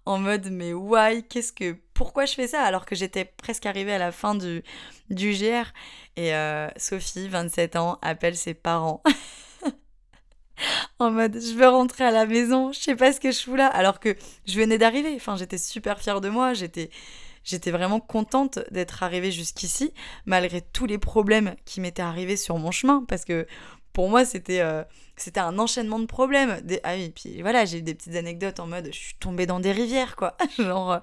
en 0.05 0.19
mode 0.19 0.51
mais 0.51 0.73
why, 0.73 1.25
qu'est-ce 1.25 1.53
que, 1.53 1.77
pourquoi 1.95 2.27
je 2.27 2.35
fais 2.35 2.47
ça? 2.47 2.63
Alors 2.63 2.85
que 2.85 2.95
j'étais 2.95 3.25
presque 3.25 3.67
arrivée 3.67 3.95
à 3.95 3.99
la 3.99 4.13
fin 4.13 4.35
du, 4.35 4.63
du 5.11 5.33
GR. 5.33 5.73
Et 6.17 6.35
euh, 6.35 6.69
Sophie, 6.77 7.29
27 7.29 7.77
ans, 7.77 7.99
appelle 8.03 8.37
ses 8.37 8.55
parents. 8.55 9.03
en 10.99 11.11
mode 11.11 11.39
je 11.41 11.55
veux 11.55 11.69
rentrer 11.69 12.05
à 12.05 12.11
la 12.11 12.27
maison, 12.27 12.73
je 12.73 12.81
sais 12.81 12.97
pas 12.97 13.13
ce 13.13 13.21
que 13.21 13.31
je 13.31 13.41
fous 13.41 13.57
là, 13.57 13.67
alors 13.67 14.01
que 14.01 14.17
je 14.47 14.59
venais 14.59 14.79
d'arriver. 14.79 15.13
Enfin, 15.17 15.37
j'étais 15.37 15.59
super 15.59 16.01
fière 16.01 16.21
de 16.21 16.29
moi, 16.29 16.55
j'étais 16.55 16.91
j'étais 17.45 17.71
vraiment 17.71 18.01
contente 18.01 18.59
d'être 18.71 19.03
arrivée 19.03 19.31
jusqu'ici, 19.31 19.93
malgré 20.27 20.61
tous 20.61 20.87
les 20.87 20.99
problèmes 20.99 21.55
qui 21.65 21.81
m'étaient 21.81 22.03
arrivés 22.03 22.37
sur 22.37 22.59
mon 22.59 22.71
chemin, 22.73 23.05
parce 23.09 23.25
que 23.25 23.47
pour 23.93 24.11
moi 24.11 24.25
c'était 24.25 24.61
euh, 24.61 24.83
c'était 25.17 25.41
un 25.41 25.59
enchaînement 25.59 25.99
de 25.99 26.07
problèmes. 26.07 26.61
Des... 26.63 26.81
Ah 26.85 26.95
oui, 26.97 27.11
puis 27.11 27.41
voilà, 27.41 27.65
j'ai 27.65 27.79
eu 27.79 27.83
des 27.83 27.95
petites 27.95 28.17
anecdotes 28.17 28.61
en 28.61 28.67
mode 28.67 28.87
je 28.93 28.99
suis 28.99 29.15
tombée 29.15 29.47
dans 29.47 29.61
des 29.61 29.73
rivières 29.73 30.17
quoi, 30.17 30.37
genre 30.59 30.93
euh, 30.93 30.99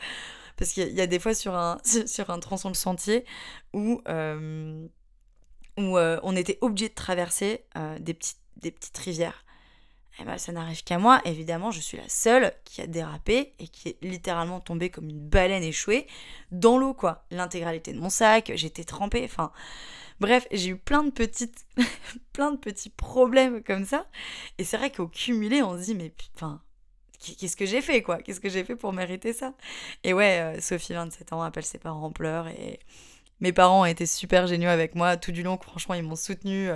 parce 0.57 0.73
qu'il 0.73 0.93
y, 0.93 1.01
a 1.01 1.07
des 1.07 1.17
fois 1.17 1.33
sur 1.33 1.55
un 1.55 1.79
sur 2.05 2.29
un 2.29 2.39
tronçon 2.39 2.69
de 2.69 2.75
sentier 2.75 3.25
où 3.73 4.01
euh, 4.07 4.85
où 5.77 5.97
on 5.97 6.35
était 6.35 6.59
obligé 6.61 6.89
de 6.89 6.93
traverser 6.93 7.65
des 7.99 8.13
petites 8.13 8.42
des 8.57 8.71
petites 8.71 8.97
rivières. 8.97 9.43
Eh 10.19 10.25
ben, 10.25 10.37
ça 10.37 10.51
n'arrive 10.51 10.83
qu'à 10.83 10.99
moi. 10.99 11.21
Évidemment, 11.25 11.71
je 11.71 11.79
suis 11.79 11.97
la 11.97 12.07
seule 12.07 12.53
qui 12.65 12.81
a 12.81 12.87
dérapé 12.87 13.53
et 13.59 13.67
qui 13.67 13.89
est 13.89 13.97
littéralement 14.03 14.59
tombée 14.59 14.89
comme 14.89 15.09
une 15.09 15.27
baleine 15.27 15.63
échouée 15.63 16.05
dans 16.51 16.77
l'eau, 16.77 16.93
quoi. 16.93 17.25
L'intégralité 17.31 17.93
de 17.93 17.99
mon 17.99 18.09
sac, 18.09 18.51
j'étais 18.55 18.83
trempée. 18.83 19.23
Enfin, 19.25 19.51
bref, 20.19 20.47
j'ai 20.51 20.69
eu 20.69 20.77
plein 20.77 21.03
de 21.03 21.09
petites, 21.09 21.65
plein 22.33 22.51
de 22.51 22.57
petits 22.57 22.91
problèmes 22.91 23.63
comme 23.63 23.85
ça. 23.85 24.05
Et 24.59 24.63
c'est 24.63 24.77
vrai 24.77 24.91
qu'au 24.91 25.07
cumulé, 25.07 25.63
on 25.63 25.77
se 25.79 25.85
dit, 25.85 25.95
mais 25.95 26.13
enfin, 26.35 26.61
qu'est-ce 27.19 27.55
que 27.55 27.65
j'ai 27.65 27.81
fait, 27.81 28.03
quoi? 28.03 28.17
Qu'est-ce 28.17 28.39
que 28.39 28.49
j'ai 28.49 28.63
fait 28.63 28.75
pour 28.75 28.93
mériter 28.93 29.33
ça? 29.33 29.55
Et 30.03 30.13
ouais, 30.13 30.57
euh, 30.57 30.61
Sophie, 30.61 30.93
27 30.93 31.33
ans, 31.33 31.41
appelle 31.41 31.65
ses 31.65 31.79
parents 31.79 32.03
en 32.03 32.11
pleurs 32.11 32.47
et 32.49 32.79
mes 33.43 33.51
parents 33.51 33.81
ont 33.81 33.85
été 33.85 34.05
super 34.05 34.47
géniaux 34.47 34.69
avec 34.69 34.95
moi 34.95 35.17
tout 35.17 35.33
du 35.33 35.43
long. 35.43 35.59
Franchement, 35.61 35.95
ils 35.95 36.01
m'ont 36.01 36.15
soutenu. 36.15 36.69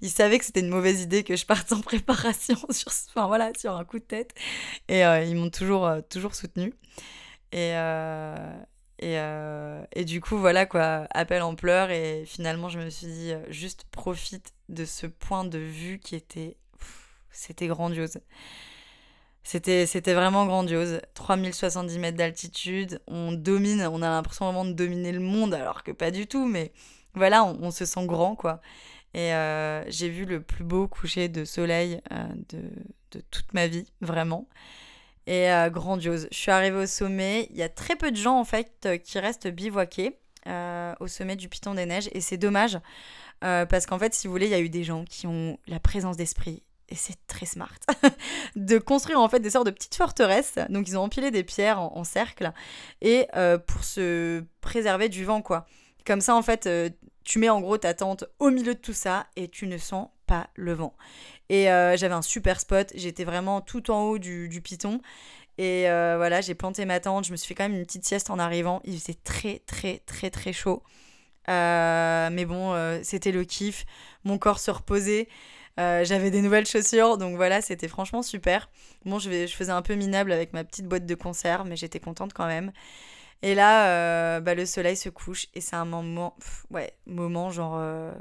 Ils 0.00 0.08
savaient 0.08 0.38
que 0.38 0.46
c'était 0.46 0.60
une 0.60 0.70
mauvaise 0.70 1.02
idée 1.02 1.22
que 1.22 1.36
je 1.36 1.44
parte 1.44 1.70
en 1.72 1.80
préparation 1.82 2.56
sur, 2.70 2.90
enfin, 3.10 3.26
voilà, 3.26 3.52
sur 3.56 3.76
un 3.76 3.84
coup 3.84 3.98
de 3.98 4.04
tête. 4.04 4.34
Et 4.88 5.04
euh, 5.04 5.22
ils 5.22 5.36
m'ont 5.36 5.50
toujours, 5.50 5.86
euh, 5.86 6.00
toujours 6.00 6.34
soutenu. 6.34 6.72
Et, 7.52 7.72
euh, 7.76 8.34
et, 9.00 9.18
et, 10.00 10.04
du 10.06 10.22
coup, 10.22 10.38
voilà 10.38 10.64
quoi, 10.64 11.06
appel 11.10 11.42
en 11.42 11.54
pleurs. 11.54 11.90
Et 11.90 12.24
finalement, 12.24 12.70
je 12.70 12.78
me 12.78 12.88
suis 12.88 13.06
dit, 13.06 13.32
juste 13.50 13.84
profite 13.90 14.54
de 14.70 14.86
ce 14.86 15.06
point 15.06 15.44
de 15.44 15.58
vue 15.58 15.98
qui 15.98 16.16
était. 16.16 16.56
C'était 17.30 17.66
grandiose. 17.66 18.18
C'était, 19.44 20.14
vraiment 20.14 20.46
grandiose. 20.46 21.02
3070 21.12 21.98
mètres 21.98 22.16
d'altitude, 22.16 23.00
on 23.06 23.32
domine, 23.32 23.82
on 23.82 24.00
a 24.00 24.08
l'impression 24.08 24.46
vraiment 24.46 24.64
de 24.64 24.72
dominer 24.72 25.12
le 25.12 25.20
monde, 25.20 25.52
alors 25.52 25.82
que 25.84 25.92
pas 25.92 26.10
du 26.10 26.26
tout, 26.26 26.46
mais 26.46 26.72
voilà, 27.14 27.44
on, 27.44 27.70
se 27.70 27.84
sent 27.84 28.06
grand, 28.06 28.36
quoi. 28.36 28.62
Et 29.12 29.34
euh, 29.34 29.88
j'ai 29.90 30.08
vu 30.08 30.24
le 30.24 30.42
plus 30.42 30.64
beau 30.64 30.88
coucher 30.88 31.28
de 31.28 31.44
soleil 31.44 32.00
euh, 32.10 32.26
de, 32.48 32.62
de, 33.12 33.20
toute 33.30 33.52
ma 33.52 33.66
vie, 33.66 33.86
vraiment. 34.00 34.48
Et 35.26 35.50
euh, 35.50 35.68
grandiose. 35.68 36.26
Je 36.32 36.36
suis 36.38 36.50
arrivée 36.50 36.78
au 36.78 36.86
sommet. 36.86 37.46
Il 37.50 37.56
y 37.56 37.62
a 37.62 37.68
très 37.68 37.96
peu 37.96 38.10
de 38.10 38.16
gens, 38.16 38.38
en 38.40 38.44
fait, 38.44 38.88
qui 39.04 39.18
restent 39.18 39.48
bivouaqués 39.48 40.18
au 41.00 41.06
sommet 41.06 41.36
du 41.36 41.48
Piton 41.50 41.74
des 41.74 41.86
Neiges. 41.86 42.08
Et 42.12 42.20
c'est 42.22 42.38
dommage, 42.38 42.78
parce 43.40 43.84
qu'en 43.84 43.98
fait, 43.98 44.14
si 44.14 44.26
vous 44.26 44.32
voulez, 44.32 44.46
il 44.46 44.52
y 44.52 44.56
a 44.56 44.60
eu 44.60 44.70
des 44.70 44.84
gens 44.84 45.04
qui 45.04 45.26
ont 45.26 45.58
la 45.66 45.80
présence 45.80 46.16
d'esprit 46.16 46.62
et 46.94 46.96
c'est 46.96 47.26
très 47.26 47.44
smart, 47.44 47.74
de 48.56 48.78
construire 48.78 49.18
en 49.18 49.28
fait 49.28 49.40
des 49.40 49.50
sortes 49.50 49.66
de 49.66 49.72
petites 49.72 49.96
forteresses. 49.96 50.60
Donc 50.68 50.86
ils 50.86 50.96
ont 50.96 51.02
empilé 51.02 51.32
des 51.32 51.42
pierres 51.42 51.80
en, 51.80 52.04
cercle 52.04 52.52
et 53.02 53.26
euh, 53.34 53.58
pour 53.58 53.82
se 53.82 54.44
préserver 54.60 55.08
du 55.08 55.24
vent 55.24 55.42
quoi. 55.42 55.66
Comme 56.06 56.20
ça 56.20 56.36
en 56.36 56.42
fait, 56.42 56.68
euh, 56.68 56.88
tu 57.24 57.40
mets 57.40 57.48
en 57.48 57.60
gros 57.60 57.78
ta 57.78 57.94
tente 57.94 58.26
au 58.38 58.50
milieu 58.50 58.74
de 58.74 58.78
tout 58.78 58.92
ça 58.92 59.26
et 59.34 59.48
tu 59.48 59.66
ne 59.66 59.76
sens 59.76 60.08
pas 60.26 60.50
le 60.54 60.72
vent. 60.72 60.94
Et 61.48 61.68
euh, 61.68 61.96
j'avais 61.96 62.14
un 62.14 62.22
super 62.22 62.60
spot, 62.60 62.92
j'étais 62.94 63.24
vraiment 63.24 63.60
tout 63.60 63.90
en 63.90 64.02
haut 64.02 64.18
du, 64.18 64.48
du 64.48 64.60
piton. 64.60 65.00
Et 65.58 65.86
voilà, 65.86 66.40
j'ai 66.40 66.54
planté 66.54 66.84
ma 66.84 67.00
tente, 67.00 67.26
je 67.26 67.32
me 67.32 67.36
suis 67.36 67.48
fait 67.48 67.54
quand 67.54 67.68
même 67.68 67.78
une 67.78 67.86
petite 67.86 68.04
sieste 68.04 68.30
en 68.30 68.38
arrivant. 68.38 68.82
Il 68.84 68.98
faisait 68.98 69.18
très 69.24 69.62
très 69.66 69.98
très 70.06 70.30
très 70.30 70.52
chaud. 70.52 70.82
mais 71.48 72.44
bon, 72.44 73.00
c'était 73.02 73.32
le 73.32 73.44
kiff. 73.44 73.84
Mon 74.24 74.38
corps 74.38 74.60
se 74.60 74.70
reposait. 74.70 75.28
Euh, 75.80 76.04
j'avais 76.04 76.30
des 76.30 76.40
nouvelles 76.40 76.66
chaussures, 76.66 77.18
donc 77.18 77.36
voilà, 77.36 77.60
c'était 77.60 77.88
franchement 77.88 78.22
super. 78.22 78.70
Bon, 79.04 79.18
je, 79.18 79.46
faisais 79.48 79.72
un 79.72 79.82
peu 79.82 79.94
minable 79.94 80.30
avec 80.32 80.52
ma 80.52 80.62
petite 80.64 80.86
boîte 80.86 81.06
de 81.06 81.14
conserve, 81.14 81.66
mais 81.68 81.76
j'étais 81.76 82.00
contente 82.00 82.32
quand 82.32 82.46
même. 82.46 82.72
Et 83.42 83.54
là, 83.54 83.88
euh, 83.88 84.40
bah, 84.40 84.54
le 84.54 84.66
soleil 84.66 84.96
se 84.96 85.08
couche 85.08 85.46
et 85.54 85.60
c'est 85.60 85.76
un 85.76 85.84
moment, 85.84 86.36
ouais, 86.70 86.92
moment 87.06 87.50
genre. 87.50 87.76
Euh, 87.78 88.12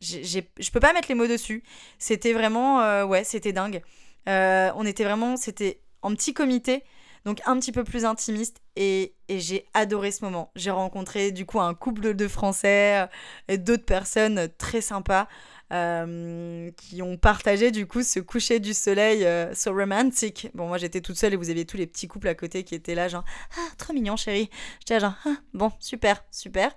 je 0.00 0.70
peux 0.72 0.80
pas 0.80 0.92
mettre 0.92 1.08
les 1.08 1.14
mots 1.14 1.28
dessus. 1.28 1.62
C'était 1.98 2.32
vraiment, 2.32 3.04
ouais, 3.04 3.22
c'était 3.22 3.52
dingue. 3.52 3.82
on 4.26 4.84
était 4.84 5.04
vraiment, 5.04 5.36
c'était 5.36 5.80
en 6.02 6.12
petit 6.14 6.34
comité, 6.34 6.82
donc 7.24 7.40
un 7.46 7.56
petit 7.60 7.70
peu 7.70 7.84
plus 7.84 8.04
intimiste 8.04 8.60
et, 8.74 9.14
et 9.28 9.38
j'ai 9.38 9.66
adoré 9.74 10.10
ce 10.10 10.24
moment. 10.24 10.50
J'ai 10.56 10.72
rencontré 10.72 11.30
du 11.30 11.46
coup 11.46 11.60
un 11.60 11.72
couple 11.74 12.14
de 12.14 12.26
Français 12.26 13.06
et 13.46 13.58
d'autres 13.58 13.84
personnes 13.84 14.48
très 14.58 14.80
sympas. 14.80 15.28
Euh, 15.72 16.70
qui 16.76 17.00
ont 17.00 17.16
partagé 17.16 17.70
du 17.70 17.86
coup 17.86 18.02
ce 18.02 18.20
coucher 18.20 18.60
du 18.60 18.74
soleil 18.74 19.24
euh, 19.24 19.54
so 19.54 19.72
romantique. 19.72 20.48
Bon, 20.52 20.68
moi 20.68 20.76
j'étais 20.76 21.00
toute 21.00 21.16
seule 21.16 21.32
et 21.32 21.36
vous 21.36 21.48
aviez 21.48 21.64
tous 21.64 21.78
les 21.78 21.86
petits 21.86 22.08
couples 22.08 22.28
à 22.28 22.34
côté 22.34 22.62
qui 22.62 22.74
étaient 22.74 22.94
là, 22.94 23.08
genre, 23.08 23.24
ah, 23.56 23.68
trop 23.78 23.94
mignon 23.94 24.16
chérie. 24.16 24.50
J'étais 24.80 25.00
genre, 25.00 25.14
ah, 25.24 25.36
bon, 25.54 25.72
super, 25.80 26.22
super. 26.30 26.76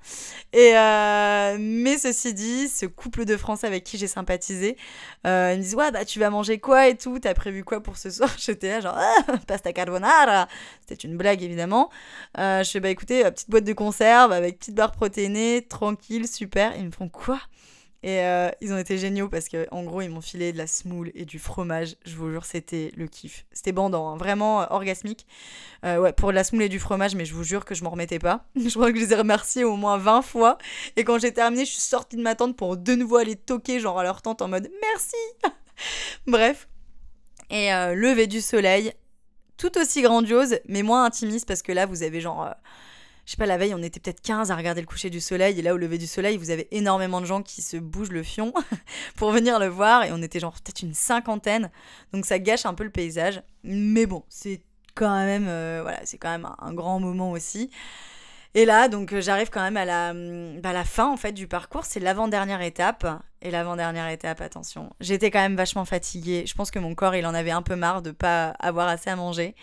Et 0.53 0.77
euh, 0.77 1.57
mais 1.59 1.97
ceci 1.97 2.33
dit, 2.33 2.69
ce 2.69 2.85
couple 2.85 3.25
de 3.25 3.35
Français 3.35 3.67
avec 3.67 3.83
qui 3.83 3.97
j'ai 3.97 4.07
sympathisé, 4.07 4.77
ils 5.25 5.29
me 5.29 5.57
disent, 5.57 5.75
ouais, 5.75 5.91
bah 5.91 6.05
tu 6.05 6.19
vas 6.19 6.29
manger 6.29 6.59
quoi 6.59 6.87
et 6.87 6.95
tout, 6.95 7.19
t'as 7.19 7.33
prévu 7.33 7.65
quoi 7.65 7.83
pour 7.83 7.97
ce 7.97 8.09
soir 8.09 8.33
J'étais 8.37 8.69
là, 8.69 8.79
genre, 8.79 8.97
ah, 8.97 9.37
pasta 9.45 9.73
carbonara. 9.73 10.47
C'était 10.87 11.05
une 11.05 11.17
blague 11.17 11.43
évidemment. 11.43 11.89
je 12.37 12.69
fais, 12.71 12.79
bah 12.79 12.89
écoutez, 12.89 13.23
petite 13.25 13.49
boîte 13.49 13.65
de 13.65 13.73
conserve 13.73 14.31
avec 14.31 14.59
petite 14.59 14.75
barre 14.75 14.93
protéinée, 14.93 15.65
tranquille, 15.67 16.29
super. 16.29 16.73
Ils 16.77 16.85
me 16.85 16.91
font 16.91 17.09
quoi? 17.09 17.41
Et 18.05 18.19
euh, 18.19 18.51
ils 18.61 18.71
ont 18.71 18.77
été 18.77 18.99
géniaux 18.99 19.29
parce 19.29 19.49
qu'en 19.49 19.83
gros, 19.83 19.99
ils 19.99 20.11
m'ont 20.11 20.21
filé 20.21 20.53
de 20.53 20.59
la 20.59 20.67
semoule 20.67 21.11
et 21.15 21.25
du 21.25 21.39
fromage. 21.39 21.95
Je 22.05 22.15
vous 22.15 22.29
jure, 22.29 22.45
c'était 22.45 22.91
le 22.95 23.07
kiff. 23.07 23.47
C'était 23.51 23.71
bandant, 23.71 24.11
hein. 24.11 24.15
vraiment 24.15 24.61
euh, 24.61 24.65
orgasmique. 24.69 25.25
Euh, 25.83 25.97
ouais, 25.97 26.13
pour 26.13 26.31
la 26.31 26.43
semoule 26.43 26.65
et 26.65 26.69
du 26.69 26.77
fromage, 26.77 27.15
mais 27.15 27.25
je 27.25 27.33
vous 27.33 27.43
jure 27.43 27.65
que 27.65 27.73
je 27.73 27.83
m'en 27.83 27.89
remettais 27.89 28.19
pas. 28.19 28.45
je 28.55 28.69
crois 28.69 28.91
que 28.91 28.99
je 28.99 29.05
les 29.05 29.13
ai 29.13 29.15
remerciés 29.15 29.63
au 29.63 29.75
moins 29.75 29.97
20 29.97 30.21
fois. 30.21 30.59
Et 30.97 31.03
quand 31.03 31.17
j'ai 31.17 31.33
terminé, 31.33 31.65
je 31.65 31.71
suis 31.71 31.81
sortie 31.81 32.15
de 32.15 32.21
ma 32.21 32.35
tente 32.35 32.55
pour 32.55 32.77
de 32.77 32.93
nouveau 32.93 33.15
aller 33.15 33.35
toquer, 33.35 33.79
genre 33.79 33.97
à 33.97 34.03
leur 34.03 34.21
tente 34.21 34.43
en 34.43 34.49
mode 34.49 34.69
merci. 34.83 35.15
Bref. 36.27 36.67
Et 37.49 37.69
lever 37.69 38.27
du 38.27 38.41
soleil, 38.41 38.93
tout 39.57 39.77
aussi 39.79 40.03
grandiose, 40.03 40.59
mais 40.67 40.83
moins 40.83 41.05
intimiste 41.05 41.47
parce 41.47 41.61
que 41.61 41.71
là, 41.71 41.85
vous 41.85 42.01
avez 42.01 42.21
genre 42.21 42.53
je 43.25 43.31
sais 43.31 43.37
pas, 43.37 43.47
la 43.47 43.57
veille, 43.57 43.73
on 43.73 43.81
était 43.81 43.99
peut-être 43.99 44.21
15 44.21 44.51
à 44.51 44.55
regarder 44.55 44.81
le 44.81 44.87
coucher 44.87 45.09
du 45.09 45.19
soleil. 45.19 45.59
Et 45.59 45.63
là, 45.63 45.73
au 45.73 45.77
lever 45.77 45.97
du 45.97 46.05
soleil, 46.05 46.37
vous 46.37 46.51
avez 46.51 46.67
énormément 46.71 47.21
de 47.21 47.25
gens 47.25 47.41
qui 47.41 47.63
se 47.63 47.75
bougent 47.77 48.11
le 48.11 48.21
fion 48.21 48.53
pour 49.15 49.31
venir 49.31 49.57
le 49.57 49.67
voir. 49.67 50.03
Et 50.03 50.11
on 50.11 50.21
était 50.21 50.39
genre 50.39 50.53
peut-être 50.53 50.83
une 50.83 50.93
cinquantaine. 50.93 51.71
Donc 52.13 52.25
ça 52.25 52.37
gâche 52.37 52.67
un 52.67 52.75
peu 52.75 52.83
le 52.83 52.91
paysage. 52.91 53.41
Mais 53.63 54.05
bon, 54.05 54.23
c'est 54.29 54.61
quand 54.93 55.15
même, 55.25 55.47
euh, 55.47 55.79
voilà, 55.81 55.99
c'est 56.05 56.19
quand 56.19 56.29
même 56.29 56.47
un, 56.59 56.73
grand 56.73 56.99
moment 56.99 57.31
aussi. 57.31 57.71
Et 58.53 58.63
là, 58.63 58.87
donc 58.89 59.11
euh, 59.11 59.21
j'arrive 59.21 59.49
quand 59.49 59.61
même 59.61 59.75
à 59.75 59.85
la, 59.85 60.13
bah, 60.61 60.71
la 60.71 60.85
fin 60.85 61.07
en 61.07 61.17
fait 61.17 61.31
du 61.31 61.47
parcours. 61.47 61.85
C'est 61.85 61.99
l'avant-dernière 61.99 62.61
étape. 62.61 63.07
Et 63.41 63.49
l'avant-dernière 63.49 64.07
étape, 64.09 64.39
attention, 64.41 64.91
j'étais 64.99 65.31
quand 65.31 65.41
même 65.41 65.55
vachement 65.55 65.85
fatiguée. 65.85 66.45
Je 66.45 66.53
pense 66.53 66.69
que 66.69 66.79
mon 66.79 66.93
corps, 66.93 67.15
il 67.15 67.25
en 67.25 67.33
avait 67.33 67.51
un 67.51 67.61
peu 67.63 67.75
marre 67.75 68.03
de 68.03 68.11
pas 68.11 68.49
avoir 68.59 68.87
assez 68.87 69.09
à 69.09 69.15
manger. 69.15 69.55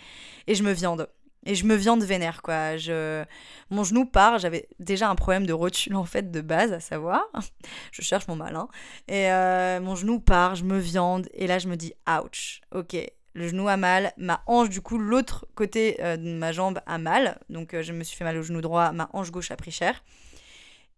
Et 0.47 0.55
je 0.55 0.63
me 0.63 0.73
viande. 0.73 1.07
Et 1.45 1.55
je 1.55 1.65
me 1.65 1.75
viande 1.75 2.03
vénère, 2.03 2.41
quoi. 2.41 2.77
Je... 2.77 3.23
Mon 3.69 3.83
genou 3.83 4.05
part, 4.05 4.39
j'avais 4.39 4.67
déjà 4.79 5.09
un 5.09 5.15
problème 5.15 5.45
de 5.45 5.53
rotule, 5.53 5.95
en 5.95 6.05
fait, 6.05 6.31
de 6.31 6.41
base, 6.41 6.71
à 6.71 6.79
savoir. 6.79 7.27
je 7.91 8.01
cherche 8.01 8.27
mon 8.27 8.35
malin. 8.35 8.67
Et 9.07 9.31
euh, 9.31 9.79
mon 9.81 9.95
genou 9.95 10.19
part, 10.19 10.55
je 10.55 10.63
me 10.63 10.77
viande, 10.77 11.27
et 11.33 11.47
là, 11.47 11.59
je 11.59 11.67
me 11.67 11.75
dis, 11.75 11.93
ouch, 12.07 12.61
ok. 12.73 12.95
le 13.33 13.47
genou 13.47 13.67
a 13.67 13.77
mal, 13.77 14.13
ma 14.17 14.41
hanche, 14.47 14.69
du 14.69 14.81
coup, 14.81 14.97
l'autre 14.97 15.45
côté 15.55 15.97
euh, 16.01 16.15
de 16.17 16.29
ma 16.29 16.51
jambe 16.51 16.79
a 16.85 16.97
mal. 16.97 17.39
Donc, 17.49 17.75
je 17.79 17.91
me 17.91 18.03
suis 18.03 18.15
fait 18.15 18.23
mal 18.23 18.37
au 18.37 18.43
genou 18.43 18.61
droit, 18.61 18.91
ma 18.91 19.09
hanche 19.13 19.31
gauche 19.31 19.51
a 19.51 19.57
pris 19.57 19.71
cher. 19.71 20.03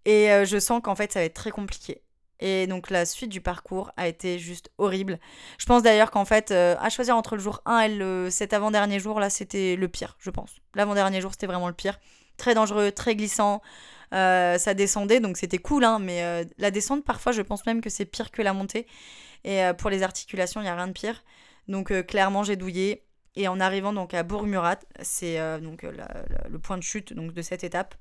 Et 0.05 0.27
je 0.45 0.59
sens 0.59 0.81
qu'en 0.83 0.93
fait, 0.93 1.11
ça 1.11 1.19
va 1.19 1.25
être 1.25 1.33
très 1.33 1.49
compliqué. 1.49 2.03
Et 2.39 2.67
donc 2.67 2.89
la 2.89 3.05
suite 3.05 3.29
du 3.29 3.41
parcours 3.41 3.91
a 3.95 4.07
été 4.07 4.39
juste 4.39 4.69
horrible. 4.77 5.19
Je 5.57 5.65
pense 5.65 5.83
d'ailleurs 5.83 6.11
qu'en 6.11 6.25
fait, 6.25 6.51
à 6.51 6.89
choisir 6.89 7.15
entre 7.15 7.35
le 7.35 7.41
jour 7.41 7.61
1 7.65 7.79
et 7.79 7.95
le, 7.95 8.29
cet 8.29 8.53
avant-dernier 8.53 8.99
jour, 8.99 9.19
là, 9.19 9.29
c'était 9.29 9.75
le 9.75 9.87
pire, 9.87 10.17
je 10.19 10.29
pense. 10.29 10.55
L'avant-dernier 10.75 11.21
jour, 11.21 11.31
c'était 11.31 11.47
vraiment 11.47 11.67
le 11.67 11.73
pire. 11.73 11.97
Très 12.37 12.53
dangereux, 12.53 12.91
très 12.91 13.15
glissant. 13.15 13.61
Euh, 14.13 14.57
ça 14.57 14.73
descendait, 14.73 15.19
donc 15.19 15.37
c'était 15.37 15.57
cool, 15.57 15.83
hein, 15.83 15.99
mais 15.99 16.23
euh, 16.23 16.43
la 16.57 16.71
descente, 16.71 17.03
parfois, 17.03 17.31
je 17.31 17.41
pense 17.41 17.65
même 17.65 17.81
que 17.81 17.89
c'est 17.89 18.05
pire 18.05 18.31
que 18.31 18.41
la 18.41 18.53
montée. 18.53 18.87
Et 19.43 19.63
euh, 19.63 19.73
pour 19.73 19.89
les 19.89 20.03
articulations, 20.03 20.61
il 20.61 20.63
n'y 20.63 20.69
a 20.69 20.75
rien 20.75 20.87
de 20.87 20.93
pire. 20.93 21.23
Donc 21.67 21.91
clairement, 22.05 22.43
j'ai 22.43 22.55
douillé. 22.55 23.03
Et 23.35 23.47
en 23.49 23.59
arrivant 23.59 23.91
donc 23.91 24.13
à 24.13 24.23
Bourg-Murat, 24.23 24.77
c'est 25.01 25.39
donc 25.59 25.83
le 25.83 26.57
point 26.59 26.77
de 26.77 26.83
chute 26.83 27.11
donc, 27.11 27.33
de 27.33 27.41
cette 27.41 27.65
étape, 27.65 27.95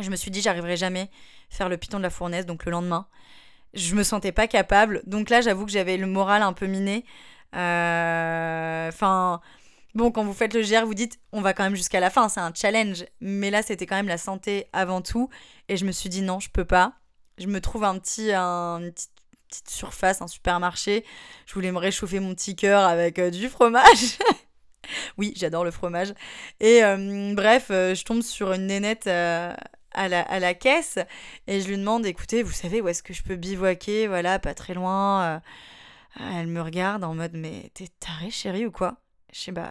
je 0.00 0.08
me 0.08 0.16
suis 0.16 0.30
dit, 0.30 0.40
j'arriverai 0.40 0.78
jamais 0.78 1.10
à 1.50 1.54
faire 1.56 1.68
le 1.68 1.76
piton 1.76 1.98
de 1.98 2.02
la 2.02 2.10
fournaise, 2.10 2.46
donc 2.46 2.64
le 2.64 2.70
lendemain. 2.70 3.06
Je 3.76 3.94
me 3.94 4.02
sentais 4.02 4.32
pas 4.32 4.48
capable. 4.48 5.02
Donc 5.06 5.30
là, 5.30 5.40
j'avoue 5.40 5.66
que 5.66 5.72
j'avais 5.72 5.96
le 5.96 6.06
moral 6.06 6.42
un 6.42 6.52
peu 6.52 6.66
miné. 6.66 7.04
Enfin 7.52 9.40
Bon, 9.96 10.10
quand 10.10 10.24
vous 10.24 10.34
faites 10.34 10.52
le 10.52 10.60
GR, 10.60 10.84
vous 10.84 10.92
dites 10.92 11.18
on 11.32 11.40
va 11.40 11.54
quand 11.54 11.64
même 11.64 11.74
jusqu'à 11.74 12.00
la 12.00 12.10
fin, 12.10 12.28
c'est 12.28 12.38
un 12.38 12.52
challenge. 12.54 13.06
Mais 13.22 13.50
là, 13.50 13.62
c'était 13.62 13.86
quand 13.86 13.96
même 13.96 14.08
la 14.08 14.18
santé 14.18 14.66
avant 14.74 15.00
tout. 15.00 15.30
Et 15.70 15.78
je 15.78 15.86
me 15.86 15.90
suis 15.90 16.10
dit 16.10 16.20
non, 16.20 16.38
je 16.38 16.50
peux 16.50 16.66
pas. 16.66 16.92
Je 17.38 17.46
me 17.46 17.62
trouve 17.62 17.82
un 17.82 17.98
petit, 17.98 18.30
un, 18.30 18.80
une 18.80 18.92
petite, 18.92 19.70
surface, 19.70 20.20
un 20.20 20.26
supermarché. 20.26 21.02
Je 21.46 21.54
voulais 21.54 21.72
me 21.72 21.78
réchauffer 21.78 22.20
mon 22.20 22.34
petit 22.34 22.56
cœur 22.56 22.82
avec 22.82 23.18
euh, 23.18 23.30
du 23.30 23.48
fromage. 23.48 24.18
oui, 25.16 25.32
j'adore 25.34 25.64
le 25.64 25.70
fromage. 25.70 26.12
Et 26.60 26.84
euh, 26.84 27.32
bref, 27.34 27.68
euh, 27.70 27.94
je 27.94 28.04
tombe 28.04 28.20
sur 28.20 28.52
une 28.52 28.66
nénette 28.66 29.08
à, 29.96 30.08
la, 30.08 30.20
à 30.22 30.38
la 30.38 30.54
caisse 30.54 30.98
et 31.48 31.60
je 31.60 31.68
lui 31.68 31.76
demande 31.76 32.06
écoutez, 32.06 32.42
vous 32.44 32.52
savez 32.52 32.80
où 32.80 32.88
est-ce 32.88 33.02
que 33.02 33.12
je 33.12 33.22
peux 33.24 33.36
bivouaquer 33.36 34.06
Voilà, 34.06 34.38
pas 34.38 34.54
très 34.54 34.74
loin. 34.74 35.42
Elle 36.20 36.46
me 36.46 36.62
regarde 36.62 37.02
en 37.02 37.14
mode 37.14 37.32
mais 37.34 37.70
t'es 37.74 37.88
taré 37.98 38.30
chérie 38.30 38.66
ou 38.66 38.70
quoi? 38.70 38.96
Je 39.32 39.40
sais, 39.40 39.52
bah 39.52 39.70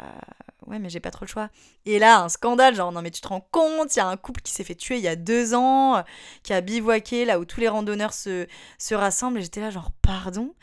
ouais, 0.67 0.77
mais 0.77 0.89
j'ai 0.89 0.99
pas 0.99 1.09
trop 1.09 1.25
le 1.25 1.29
choix. 1.29 1.49
Et 1.85 1.97
là, 1.97 2.19
un 2.19 2.29
scandale, 2.29 2.75
genre, 2.75 2.91
non 2.91 3.01
mais 3.01 3.09
tu 3.09 3.21
te 3.21 3.27
rends 3.27 3.47
compte, 3.51 3.95
il 3.95 3.99
y 3.99 4.01
a 4.01 4.07
un 4.07 4.17
couple 4.17 4.41
qui 4.41 4.51
s'est 4.51 4.63
fait 4.63 4.75
tuer 4.75 4.97
il 4.97 5.03
y 5.03 5.07
a 5.07 5.15
deux 5.15 5.55
ans, 5.55 6.03
qui 6.43 6.53
a 6.53 6.61
bivouaqué 6.61 7.25
là 7.25 7.39
où 7.39 7.45
tous 7.45 7.61
les 7.61 7.67
randonneurs 7.67 8.13
se, 8.13 8.45
se 8.77 8.93
rassemblent, 8.93 9.39
et 9.39 9.41
j'étais 9.41 9.61
là, 9.61 9.71
genre, 9.71 9.91
pardon? 10.03 10.53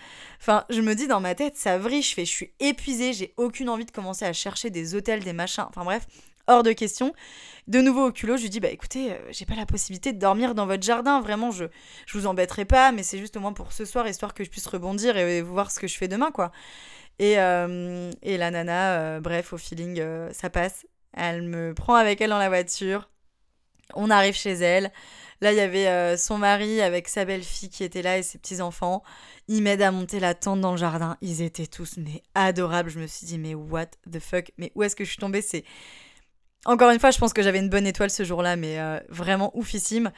Enfin, 0.40 0.64
je 0.70 0.80
me 0.80 0.94
dis 0.94 1.08
dans 1.08 1.20
ma 1.20 1.34
tête, 1.34 1.56
ça 1.56 1.78
vrille, 1.78 2.02
je 2.02 2.14
fais, 2.14 2.24
je 2.24 2.30
suis 2.30 2.52
épuisée, 2.60 3.12
j'ai 3.12 3.34
aucune 3.36 3.68
envie 3.68 3.86
de 3.86 3.90
commencer 3.90 4.24
à 4.24 4.32
chercher 4.32 4.70
des 4.70 4.94
hôtels, 4.94 5.24
des 5.24 5.32
machins, 5.32 5.64
enfin 5.68 5.84
bref, 5.84 6.06
hors 6.46 6.62
de 6.62 6.72
question. 6.72 7.14
De 7.68 7.80
nouveau 7.80 8.08
au 8.08 8.12
culot, 8.12 8.36
je 8.36 8.42
lui 8.42 8.50
dis, 8.50 8.60
bah 8.60 8.70
écoutez, 8.70 9.12
euh, 9.12 9.18
j'ai 9.30 9.46
pas 9.46 9.54
la 9.54 9.66
possibilité 9.66 10.12
de 10.12 10.18
dormir 10.18 10.54
dans 10.54 10.66
votre 10.66 10.82
jardin, 10.82 11.20
vraiment, 11.20 11.50
je, 11.52 11.66
je 12.06 12.18
vous 12.18 12.26
embêterai 12.26 12.64
pas, 12.64 12.90
mais 12.90 13.02
c'est 13.04 13.18
juste 13.18 13.36
au 13.36 13.40
moins 13.40 13.52
pour 13.52 13.72
ce 13.72 13.84
soir, 13.84 14.08
histoire 14.08 14.34
que 14.34 14.42
je 14.42 14.50
puisse 14.50 14.66
rebondir 14.66 15.16
et 15.16 15.42
voir 15.42 15.70
ce 15.70 15.78
que 15.78 15.86
je 15.86 15.96
fais 15.96 16.08
demain, 16.08 16.32
quoi. 16.32 16.50
Et, 17.18 17.38
euh, 17.38 18.10
et 18.22 18.36
la 18.36 18.50
nana, 18.50 18.98
euh, 18.98 19.20
bref, 19.20 19.52
au 19.52 19.58
feeling, 19.58 20.00
euh, 20.00 20.32
ça 20.32 20.50
passe. 20.50 20.86
Elle 21.12 21.42
me 21.42 21.74
prend 21.74 21.94
avec 21.94 22.20
elle 22.20 22.30
dans 22.30 22.38
la 22.38 22.48
voiture. 22.48 23.10
On 23.94 24.10
arrive 24.10 24.34
chez 24.34 24.52
elle. 24.52 24.90
Là, 25.40 25.52
il 25.52 25.58
y 25.58 25.60
avait 25.60 26.16
son 26.16 26.38
mari 26.38 26.80
avec 26.80 27.08
sa 27.08 27.24
belle-fille 27.24 27.68
qui 27.68 27.84
était 27.84 28.00
là 28.00 28.16
et 28.16 28.22
ses 28.22 28.38
petits-enfants. 28.38 29.02
Ils 29.48 29.62
m'aident 29.62 29.82
à 29.82 29.90
monter 29.90 30.20
la 30.20 30.34
tente 30.34 30.60
dans 30.60 30.70
le 30.70 30.78
jardin. 30.78 31.16
Ils 31.20 31.42
étaient 31.42 31.66
tous 31.66 31.96
mais 31.98 32.22
adorables. 32.34 32.90
Je 32.90 33.00
me 33.00 33.06
suis 33.06 33.26
dit, 33.26 33.38
mais 33.38 33.54
what 33.54 33.86
the 34.10 34.20
fuck? 34.20 34.52
Mais 34.56 34.72
où 34.76 34.82
est-ce 34.84 34.96
que 34.96 35.04
je 35.04 35.10
suis 35.10 35.18
tombée? 35.18 35.42
C'est. 35.42 35.64
Encore 36.64 36.90
une 36.90 37.00
fois, 37.00 37.10
je 37.10 37.18
pense 37.18 37.32
que 37.32 37.42
j'avais 37.42 37.58
une 37.58 37.68
bonne 37.68 37.86
étoile 37.86 38.10
ce 38.10 38.22
jour-là, 38.22 38.56
mais 38.56 38.78
vraiment 39.08 39.50
oufissime. 39.56 40.12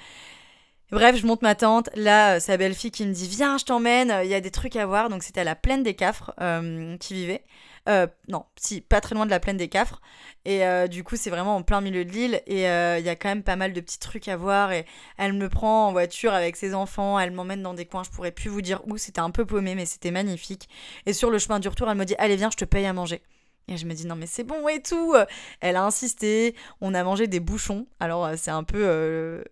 Bref, 0.94 1.16
je 1.16 1.26
monte 1.26 1.42
ma 1.42 1.54
tante. 1.54 1.88
Là, 1.96 2.36
euh, 2.36 2.40
sa 2.40 2.56
belle-fille 2.56 2.90
qui 2.90 3.06
me 3.06 3.12
dit 3.12 3.26
Viens, 3.26 3.58
je 3.58 3.64
t'emmène, 3.64 4.14
il 4.22 4.28
y 4.28 4.34
a 4.34 4.40
des 4.40 4.50
trucs 4.50 4.76
à 4.76 4.86
voir. 4.86 5.08
Donc, 5.08 5.22
c'était 5.22 5.40
à 5.40 5.44
la 5.44 5.56
plaine 5.56 5.82
des 5.82 5.94
Cafres 5.94 6.32
euh, 6.40 6.96
qui 6.98 7.14
vivait. 7.14 7.44
Euh, 7.88 8.06
non, 8.28 8.44
si, 8.56 8.80
pas 8.80 9.00
très 9.00 9.14
loin 9.14 9.26
de 9.26 9.30
la 9.30 9.40
plaine 9.40 9.56
des 9.56 9.68
Cafres. 9.68 10.00
Et 10.44 10.62
du 10.88 11.02
coup, 11.02 11.16
c'est 11.16 11.30
vraiment 11.30 11.56
en 11.56 11.62
plein 11.62 11.80
milieu 11.80 12.04
de 12.04 12.10
l'île. 12.10 12.42
Et 12.46 12.62
il 12.62 13.04
y 13.04 13.08
a 13.08 13.16
quand 13.16 13.28
même 13.28 13.42
pas 13.42 13.56
mal 13.56 13.72
de 13.72 13.80
petits 13.80 13.98
trucs 13.98 14.28
à 14.28 14.36
voir. 14.36 14.72
Et 14.72 14.86
elle 15.18 15.32
me 15.32 15.48
prend 15.48 15.88
en 15.88 15.92
voiture 15.92 16.32
avec 16.32 16.54
ses 16.54 16.74
enfants. 16.74 17.18
Elle 17.18 17.32
m'emmène 17.32 17.62
dans 17.62 17.74
des 17.74 17.86
coins, 17.86 18.04
je 18.04 18.10
pourrais 18.10 18.32
plus 18.32 18.50
vous 18.50 18.62
dire 18.62 18.82
où. 18.86 18.96
C'était 18.98 19.20
un 19.20 19.30
peu 19.30 19.44
paumé, 19.44 19.74
mais 19.74 19.86
c'était 19.86 20.10
magnifique. 20.10 20.68
Et 21.06 21.12
sur 21.12 21.30
le 21.30 21.38
chemin 21.38 21.58
du 21.60 21.68
retour, 21.68 21.90
elle 21.90 21.96
me 21.96 22.04
dit 22.04 22.14
Allez, 22.18 22.36
viens, 22.36 22.50
je 22.50 22.56
te 22.56 22.64
paye 22.64 22.86
à 22.86 22.92
manger. 22.92 23.22
Et 23.68 23.76
je 23.76 23.86
me 23.86 23.94
dis 23.94 24.06
non 24.06 24.16
mais 24.16 24.26
c'est 24.26 24.44
bon 24.44 24.68
et 24.68 24.82
tout. 24.82 25.14
Elle 25.60 25.76
a 25.76 25.84
insisté. 25.84 26.54
On 26.80 26.94
a 26.94 27.02
mangé 27.02 27.26
des 27.26 27.40
bouchons. 27.40 27.86
Alors 27.98 28.30
c'est 28.36 28.50
un 28.50 28.64
peu 28.64 29.42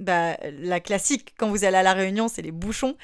bah, 0.00 0.36
la 0.58 0.80
classique, 0.80 1.34
quand 1.38 1.48
vous 1.50 1.64
allez 1.64 1.76
à 1.76 1.82
la 1.82 1.92
Réunion, 1.92 2.26
c'est 2.28 2.42
les 2.42 2.52
bouchons. 2.52 2.96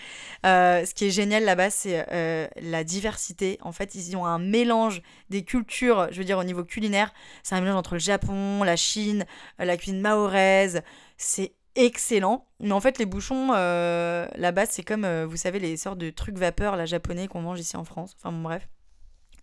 Euh, 0.47 0.85
ce 0.85 0.95
qui 0.95 1.05
est 1.05 1.11
génial 1.11 1.45
là-bas, 1.45 1.71
c'est 1.71 2.07
euh, 2.11 2.49
la 2.57 2.85
diversité. 2.85 3.59
En 3.61 3.73
fait, 3.73 3.95
ils 3.95 4.17
ont 4.17 4.25
un 4.25 4.39
mélange 4.39 5.03
des 5.29 5.45
cultures, 5.45 6.09
je 6.11 6.19
veux 6.19 6.25
dire 6.25 6.39
au 6.39 6.45
niveau 6.45 6.65
culinaire. 6.65 7.13
C'est 7.43 7.55
un 7.55 7.61
mélange 7.61 7.77
entre 7.77 7.95
le 7.95 8.01
Japon, 8.01 8.63
la 8.65 8.77
Chine, 8.77 9.27
euh, 9.61 9.67
la 9.67 9.77
cuisine 9.77 10.01
mahoraise. 10.01 10.83
C'est 11.19 11.53
excellent. 11.75 12.47
Mais 12.61 12.73
en 12.73 12.81
fait, 12.81 12.99
les 12.99 13.07
bouchons, 13.07 13.53
là-bas, 13.53 14.65
c'est 14.65 14.83
comme, 14.83 15.07
vous 15.25 15.37
savez, 15.37 15.59
les 15.59 15.77
sortes 15.77 15.99
de 15.99 16.09
trucs 16.09 16.39
vapeur, 16.39 16.77
la 16.77 16.87
japonais 16.87 17.29
qu'on 17.29 17.43
mange 17.43 17.61
ici 17.61 17.77
en 17.77 17.85
France. 17.85 18.17
Enfin 18.19 18.33
bon, 18.33 18.41
bref. 18.43 18.67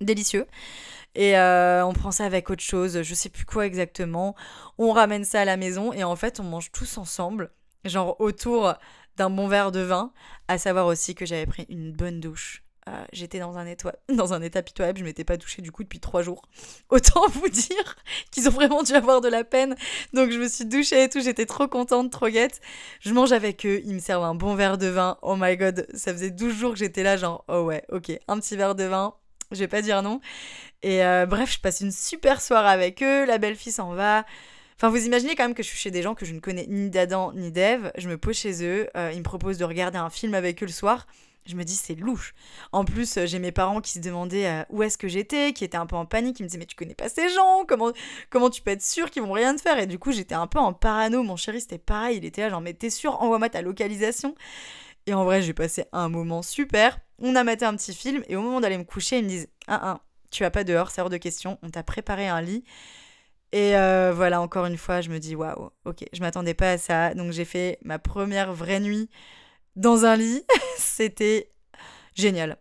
Délicieux. 0.02 0.48
Et 1.16 1.38
euh, 1.38 1.86
on 1.86 1.94
prend 1.94 2.12
ça 2.12 2.26
avec 2.26 2.50
autre 2.50 2.64
chose, 2.64 3.02
je 3.04 3.14
sais 3.14 3.30
plus 3.30 3.46
quoi 3.46 3.66
exactement. 3.66 4.36
On 4.78 4.92
ramène 4.92 5.26
ça 5.26 5.42
à 5.42 5.46
la 5.46 5.58
maison 5.58 5.94
et 5.94 6.04
en 6.04 6.16
fait 6.16 6.40
on 6.40 6.44
mange 6.44 6.72
tous 6.72 6.98
ensemble, 6.98 7.52
genre 7.86 8.20
autour 8.20 8.74
d'un 9.18 9.30
bon 9.30 9.48
verre 9.48 9.72
de 9.72 9.82
vin. 9.82 10.12
À 10.48 10.58
savoir 10.58 10.88
aussi 10.88 11.16
que 11.16 11.26
j'avais 11.26 11.46
pris 11.46 11.66
une 11.70 11.92
bonne 11.92 12.20
douche. 12.20 12.64
Euh, 12.90 13.06
j'étais 13.14 13.40
dans 13.40 13.58
un, 13.58 13.66
état, 13.66 13.96
dans 14.10 14.34
un 14.34 14.42
état 14.42 14.62
pitoyable, 14.62 15.00
je 15.00 15.04
m'étais 15.06 15.24
pas 15.24 15.38
douchée 15.38 15.62
du 15.62 15.72
coup 15.72 15.84
depuis 15.84 16.00
trois 16.00 16.22
jours. 16.22 16.42
Autant 16.90 17.28
vous 17.30 17.48
dire 17.48 17.96
qu'ils 18.32 18.48
ont 18.50 18.52
vraiment 18.52 18.84
dû 18.84 18.94
avoir 18.94 19.22
de 19.22 19.30
la 19.30 19.44
peine. 19.44 19.76
Donc 20.14 20.32
je 20.32 20.38
me 20.38 20.48
suis 20.48 20.66
douchée 20.66 21.04
et 21.04 21.10
tout, 21.10 21.22
j'étais 21.22 21.46
trop 21.46 21.68
contente, 21.68 22.12
trop 22.12 22.28
guette. 22.28 22.60
Je 23.00 23.14
mange 23.14 23.32
avec 23.32 23.66
eux, 23.66 23.82
ils 23.86 23.94
me 23.94 24.00
servent 24.00 24.24
un 24.24 24.36
bon 24.36 24.56
verre 24.56 24.78
de 24.78 24.88
vin. 24.88 25.18
Oh 25.22 25.36
my 25.38 25.56
god, 25.56 25.88
ça 25.94 26.12
faisait 26.12 26.32
12 26.32 26.54
jours 26.54 26.74
que 26.74 26.80
j'étais 26.80 27.04
là, 27.04 27.16
genre, 27.18 27.46
oh 27.48 27.62
ouais, 27.62 27.86
ok, 27.90 28.12
un 28.28 28.40
petit 28.40 28.58
verre 28.58 28.76
de 28.76 28.84
vin, 28.84 29.16
je 29.54 29.60
vais 29.60 29.68
pas 29.68 29.82
dire 29.82 30.02
non. 30.02 30.20
Et 30.82 31.04
euh, 31.04 31.26
bref, 31.26 31.54
je 31.54 31.60
passe 31.60 31.82
une 31.82 31.92
super 31.92 32.42
soirée 32.42 32.70
avec 32.70 33.02
eux, 33.02 33.26
la 33.26 33.38
belle-fille 33.38 33.72
s'en 33.72 33.94
va. 33.94 34.26
Enfin, 34.76 34.90
vous 34.90 35.06
imaginez 35.06 35.36
quand 35.36 35.44
même 35.44 35.54
que 35.54 35.64
je 35.64 35.68
suis 35.70 35.78
chez 35.78 35.92
des 35.92 36.02
gens 36.02 36.14
que 36.16 36.26
je 36.26 36.34
ne 36.34 36.40
connais 36.40 36.66
ni 36.68 36.90
d'Adam 36.90 37.32
ni 37.34 37.52
d'Eve. 37.52 37.92
Je 37.98 38.10
me 38.10 38.18
pose 38.18 38.36
chez 38.36 38.66
eux, 38.66 38.90
euh, 38.98 39.12
ils 39.14 39.20
me 39.20 39.24
proposent 39.24 39.58
de 39.58 39.66
regarder 39.66 39.98
un 39.98 40.10
film 40.10 40.34
avec 40.34 40.62
eux 40.62 40.66
le 40.66 40.72
soir. 40.72 41.08
Je 41.46 41.56
me 41.56 41.64
dis, 41.64 41.76
c'est 41.76 41.96
louche. 41.96 42.34
En 42.72 42.86
plus, 42.86 43.18
euh, 43.18 43.26
j'ai 43.26 43.40
mes 43.40 43.52
parents 43.52 43.82
qui 43.82 43.92
se 43.92 44.00
demandaient 44.00 44.66
où 44.70 44.82
est-ce 44.82 44.98
que 44.98 45.08
j'étais, 45.10 45.52
qui 45.54 45.66
étaient 45.66 45.78
un 45.78 45.86
peu 45.86 45.96
en 45.96 46.06
panique, 46.06 46.38
qui 46.38 46.44
me 46.44 46.48
disaient, 46.48 46.60
mais 46.60 46.66
tu 46.66 46.76
connais 46.76 46.96
pas 46.96 47.10
ces 47.10 47.30
gens, 47.30 47.66
comment, 47.68 47.92
comment 48.30 48.50
tu 48.50 48.62
peux 48.62 48.72
être 48.72 48.82
sûr 48.82 49.10
qu'ils 49.12 49.24
vont 49.24 49.32
rien 49.34 49.56
te 49.56 49.62
faire? 49.62 49.78
Et 49.78 49.86
du 49.86 50.00
coup, 50.00 50.12
j'étais 50.12 50.36
un 50.36 50.48
peu 50.48 50.60
en 50.60 50.74
parano. 50.74 51.22
Mon 51.24 51.36
chéri, 51.36 51.62
c'était 51.62 51.78
pareil, 51.78 52.18
il 52.18 52.26
était 52.26 52.42
là, 52.42 52.50
genre, 52.50 52.62
mais 52.62 52.74
t'es 52.74 52.90
sûr, 52.90 53.22
envoie-moi 53.22 53.50
ta 53.50 53.62
localisation. 53.62 54.36
Et 55.08 55.14
en 55.14 55.26
vrai, 55.26 55.42
j'ai 55.42 55.54
passé 55.54 55.86
un 55.92 56.10
moment 56.10 56.42
super. 56.42 57.00
On 57.20 57.36
a 57.36 57.44
maté 57.44 57.66
un 57.66 57.76
petit 57.76 57.94
film 57.94 58.24
et 58.28 58.36
au 58.36 58.42
moment 58.42 58.62
d'aller 58.62 58.78
me 58.78 58.84
coucher, 58.84 59.20
ils 59.20 59.24
me 59.24 59.30
disent 59.30 59.48
Ah, 59.68 59.80
ah, 59.84 60.00
tu 60.32 60.44
vas 60.44 60.52
pas 60.52 60.64
dehors, 60.64 60.92
c'est 60.92 61.02
hors 61.02 61.10
de 61.10 61.18
question. 61.18 61.58
On 61.62 61.70
t'a 61.70 61.84
préparé 61.84 62.28
un 62.28 62.42
lit. 62.42 62.64
Et 63.52 63.78
euh, 63.78 64.14
voilà, 64.16 64.42
encore 64.42 64.66
une 64.66 64.78
fois, 64.78 65.02
je 65.02 65.10
me 65.10 65.20
dis 65.20 65.36
Waouh, 65.36 65.72
ok, 65.86 66.06
je 66.12 66.22
m'attendais 66.22 66.54
pas 66.54 66.72
à 66.72 66.78
ça. 66.78 67.14
Donc 67.14 67.32
j'ai 67.32 67.46
fait 67.46 67.80
ma 67.84 68.00
première 68.00 68.54
vraie 68.54 68.80
nuit 68.80 69.10
dans 69.76 70.06
un 70.06 70.16
lit. 70.16 70.44
C'était 70.78 71.52
génial. 72.16 72.58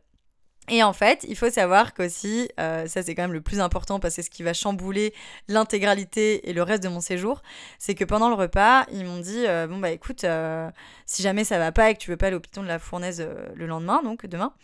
Et 0.68 0.82
en 0.84 0.92
fait, 0.92 1.24
il 1.28 1.36
faut 1.36 1.50
savoir 1.50 1.92
qu'aussi, 1.92 2.48
euh, 2.60 2.86
ça 2.86 3.02
c'est 3.02 3.16
quand 3.16 3.22
même 3.22 3.32
le 3.32 3.40
plus 3.40 3.58
important 3.58 3.98
parce 3.98 4.14
que 4.14 4.22
c'est 4.22 4.26
ce 4.26 4.30
qui 4.30 4.44
va 4.44 4.54
chambouler 4.54 5.12
l'intégralité 5.48 6.48
et 6.48 6.52
le 6.52 6.62
reste 6.62 6.84
de 6.84 6.88
mon 6.88 7.00
séjour, 7.00 7.42
c'est 7.80 7.96
que 7.96 8.04
pendant 8.04 8.28
le 8.28 8.36
repas, 8.36 8.86
ils 8.92 9.04
m'ont 9.04 9.18
dit 9.18 9.44
euh, 9.46 9.66
bon 9.66 9.78
bah 9.78 9.90
écoute, 9.90 10.22
euh, 10.22 10.70
si 11.04 11.22
jamais 11.22 11.42
ça 11.42 11.58
va 11.58 11.72
pas 11.72 11.90
et 11.90 11.94
que 11.94 11.98
tu 11.98 12.10
veux 12.10 12.16
pas 12.16 12.28
aller 12.28 12.36
au 12.36 12.40
piton 12.40 12.62
de 12.62 12.68
la 12.68 12.78
fournaise 12.78 13.26
le 13.54 13.66
lendemain, 13.66 14.02
donc 14.04 14.24
demain, 14.26 14.54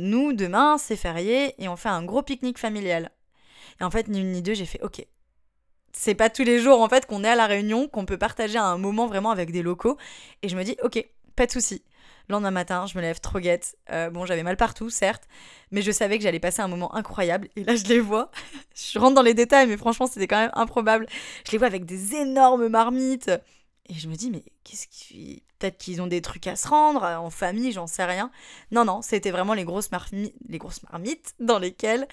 nous 0.00 0.32
demain 0.34 0.78
c'est 0.78 0.96
férié 0.96 1.54
et 1.58 1.68
on 1.68 1.76
fait 1.76 1.88
un 1.88 2.04
gros 2.04 2.22
pique-nique 2.22 2.58
familial. 2.58 3.10
Et 3.80 3.84
en 3.84 3.90
fait, 3.90 4.08
ni 4.08 4.20
une 4.20 4.32
ni 4.32 4.42
deux, 4.42 4.54
j'ai 4.54 4.66
fait 4.66 4.82
ok. 4.82 5.04
C'est 5.92 6.14
pas 6.14 6.30
tous 6.30 6.44
les 6.44 6.60
jours 6.60 6.80
en 6.80 6.88
fait 6.88 7.06
qu'on 7.06 7.24
est 7.24 7.28
à 7.28 7.34
la 7.34 7.46
réunion, 7.46 7.88
qu'on 7.88 8.04
peut 8.04 8.18
partager 8.18 8.58
un 8.58 8.78
moment 8.78 9.06
vraiment 9.06 9.30
avec 9.30 9.50
des 9.50 9.62
locaux. 9.62 9.96
Et 10.42 10.48
je 10.48 10.56
me 10.56 10.62
dis 10.62 10.76
ok, 10.82 11.04
pas 11.34 11.46
de 11.46 11.52
souci. 11.52 11.82
Le 12.28 12.34
lendemain 12.34 12.50
matin, 12.50 12.84
je 12.86 12.96
me 12.96 13.02
lève 13.02 13.20
trop 13.20 13.38
guette. 13.40 13.76
Euh, 13.90 14.10
bon, 14.10 14.26
j'avais 14.26 14.42
mal 14.42 14.58
partout, 14.58 14.90
certes, 14.90 15.24
mais 15.70 15.80
je 15.80 15.90
savais 15.90 16.18
que 16.18 16.24
j'allais 16.24 16.40
passer 16.40 16.60
un 16.60 16.68
moment 16.68 16.94
incroyable. 16.94 17.48
Et 17.56 17.64
là, 17.64 17.74
je 17.74 17.84
les 17.84 18.00
vois. 18.00 18.30
je 18.74 18.98
rentre 18.98 19.14
dans 19.14 19.22
les 19.22 19.34
détails, 19.34 19.66
mais 19.66 19.78
franchement, 19.78 20.06
c'était 20.06 20.26
quand 20.26 20.38
même 20.38 20.50
improbable. 20.54 21.06
Je 21.46 21.52
les 21.52 21.58
vois 21.58 21.66
avec 21.66 21.86
des 21.86 22.16
énormes 22.16 22.68
marmites. 22.68 23.30
Et 23.88 23.94
je 23.94 24.08
me 24.08 24.14
dis, 24.14 24.30
mais 24.30 24.44
qu'est-ce 24.64 24.86
qui. 24.88 25.42
Peut-être 25.58 25.78
qu'ils 25.78 26.00
ont 26.02 26.06
des 26.06 26.20
trucs 26.20 26.46
à 26.46 26.54
se 26.54 26.68
rendre, 26.68 27.02
euh, 27.02 27.16
en 27.16 27.30
famille, 27.30 27.72
j'en 27.72 27.86
sais 27.86 28.04
rien. 28.04 28.30
Non, 28.70 28.84
non, 28.84 29.02
c'était 29.02 29.32
vraiment 29.32 29.54
les 29.54 29.64
grosses, 29.64 29.90
marmites, 29.90 30.34
les 30.48 30.58
grosses 30.58 30.82
marmites 30.84 31.34
dans 31.40 31.58
lesquelles 31.58 32.06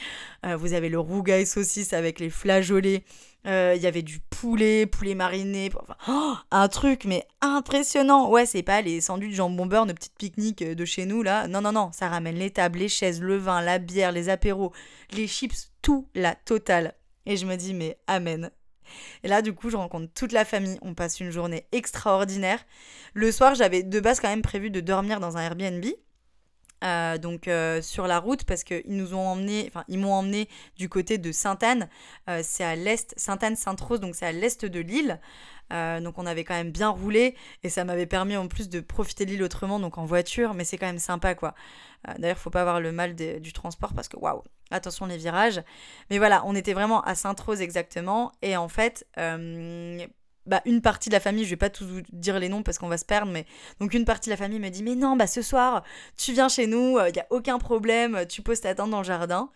euh, 0.45 0.55
vous 0.55 0.73
avez 0.73 0.89
le 0.89 0.97
rougail 0.97 1.45
saucisse 1.45 1.93
avec 1.93 2.19
les 2.19 2.29
flageolets. 2.29 3.03
Euh, 3.45 3.73
il 3.75 3.81
y 3.81 3.87
avait 3.87 4.01
du 4.01 4.19
poulet, 4.19 4.85
poulet 4.85 5.15
mariné. 5.15 5.69
Oh, 6.07 6.33
un 6.51 6.67
truc, 6.67 7.05
mais 7.05 7.27
impressionnant. 7.41 8.29
Ouais, 8.29 8.45
c'est 8.45 8.63
pas 8.63 8.81
les 8.81 9.01
sandwichs 9.01 9.35
jambon 9.35 9.65
beurre, 9.65 9.85
nos 9.85 9.93
petites 9.93 10.17
pique-niques 10.17 10.63
de 10.63 10.85
chez 10.85 11.05
nous, 11.05 11.21
là. 11.21 11.47
Non, 11.47 11.61
non, 11.61 11.71
non, 11.71 11.91
ça 11.91 12.09
ramène 12.09 12.35
les 12.35 12.51
tables, 12.51 12.79
les 12.79 12.89
chaises, 12.89 13.21
le 13.21 13.37
vin, 13.37 13.61
la 13.61 13.77
bière, 13.77 14.11
les 14.11 14.29
apéros, 14.29 14.73
les 15.11 15.27
chips, 15.27 15.71
tout, 15.81 16.07
la 16.15 16.33
totale. 16.33 16.95
Et 17.25 17.37
je 17.37 17.45
me 17.45 17.55
dis, 17.55 17.73
mais 17.73 17.97
amen, 18.07 18.49
et 19.23 19.27
là, 19.27 19.41
du 19.41 19.53
coup, 19.53 19.69
je 19.69 19.77
rencontre 19.77 20.11
toute 20.13 20.31
la 20.31 20.45
famille. 20.45 20.77
On 20.81 20.93
passe 20.93 21.19
une 21.19 21.31
journée 21.31 21.65
extraordinaire. 21.71 22.63
Le 23.13 23.31
soir, 23.31 23.55
j'avais 23.55 23.83
de 23.83 23.99
base 23.99 24.19
quand 24.19 24.29
même 24.29 24.41
prévu 24.41 24.69
de 24.69 24.79
dormir 24.79 25.19
dans 25.19 25.37
un 25.37 25.41
Airbnb. 25.41 25.85
Euh, 26.86 27.17
donc 27.17 27.47
euh, 27.47 27.81
sur 27.81 28.05
la 28.05 28.19
route 28.19 28.43
parce 28.43 28.63
qu'ils 28.63 28.83
nous 28.88 29.15
ont 29.15 29.27
emmené, 29.27 29.65
enfin 29.67 29.83
ils 29.88 29.97
m'ont 29.97 30.13
emmené 30.13 30.47
du 30.77 30.88
côté 30.88 31.17
de 31.17 31.31
Sainte-Anne, 31.31 31.89
euh, 32.29 32.41
c'est 32.43 32.63
à 32.63 32.75
l'est, 32.75 33.13
Sainte-Anne-Sainte-Rose, 33.17 33.99
donc 33.99 34.15
c'est 34.15 34.27
à 34.27 34.31
l'est 34.31 34.65
de 34.65 34.79
l'île. 34.79 35.19
donc 35.71 36.19
on 36.19 36.27
avait 36.27 36.43
quand 36.43 36.53
même 36.53 36.71
bien 36.71 36.89
roulé 36.89 37.36
et 37.63 37.69
ça 37.69 37.86
m'avait 37.86 38.05
permis 38.05 38.38
en 38.38 38.47
plus 38.47 38.69
de 38.69 38.81
profiter 38.81 39.25
de 39.25 39.31
l'île 39.31 39.43
autrement, 39.43 39.79
donc 39.79 39.97
en 39.97 40.05
voiture, 40.05 40.53
mais 40.53 40.63
c'est 40.63 40.77
quand 40.77 40.86
même 40.86 40.99
sympa 40.99 41.33
quoi. 41.33 41.55
D'ailleurs, 42.19 42.38
faut 42.38 42.51
pas 42.51 42.61
avoir 42.61 42.79
le 42.79 42.91
mal 42.91 43.15
du 43.15 43.51
transport 43.51 43.93
parce 43.95 44.07
que 44.07 44.17
waouh, 44.17 44.43
attention 44.69 45.07
les 45.07 45.17
virages. 45.17 45.63
Mais 46.11 46.19
voilà, 46.19 46.43
on 46.45 46.55
était 46.55 46.73
vraiment 46.73 47.01
à 47.01 47.15
Sainte-Rose 47.15 47.61
exactement 47.61 48.31
et 48.43 48.57
en 48.57 48.67
fait 48.67 49.07
bah, 50.45 50.61
une 50.65 50.81
partie 50.81 51.09
de 51.09 51.13
la 51.13 51.19
famille, 51.19 51.43
je 51.43 51.49
vais 51.49 51.55
pas 51.55 51.69
vous 51.81 52.01
dire 52.11 52.39
les 52.39 52.49
noms 52.49 52.63
parce 52.63 52.77
qu'on 52.77 52.87
va 52.87 52.97
se 52.97 53.05
perdre, 53.05 53.31
mais 53.31 53.45
donc 53.79 53.93
une 53.93 54.05
partie 54.05 54.29
de 54.29 54.33
la 54.33 54.37
famille 54.37 54.59
me 54.59 54.69
dit 54.69 54.83
mais 54.83 54.95
non, 54.95 55.15
bah 55.15 55.27
ce 55.27 55.41
soir, 55.41 55.83
tu 56.17 56.33
viens 56.33 56.49
chez 56.49 56.67
nous, 56.67 56.97
il 56.99 57.01
euh, 57.01 57.09
y 57.09 57.19
a 57.19 57.27
aucun 57.29 57.57
problème, 57.57 58.25
tu 58.27 58.41
poses 58.41 58.61
ta 58.61 58.75
tente 58.75 58.91
dans 58.91 58.99
le 58.99 59.05
jardin. 59.05 59.49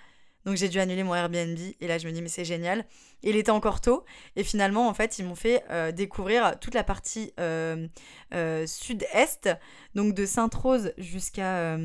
Donc 0.46 0.56
j'ai 0.56 0.70
dû 0.70 0.80
annuler 0.80 1.04
mon 1.04 1.14
Airbnb 1.14 1.58
et 1.80 1.88
là 1.88 1.98
je 1.98 2.08
me 2.08 2.14
dis 2.14 2.22
mais 2.22 2.30
c'est 2.30 2.46
génial. 2.46 2.86
Il 3.24 3.36
était 3.36 3.52
encore 3.52 3.82
tôt 3.82 4.06
et 4.38 4.44
finalement 4.44 4.88
en 4.88 4.94
fait 4.94 5.20
ils 5.20 5.26
m'ont 5.26 5.36
fait 5.36 5.64
euh, 5.70 5.92
découvrir 5.92 6.58
toute 6.60 6.74
la 6.74 6.84
partie 6.84 7.34
euh, 7.40 7.88
euh, 8.34 8.66
sud-est, 8.66 9.50
donc 9.96 10.14
de 10.14 10.26
Sainte-Rose 10.26 10.94
jusqu'à 10.98 11.78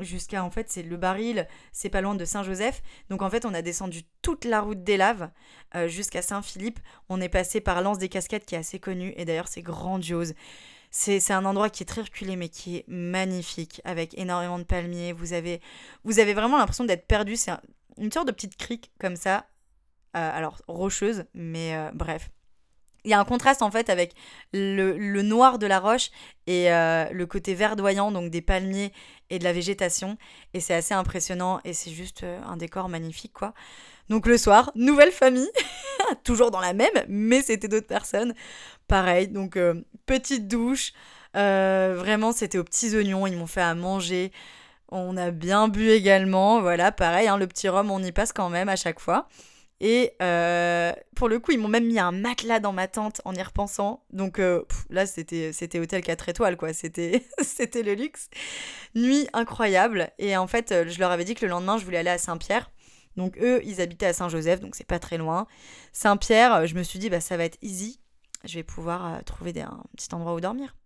jusqu'à 0.00 0.42
en 0.42 0.50
fait 0.50 0.68
c'est 0.68 0.82
le 0.82 0.96
Baril, 0.96 1.46
c'est 1.72 1.88
pas 1.88 2.00
loin 2.00 2.16
de 2.16 2.24
Saint-Joseph. 2.24 2.82
Donc 3.10 3.22
en 3.22 3.30
fait 3.30 3.44
on 3.44 3.54
a 3.54 3.62
descendu 3.62 4.02
toute 4.22 4.44
la 4.44 4.60
route 4.60 4.82
des 4.82 4.96
Laves 4.96 5.30
jusqu'à 5.86 6.22
Saint-Philippe. 6.22 6.80
On 7.08 7.20
est 7.20 7.28
passé 7.28 7.60
par 7.60 7.80
l'Anse 7.80 7.98
des 7.98 8.08
Cascades 8.08 8.44
qui 8.44 8.56
est 8.56 8.58
assez 8.58 8.80
connu 8.80 9.14
et 9.16 9.24
d'ailleurs 9.24 9.48
c'est 9.48 9.62
grandiose. 9.62 10.34
C'est 10.92 11.30
un 11.30 11.44
endroit 11.44 11.70
qui 11.70 11.84
est 11.84 11.86
très 11.86 12.02
reculé 12.02 12.34
mais 12.34 12.48
qui 12.48 12.78
est 12.78 12.84
magnifique 12.88 13.80
avec 13.84 14.18
énormément 14.18 14.58
de 14.58 14.64
palmiers. 14.64 15.12
Vous 15.12 15.32
avez, 15.32 15.60
vous 16.02 16.18
avez 16.18 16.34
vraiment 16.34 16.58
l'impression 16.58 16.84
d'être 16.84 17.06
perdu. 17.06 17.36
C'est 17.36 17.52
une 18.00 18.10
sorte 18.10 18.26
de 18.26 18.32
petite 18.32 18.56
crique 18.56 18.90
comme 18.98 19.16
ça. 19.16 19.46
Euh, 20.16 20.30
alors 20.36 20.58
rocheuse, 20.66 21.24
mais 21.34 21.76
euh, 21.76 21.90
bref. 21.94 22.30
Il 23.04 23.10
y 23.10 23.14
a 23.14 23.20
un 23.20 23.24
contraste 23.24 23.62
en 23.62 23.70
fait 23.70 23.88
avec 23.88 24.14
le, 24.52 25.22
noir 25.22 25.58
de 25.58 25.66
la 25.66 25.78
roche 25.78 26.10
et 26.46 26.70
euh, 26.70 27.08
le 27.10 27.26
côté 27.26 27.54
verdoyant, 27.54 28.12
donc 28.12 28.30
des 28.30 28.42
palmiers 28.42 28.92
et 29.30 29.38
de 29.38 29.44
la 29.44 29.52
végétation. 29.52 30.18
Et 30.52 30.60
c'est 30.60 30.74
assez 30.74 30.92
impressionnant 30.92 31.60
et 31.64 31.72
c'est 31.72 31.92
juste 31.92 32.24
un 32.24 32.56
décor 32.56 32.88
magnifique 32.90 33.32
quoi. 33.32 33.54
Donc 34.10 34.26
le 34.26 34.36
soir, 34.36 34.70
nouvelle 34.74 35.12
famille, 35.12 35.50
toujours 36.24 36.50
dans 36.50 36.60
la 36.60 36.74
même, 36.74 37.04
mais 37.08 37.40
c'était 37.40 37.68
d'autres 37.68 37.86
personnes. 37.86 38.34
Pareil, 38.86 39.28
donc 39.28 39.56
petite 40.04 40.46
douche. 40.46 40.92
vraiment, 41.32 42.32
c'était 42.32 42.58
aux 42.58 42.64
petits 42.64 42.94
oignons, 42.96 43.26
ils 43.26 43.36
m'ont 43.36 43.46
fait 43.46 43.62
à 43.62 43.74
manger. 43.74 44.30
On 44.90 45.16
a 45.16 45.30
bien 45.30 45.68
bu 45.68 45.90
également, 45.90 46.60
voilà, 46.60 46.92
pareil, 46.92 47.28
hein, 47.28 47.36
le 47.36 47.46
petit 47.46 47.68
rhum, 47.68 47.90
on 47.90 48.02
y 48.02 48.12
passe 48.12 48.32
quand 48.32 48.48
même 48.48 48.68
à 48.68 48.76
chaque 48.76 49.00
fois. 49.00 49.28
Et 49.80 50.12
euh, 50.20 50.92
pour 51.16 51.28
le 51.28 51.38
coup, 51.38 51.52
ils 51.52 51.58
m'ont 51.58 51.68
même 51.68 51.86
mis 51.86 51.98
un 51.98 52.12
matelas 52.12 52.60
dans 52.60 52.72
ma 52.72 52.86
tente 52.86 53.22
en 53.24 53.34
y 53.34 53.42
repensant. 53.42 54.04
Donc 54.12 54.38
euh, 54.38 54.62
là, 54.90 55.06
c'était, 55.06 55.52
c'était 55.54 55.78
hôtel 55.78 56.02
4 56.02 56.28
étoiles, 56.28 56.56
quoi. 56.58 56.74
C'était, 56.74 57.24
c'était 57.42 57.82
le 57.82 57.94
luxe. 57.94 58.28
Nuit 58.94 59.26
incroyable. 59.32 60.10
Et 60.18 60.36
en 60.36 60.46
fait, 60.46 60.70
euh, 60.70 60.84
je 60.86 60.98
leur 61.00 61.10
avais 61.10 61.24
dit 61.24 61.34
que 61.34 61.46
le 61.46 61.50
lendemain, 61.50 61.78
je 61.78 61.84
voulais 61.86 61.98
aller 61.98 62.10
à 62.10 62.18
Saint-Pierre. 62.18 62.70
Donc 63.16 63.38
eux, 63.38 63.60
ils 63.64 63.80
habitaient 63.80 64.06
à 64.06 64.12
Saint-Joseph, 64.12 64.60
donc 64.60 64.74
c'est 64.74 64.86
pas 64.86 64.98
très 64.98 65.18
loin. 65.18 65.46
Saint-Pierre, 65.92 66.66
je 66.66 66.74
me 66.74 66.82
suis 66.82 66.98
dit, 66.98 67.08
bah, 67.08 67.20
ça 67.20 67.36
va 67.36 67.44
être 67.44 67.58
easy. 67.62 68.00
Je 68.44 68.54
vais 68.54 68.62
pouvoir 68.62 69.24
trouver 69.24 69.52
un 69.60 69.82
petit 69.96 70.14
endroit 70.14 70.34
où 70.34 70.40
dormir. 70.40 70.76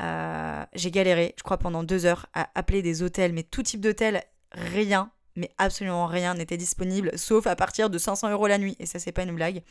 Euh, 0.00 0.64
j'ai 0.74 0.90
galéré, 0.90 1.34
je 1.36 1.42
crois, 1.42 1.58
pendant 1.58 1.82
deux 1.82 2.06
heures 2.06 2.26
à 2.34 2.48
appeler 2.54 2.82
des 2.82 3.02
hôtels, 3.02 3.32
mais 3.32 3.42
tout 3.42 3.62
type 3.62 3.80
d'hôtel, 3.80 4.22
rien, 4.52 5.10
mais 5.36 5.50
absolument 5.58 6.06
rien 6.06 6.34
n'était 6.34 6.56
disponible, 6.56 7.12
sauf 7.16 7.46
à 7.46 7.56
partir 7.56 7.90
de 7.90 7.98
500 7.98 8.30
euros 8.30 8.46
la 8.46 8.58
nuit. 8.58 8.76
Et 8.78 8.86
ça, 8.86 8.98
c'est 8.98 9.12
pas 9.12 9.22
une 9.22 9.34
blague. 9.34 9.62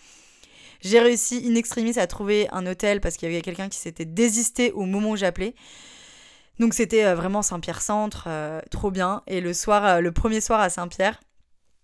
J'ai 0.82 1.00
réussi 1.00 1.44
in 1.46 1.56
extremis 1.56 1.98
à 1.98 2.08
trouver 2.08 2.48
un 2.52 2.66
hôtel 2.68 3.02
parce 3.02 3.18
qu'il 3.18 3.30
y 3.30 3.32
avait 3.32 3.42
quelqu'un 3.42 3.70
qui 3.70 3.80
s'était 3.80 4.06
désisté 4.06 4.72
au 4.74 4.86
moment 4.86 5.12
où 5.12 5.16
j'appelais. 5.16 5.56
Donc 6.60 6.74
c'était 6.74 7.06
euh, 7.06 7.16
vraiment 7.16 7.42
Saint-Pierre-Centre, 7.42 8.26
euh, 8.28 8.62
trop 8.70 8.92
bien. 8.92 9.24
Et 9.28 9.42
le 9.42 9.54
soir, 9.54 10.02
le 10.02 10.12
premier 10.12 10.42
soir 10.42 10.60
à 10.60 10.70
Saint-Pierre, 10.70 11.20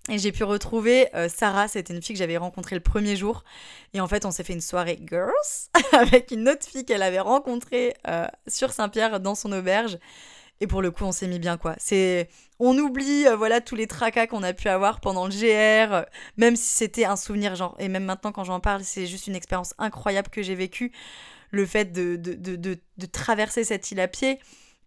et 0.10 0.18
j'ai 0.18 0.34
pu 0.34 0.44
retrouver 0.44 1.08
euh, 1.16 1.30
Sarah, 1.30 1.70
c'était 1.70 1.94
une 1.94 2.02
fille 2.02 2.16
que 2.16 2.20
j'avais 2.20 2.36
rencontrée 2.36 2.76
le 2.76 2.82
premier 2.82 3.16
jour. 3.16 3.46
Et 3.94 4.02
en 4.02 4.08
fait, 4.08 4.26
on 4.26 4.32
s'est 4.32 4.44
fait 4.44 4.54
une 4.54 4.62
soirée 4.62 5.00
girls 5.10 5.32
avec 5.94 6.32
une 6.32 6.50
autre 6.50 6.66
fille 6.66 6.84
qu'elle 6.84 7.04
avait 7.04 7.22
rencontrée 7.22 7.94
euh, 8.08 8.28
sur 8.48 8.74
Saint-Pierre 8.74 9.22
dans 9.22 9.36
son 9.36 9.52
auberge. 9.54 9.98
Et 10.60 10.68
pour 10.68 10.82
le 10.82 10.92
coup, 10.92 11.06
on 11.06 11.14
s'est 11.14 11.28
mis 11.28 11.40
bien 11.40 11.58
quoi. 11.58 11.76
C'est, 11.78 12.30
on 12.60 12.78
oublie 12.78 13.28
euh, 13.28 13.38
voilà 13.38 13.62
tous 13.62 13.76
les 13.76 13.88
tracas 13.88 14.28
qu'on 14.28 14.44
a 14.44 14.52
pu 14.52 14.68
avoir 14.68 15.00
pendant 15.00 15.26
le 15.26 15.32
GR, 15.32 16.06
même 16.36 16.58
si 16.58 16.74
c'était 16.74 17.06
un 17.06 17.16
souvenir 17.16 17.56
genre. 17.56 17.76
Et 17.80 17.88
même 17.88 18.04
maintenant, 18.04 18.34
quand 18.34 18.44
j'en 18.44 18.60
parle, 18.60 18.84
c'est 18.84 19.08
juste 19.08 19.28
une 19.28 19.36
expérience 19.36 19.74
incroyable 19.78 20.30
que 20.30 20.44
j'ai 20.44 20.56
vécue. 20.56 20.92
Le 21.52 21.66
fait 21.66 21.94
de, 21.94 22.18
de, 22.18 22.34
de, 22.34 22.58
de 22.98 23.06
traverser 23.06 23.64
cette 23.64 23.90
île 23.92 24.00
à 24.00 24.08
pied, 24.08 24.40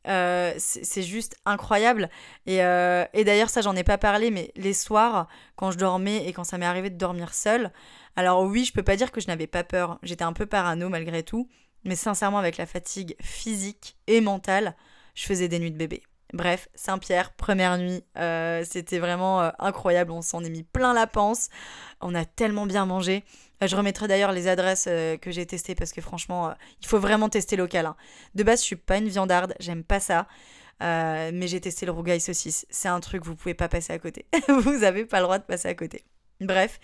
euh, 0.07 0.53
c'est 0.59 1.03
juste 1.03 1.37
incroyable. 1.45 2.09
Euh, 2.49 3.05
et, 3.13 3.25
d'ailleurs, 3.25 3.51
ça, 3.51 3.61
j'en 3.61 3.77
ai 3.77 3.85
pas 3.85 3.99
parlé, 3.99 4.31
mais 4.31 4.53
les 4.57 4.75
soirs, 4.75 5.29
quand 5.57 5.71
je 5.71 5.79
dormais 5.79 6.27
et 6.27 6.33
quand 6.33 6.45
ça 6.45 6.59
m'est 6.59 6.67
arrivé 6.67 6.91
de 6.91 6.97
dormir 6.97 7.35
seule, 7.35 7.73
alors 8.17 8.43
oui, 8.43 8.65
je 8.65 8.73
peux 8.73 8.83
pas 8.83 8.97
dire 8.97 9.13
que 9.13 9.21
je 9.21 9.27
n'avais 9.27 9.47
pas 9.47 9.65
peur. 9.65 9.99
J'étais 10.03 10.25
un 10.25 10.33
peu 10.33 10.47
parano 10.47 10.89
malgré 10.89 11.23
tout. 11.23 11.49
Mais 11.85 11.97
sincèrement, 11.97 12.39
avec 12.39 12.57
la 12.57 12.67
fatigue 12.67 13.17
physique 13.21 13.97
et 14.07 14.21
mentale, 14.21 14.75
je 15.15 15.25
faisais 15.25 15.49
des 15.49 15.59
nuits 15.59 15.71
de 15.71 15.77
bébé. 15.77 16.03
Bref, 16.33 16.69
Saint-Pierre, 16.75 17.33
première 17.33 17.79
nuit, 17.79 18.03
euh, 18.19 18.65
c'était 18.69 18.99
vraiment 18.99 19.53
incroyable. 19.59 20.11
On 20.11 20.23
s'en 20.23 20.43
est 20.43 20.51
mis 20.51 20.65
plein 20.65 20.93
la 20.93 21.07
panse. 21.07 21.51
On 22.01 22.15
a 22.15 22.25
tellement 22.25 22.67
bien 22.67 22.85
mangé. 22.85 23.25
Euh, 23.63 23.67
je 23.67 23.77
remettrai 23.77 24.09
d'ailleurs 24.09 24.33
les 24.33 24.49
adresses 24.49 24.87
euh, 24.89 25.17
que 25.17 25.31
j'ai 25.31 25.47
testées 25.47 25.75
parce 25.75 25.93
que 25.93 26.01
franchement, 26.01 26.49
euh, 26.49 26.53
il 26.81 26.87
faut 26.87 26.99
vraiment 26.99 27.29
tester 27.29 27.57
local. 27.57 27.87
Hein. 27.87 27.97
De 28.35 28.43
base, 28.43 28.61
je 28.61 28.67
suis 28.67 28.77
pas 28.77 28.99
une 28.99 29.09
viandarde, 29.09 29.55
j'aime 29.61 29.85
pas 29.85 30.01
ça. 30.01 30.27
mais 30.81 31.49
j'ai 31.49 31.61
testé 31.61 31.87
le 31.87 31.93
rougail 31.93 32.21
saucisse. 32.21 32.67
C'est 32.71 32.89
un 32.89 33.01
truc, 33.01 33.25
vous 33.25 33.37
pouvez 33.37 33.55
pas 33.55 33.69
passer 33.69 33.93
à 33.93 33.99
côté. 33.99 34.27
vous 34.49 34.85
avez 34.85 35.05
pas 35.07 35.19
le 35.19 35.25
droit 35.25 35.39
de 35.39 35.45
passer 35.45 35.69
à 35.69 35.75
côté. 35.75 36.05
Bref, 36.41 36.79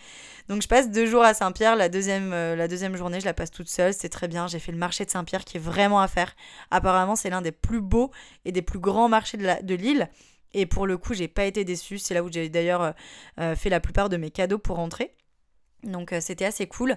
donc 0.48 0.62
je 0.62 0.68
passe 0.68 0.90
deux 0.90 1.06
jours 1.06 1.22
à 1.22 1.34
Saint-Pierre. 1.34 1.76
La 1.76 1.88
deuxième, 1.88 2.30
la 2.30 2.68
deuxième 2.68 2.96
journée, 2.96 3.20
je 3.20 3.26
la 3.26 3.34
passe 3.34 3.50
toute 3.50 3.68
seule. 3.68 3.92
C'est 3.92 4.08
très 4.08 4.28
bien. 4.28 4.46
J'ai 4.46 4.58
fait 4.58 4.72
le 4.72 4.78
marché 4.78 5.04
de 5.04 5.10
Saint-Pierre 5.10 5.44
qui 5.44 5.58
est 5.58 5.60
vraiment 5.60 6.00
à 6.00 6.08
faire. 6.08 6.34
Apparemment, 6.70 7.16
c'est 7.16 7.28
l'un 7.28 7.42
des 7.42 7.52
plus 7.52 7.82
beaux 7.82 8.10
et 8.44 8.52
des 8.52 8.62
plus 8.62 8.78
grands 8.78 9.08
marchés 9.08 9.36
de 9.36 9.74
l'île. 9.74 10.08
Et 10.54 10.64
pour 10.64 10.86
le 10.86 10.96
coup, 10.96 11.12
j'ai 11.12 11.28
pas 11.28 11.44
été 11.44 11.64
déçue. 11.64 11.98
C'est 11.98 12.14
là 12.14 12.22
où 12.24 12.32
j'ai 12.32 12.48
d'ailleurs 12.48 12.94
fait 13.36 13.68
la 13.68 13.80
plupart 13.80 14.08
de 14.08 14.16
mes 14.16 14.30
cadeaux 14.30 14.58
pour 14.58 14.76
rentrer. 14.76 15.14
Donc 15.82 16.12
euh, 16.12 16.20
c'était 16.20 16.44
assez 16.44 16.66
cool. 16.66 16.96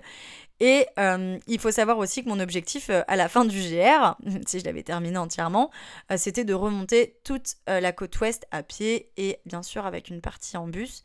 Et 0.60 0.86
euh, 1.00 1.38
il 1.48 1.60
faut 1.60 1.72
savoir 1.72 1.98
aussi 1.98 2.24
que 2.24 2.30
mon 2.30 2.40
objectif 2.40 2.90
euh, 2.90 3.02
à 3.08 3.16
la 3.16 3.28
fin 3.28 3.46
du 3.46 3.58
GR, 3.58 4.16
si 4.48 4.60
je 4.60 4.66
l'avais 4.66 4.84
terminé 4.84 5.18
entièrement, 5.18 5.72
c'était 6.18 6.46
de 6.46 6.54
remonter 6.54 7.18
toute 7.24 7.56
la 7.68 7.92
côte 7.92 8.20
ouest 8.20 8.46
à 8.52 8.64
pied 8.64 9.12
et 9.18 9.40
bien 9.46 9.64
sûr 9.64 9.86
avec 9.86 10.10
une 10.10 10.22
partie 10.22 10.58
en 10.58 10.68
bus. 10.68 11.04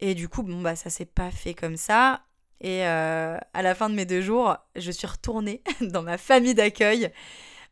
Et 0.00 0.14
du 0.14 0.28
coup, 0.28 0.42
bon 0.42 0.60
bah 0.60 0.76
ça 0.76 0.90
s'est 0.90 1.04
pas 1.04 1.30
fait 1.30 1.54
comme 1.54 1.76
ça. 1.76 2.22
Et 2.60 2.84
à 2.84 3.62
la 3.62 3.74
fin 3.74 3.90
de 3.90 3.94
mes 3.94 4.06
deux 4.06 4.22
jours, 4.22 4.56
je 4.76 4.90
suis 4.90 5.06
retournée 5.06 5.62
dans 5.80 6.02
ma 6.02 6.18
famille 6.18 6.54
d'accueil. 6.54 7.10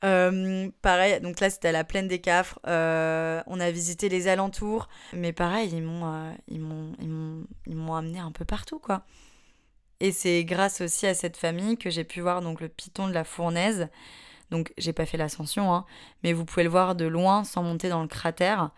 pareil, 0.01 1.21
donc 1.21 1.41
là 1.41 1.51
c'était 1.51 1.69
à 1.69 1.73
la 1.73 1.85
plaine 1.85 2.09
des 2.09 2.21
Cafres. 2.21 2.59
on 2.65 3.61
a 3.61 3.71
visité 3.71 4.09
les 4.09 4.29
alentours, 4.29 4.89
mais 5.15 5.33
pareil, 5.33 5.71
ils 5.73 5.83
m'ont, 5.83 6.35
ils 6.49 7.95
amené 7.95 8.19
un 8.19 8.33
peu 8.33 8.45
partout 8.45 8.79
quoi. 8.79 9.05
Et 10.03 10.11
c'est 10.11 10.45
grâce 10.45 10.81
aussi 10.81 11.07
à 11.07 11.15
cette 11.15 11.37
famille 11.37 11.79
que 11.79 11.89
j'ai 11.89 12.03
pu 12.03 12.21
voir 12.21 12.43
donc 12.43 12.61
le 12.61 12.69
piton 12.69 13.07
de 13.07 13.13
la 13.13 13.23
fournaise. 13.23 13.89
Donc 14.51 14.73
j'ai 14.77 14.93
pas 14.93 15.07
fait 15.07 15.17
l'ascension, 15.17 15.73
hein, 15.73 15.87
mais 16.25 16.33
vous 16.33 16.45
pouvez 16.45 16.65
le 16.65 16.71
voir 16.71 16.97
de 16.97 17.05
loin 17.05 17.45
sans 17.45 17.63
monter 17.63 17.89
dans 17.89 18.03
le 18.03 18.09
cratère. 18.09 18.73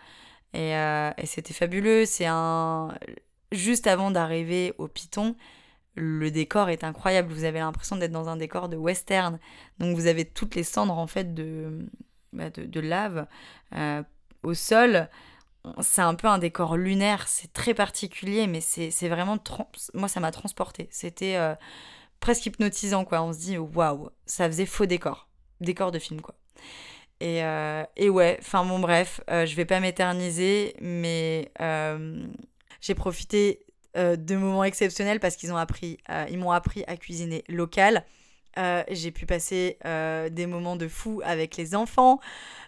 Et, 0.53 0.76
euh, 0.76 1.11
c'était 1.24 1.55
fabuleux. 1.55 2.05
C'est 2.05 2.26
un 2.26 2.95
juste 3.53 3.86
avant 3.86 4.11
d'arriver 4.11 4.74
au 4.78 4.88
piton, 4.88 5.36
le 5.95 6.30
décor 6.30 6.68
est 6.70 6.84
incroyable. 6.84 7.32
Vous 7.32 7.45
avez 7.45 7.61
l'impression 7.61 7.97
d'être 7.97 8.12
dans 8.12 8.28
un 8.28 8.36
décor 8.36 8.68
de 8.68 8.76
western. 8.76 9.38
Donc 9.78 9.97
vous 9.97 10.07
avez 10.07 10.24
toutes 10.24 10.55
les 10.55 10.64
cendres 10.64 10.99
en 10.99 11.07
fait 11.07 11.34
de, 11.34 11.86
bah, 12.32 12.51
lave 12.74 13.26
euh, 13.74 14.03
au 14.42 14.55
sol. 14.55 15.09
C'est 15.80 16.03
un 16.03 16.14
peu 16.14 16.26
un 16.26 16.38
décor 16.38 16.76
lunaire, 16.76 17.26
c'est 17.26 17.53
très 17.55 17.72
particulier, 17.72 18.47
mais 18.47 18.61
c'est 18.61 19.09
vraiment... 19.09 19.38
Moi, 19.95 20.09
ça 20.09 20.20
m'a 20.20 20.30
transporté. 20.30 20.88
C'était 20.90 21.36
euh, 21.36 21.55
presque 22.20 22.45
hypnotisant, 22.45 23.07
quoi. 23.07 23.22
On 23.22 23.32
se 23.32 23.38
dit, 23.38 23.57
waouh, 23.57 24.11
ça 24.26 24.47
faisait 24.47 24.66
faux 24.66 24.84
décor. 24.84 25.26
Décor 25.61 25.90
de 25.90 25.99
film, 25.99 26.20
quoi. 26.20 26.34
Et, 27.20 27.42
euh, 27.42 27.84
ouais, 27.99 28.36
enfin 28.40 28.66
bon, 28.66 28.78
bref, 28.78 29.22
je 29.28 29.55
vais 29.55 29.64
pas 29.64 29.80
m'éterniser, 29.80 30.76
mais 30.82 31.51
j'ai 32.85 32.95
profité 32.95 33.61
de 33.97 34.37
moments 34.37 34.64
exceptionnels 34.64 35.20
parce 35.20 35.37
qu'ils 35.37 35.51
ils 36.30 36.39
m'ont 36.39 36.51
appris 36.51 36.85
à 36.87 36.97
cuisiner 36.97 37.45
local. 37.49 38.05
Euh, 38.59 38.85
j'ai 38.89 39.11
pu 39.11 39.26
passer 39.26 39.78
euh, 39.85 40.28
des 40.28 40.47
moments 40.47 40.76
de 40.76 40.87
fou 40.89 41.20
avec 41.24 41.57
les 41.57 41.74
enfants. 41.74 42.20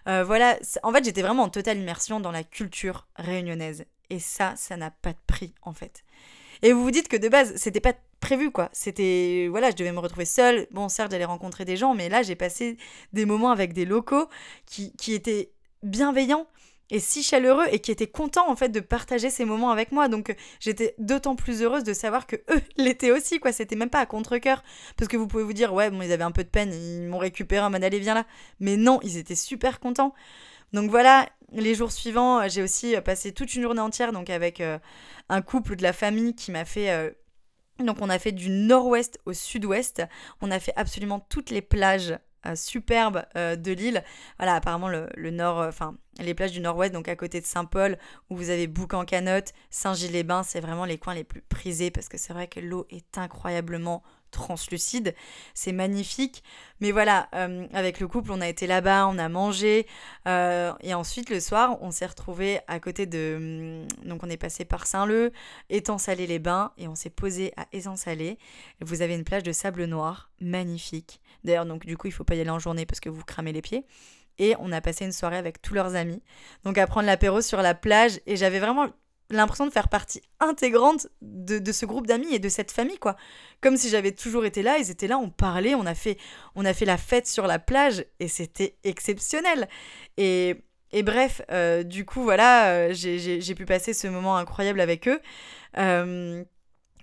Euh, 0.07 0.23
voilà, 0.23 0.57
en 0.83 0.91
fait, 0.91 1.03
j'étais 1.03 1.21
vraiment 1.21 1.43
en 1.43 1.49
totale 1.49 1.77
immersion 1.77 2.19
dans 2.19 2.31
la 2.31 2.43
culture 2.43 3.07
réunionnaise. 3.15 3.85
Et 4.09 4.19
ça, 4.19 4.53
ça 4.55 4.77
n'a 4.77 4.91
pas 4.91 5.11
de 5.13 5.19
prix, 5.27 5.53
en 5.61 5.73
fait. 5.73 6.03
Et 6.61 6.73
vous 6.73 6.83
vous 6.83 6.91
dites 6.91 7.07
que 7.07 7.17
de 7.17 7.29
base, 7.29 7.55
c'était 7.55 7.79
pas 7.79 7.93
prévu, 8.19 8.51
quoi. 8.51 8.69
C'était, 8.73 9.47
voilà, 9.49 9.69
je 9.71 9.75
devais 9.75 9.91
me 9.91 9.99
retrouver 9.99 10.25
seule. 10.25 10.67
Bon, 10.71 10.89
certes, 10.89 11.11
j'allais 11.11 11.25
rencontrer 11.25 11.65
des 11.65 11.77
gens, 11.77 11.93
mais 11.93 12.09
là, 12.09 12.23
j'ai 12.23 12.35
passé 12.35 12.77
des 13.13 13.25
moments 13.25 13.51
avec 13.51 13.73
des 13.73 13.85
locaux 13.85 14.27
qui, 14.65 14.91
qui 14.97 15.13
étaient 15.13 15.51
bienveillants, 15.83 16.47
et 16.89 16.99
si 16.99 17.23
chaleureux 17.23 17.65
et 17.71 17.79
qui 17.79 17.91
était 17.91 18.07
content 18.07 18.49
en 18.49 18.55
fait 18.55 18.69
de 18.69 18.79
partager 18.79 19.29
ces 19.29 19.45
moments 19.45 19.71
avec 19.71 19.91
moi. 19.91 20.07
Donc 20.07 20.35
j'étais 20.59 20.95
d'autant 20.97 21.35
plus 21.35 21.61
heureuse 21.61 21.83
de 21.83 21.93
savoir 21.93 22.27
que 22.27 22.35
eux 22.35 22.61
l'étaient 22.77 23.11
aussi 23.11 23.39
quoi. 23.39 23.51
C'était 23.51 23.75
même 23.75 23.89
pas 23.89 23.99
à 23.99 24.05
contre-cœur 24.05 24.63
parce 24.97 25.07
que 25.07 25.17
vous 25.17 25.27
pouvez 25.27 25.43
vous 25.43 25.53
dire 25.53 25.73
ouais 25.73 25.89
bon 25.89 26.01
ils 26.01 26.11
avaient 26.11 26.23
un 26.23 26.31
peu 26.31 26.43
de 26.43 26.49
peine, 26.49 26.73
ils 26.73 27.07
m'ont 27.07 27.17
récupéré 27.17 27.65
en 27.65 27.69
mode 27.69 27.83
allez 27.83 27.99
viens 27.99 28.13
là. 28.13 28.25
Mais 28.59 28.77
non, 28.77 28.99
ils 29.03 29.17
étaient 29.17 29.35
super 29.35 29.79
contents. 29.79 30.13
Donc 30.73 30.89
voilà, 30.89 31.29
les 31.53 31.75
jours 31.75 31.91
suivants, 31.91 32.47
j'ai 32.49 32.61
aussi 32.61 32.95
passé 33.05 33.31
toute 33.31 33.55
une 33.55 33.61
journée 33.61 33.79
entière 33.79 34.11
donc 34.11 34.29
avec 34.29 34.59
euh, 34.59 34.77
un 35.29 35.41
couple 35.41 35.77
de 35.77 35.83
la 35.83 35.93
famille 35.93 36.35
qui 36.35 36.51
m'a 36.51 36.65
fait 36.65 36.91
euh, 36.91 37.09
donc 37.79 37.97
on 38.01 38.09
a 38.09 38.19
fait 38.19 38.31
du 38.31 38.49
nord-ouest 38.49 39.19
au 39.25 39.33
sud-ouest, 39.33 40.03
on 40.41 40.51
a 40.51 40.59
fait 40.59 40.73
absolument 40.75 41.19
toutes 41.19 41.51
les 41.51 41.61
plages 41.61 42.17
euh, 42.45 42.55
superbe 42.55 43.23
euh, 43.35 43.55
de 43.55 43.71
l'île. 43.71 44.03
Voilà, 44.37 44.55
apparemment 44.55 44.89
le, 44.89 45.31
nord, 45.31 45.59
euh, 45.59 45.69
enfin 45.69 45.95
les 46.19 46.33
plages 46.33 46.51
du 46.51 46.59
nord-ouest, 46.59 46.93
donc 46.93 47.07
à 47.07 47.15
côté 47.15 47.41
de 47.41 47.45
Saint-Paul, 47.45 47.97
où 48.29 48.35
vous 48.35 48.49
avez 48.49 48.67
Bouc-en-Canotte, 48.67 49.53
Saint-Gilles-les-Bains, 49.69 50.43
c'est 50.43 50.59
vraiment 50.59 50.85
les 50.85 50.97
coins 50.97 51.13
les 51.13 51.23
plus 51.23 51.41
prisés 51.41 51.91
parce 51.91 52.09
que 52.09 52.17
c'est 52.17 52.33
vrai 52.33 52.47
que 52.47 52.59
l'eau 52.59 52.85
est 52.89 53.17
incroyablement 53.17 54.03
translucide. 54.31 55.15
C'est 55.53 55.71
magnifique. 55.71 56.43
Mais 56.79 56.91
voilà, 56.91 57.29
avec 57.73 57.99
le 57.99 58.07
couple, 58.07 58.31
on 58.31 58.41
a 58.41 58.47
été 58.47 58.67
là-bas, 58.67 59.07
on 59.07 59.17
a 59.17 59.29
mangé. 59.29 59.87
et 60.25 60.93
ensuite, 60.93 61.29
le 61.29 61.39
soir, 61.39 61.77
on 61.81 61.91
s'est 61.91 62.05
retrouvé 62.05 62.59
à 62.67 62.79
côté 62.79 63.05
de. 63.05 63.35
Hum, 63.37 64.07
donc, 64.07 64.23
on 64.23 64.29
est 64.29 64.37
passé 64.37 64.65
par 64.65 64.85
Saint-Leu, 64.85 65.31
Étang-Salé-les-Bains, 65.69 66.73
et 66.77 66.87
on 66.87 66.95
s'est 66.95 67.09
posé 67.09 67.53
à 67.57 67.65
Étang-Salé. 67.73 68.37
Vous 68.81 69.01
avez 69.01 69.15
une 69.15 69.23
plage 69.23 69.43
de 69.43 69.51
sable 69.51 69.85
noir, 69.85 70.29
magnifique. 70.39 71.19
D'ailleurs, 71.43 71.65
donc 71.65 71.85
du 71.85 71.97
coup, 71.97 72.07
il 72.07 72.11
faut 72.11 72.23
pas 72.23 72.35
y 72.35 72.41
aller 72.41 72.49
en 72.49 72.59
journée 72.59 72.85
parce 72.85 72.99
que 72.99 73.09
vous 73.09 73.23
cramez 73.23 73.53
les 73.53 73.61
pieds. 73.61 73.85
Et 74.39 74.55
on 74.59 74.71
a 74.71 74.81
passé 74.81 75.05
une 75.05 75.11
soirée 75.11 75.37
avec 75.37 75.61
tous 75.61 75.73
leurs 75.73 75.95
amis. 75.95 76.21
Donc 76.63 76.77
à 76.77 76.85
prendre 76.85 77.07
l'apéro 77.07 77.41
sur 77.41 77.61
la 77.61 77.73
plage. 77.73 78.19
Et 78.27 78.35
j'avais 78.35 78.59
vraiment 78.59 78.87
l'impression 79.29 79.65
de 79.65 79.71
faire 79.71 79.89
partie 79.89 80.21
intégrante 80.39 81.07
de, 81.21 81.71
ce 81.71 81.85
groupe 81.85 82.07
d'amis 82.07 82.33
et 82.33 82.39
de 82.39 82.49
cette 82.49 82.71
famille, 82.71 82.97
quoi. 82.97 83.15
Comme 83.61 83.77
si 83.77 83.89
j'avais 83.89 84.11
toujours 84.11 84.45
été 84.45 84.61
là, 84.61 84.77
ils 84.77 84.89
étaient 84.89 85.07
là, 85.07 85.17
on 85.17 85.29
parlait, 85.29 85.75
on 85.75 85.85
a 85.85 85.95
fait, 85.95 86.17
on 86.55 86.65
a 86.65 86.73
fait 86.73 86.85
la 86.85 86.97
fête 86.97 87.27
sur 87.27 87.47
la 87.47 87.59
plage 87.59 88.05
et 88.19 88.27
c'était 88.27 88.77
exceptionnel. 88.83 89.67
Et, 90.17 90.63
et 90.91 91.03
bref, 91.03 91.41
euh, 91.51 91.83
du 91.83 92.05
coup, 92.05 92.23
voilà, 92.23 92.69
euh, 92.69 92.93
j'ai 92.93 93.55
pu 93.55 93.65
passer 93.65 93.93
ce 93.93 94.07
moment 94.07 94.37
incroyable 94.37 94.79
avec 94.79 95.07
eux. 95.07 95.19
Euh, 95.77 96.43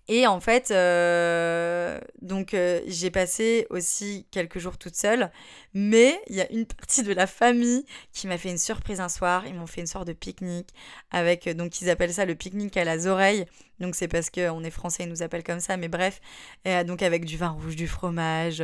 et 0.06 0.26
en 0.26 0.38
fait, 0.38 0.70
euh, 0.70 1.98
donc 2.20 2.52
euh, 2.52 2.82
j'ai 2.86 3.10
passé 3.10 3.66
aussi 3.70 4.26
quelques 4.30 4.58
jours 4.58 4.76
toute 4.76 4.96
seule, 4.96 5.30
mais 5.72 6.20
il 6.28 6.36
y 6.36 6.42
a 6.42 6.52
une 6.52 6.66
partie 6.66 7.02
de 7.02 7.12
la 7.14 7.26
famille 7.26 7.86
qui 8.12 8.26
m'a 8.26 8.36
fait 8.36 8.50
une 8.50 8.58
surprise 8.58 9.00
un 9.00 9.08
soir. 9.08 9.46
Ils 9.46 9.54
m'ont 9.54 9.66
fait 9.66 9.80
une 9.80 9.86
sorte 9.86 10.06
de 10.06 10.12
pique-nique 10.12 10.68
avec, 11.10 11.46
euh, 11.46 11.54
donc 11.54 11.80
ils 11.80 11.88
appellent 11.88 12.12
ça 12.12 12.26
le 12.26 12.34
pique-nique 12.34 12.76
à 12.76 12.84
las 12.84 13.06
oreilles. 13.06 13.46
Donc 13.80 13.94
c'est 13.94 14.08
parce 14.08 14.28
qu'on 14.28 14.62
est 14.62 14.70
français, 14.70 15.04
ils 15.04 15.08
nous 15.08 15.22
appellent 15.22 15.42
comme 15.42 15.60
ça, 15.60 15.78
mais 15.78 15.88
bref. 15.88 16.20
Et, 16.66 16.84
donc 16.84 17.02
avec 17.02 17.24
du 17.24 17.38
vin 17.38 17.50
rouge, 17.50 17.76
du 17.76 17.88
fromage, 17.88 18.62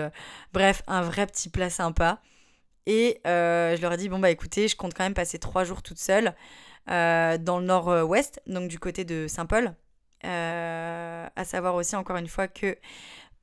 bref, 0.52 0.82
un 0.88 1.02
vrai 1.02 1.26
petit 1.26 1.48
plat 1.48 1.70
sympa. 1.70 2.20
Et 2.86 3.20
je 3.24 3.80
leur 3.80 3.92
ai 3.94 3.96
dit, 3.96 4.08
bon 4.08 4.18
bah 4.18 4.30
écoutez, 4.30 4.68
je 4.68 4.76
compte 4.76 4.94
quand 4.94 5.04
même 5.04 5.14
passer 5.14 5.38
trois 5.38 5.64
jours 5.64 5.82
toute 5.82 5.98
seule 5.98 6.34
dans 6.86 7.58
le 7.60 7.64
nord-ouest, 7.64 8.40
donc 8.46 8.68
du 8.68 8.78
côté 8.78 9.04
de 9.04 9.26
Saint-Paul. 9.28 9.74
Euh, 10.24 11.26
à 11.34 11.44
savoir 11.44 11.74
aussi 11.74 11.96
encore 11.96 12.16
une 12.16 12.28
fois 12.28 12.48
que 12.48 12.76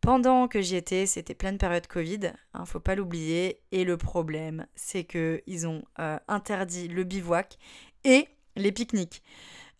pendant 0.02 0.48
que 0.48 0.62
j'y 0.62 0.76
étais, 0.76 1.06
c'était 1.06 1.34
pleine 1.34 1.58
période 1.58 1.88
Covid, 1.88 2.32
hein, 2.54 2.66
faut 2.66 2.80
pas 2.80 2.96
l'oublier. 2.96 3.62
Et 3.72 3.84
le 3.84 3.98
problème, 3.98 4.68
c'est 4.76 5.04
que 5.04 5.42
ils 5.48 5.68
ont 5.68 5.84
euh, 6.00 6.20
interdit 6.28 6.88
le 6.88 7.04
bivouac 7.04 7.58
et 8.04 8.28
les 8.56 8.72
pique-niques. 8.72 9.24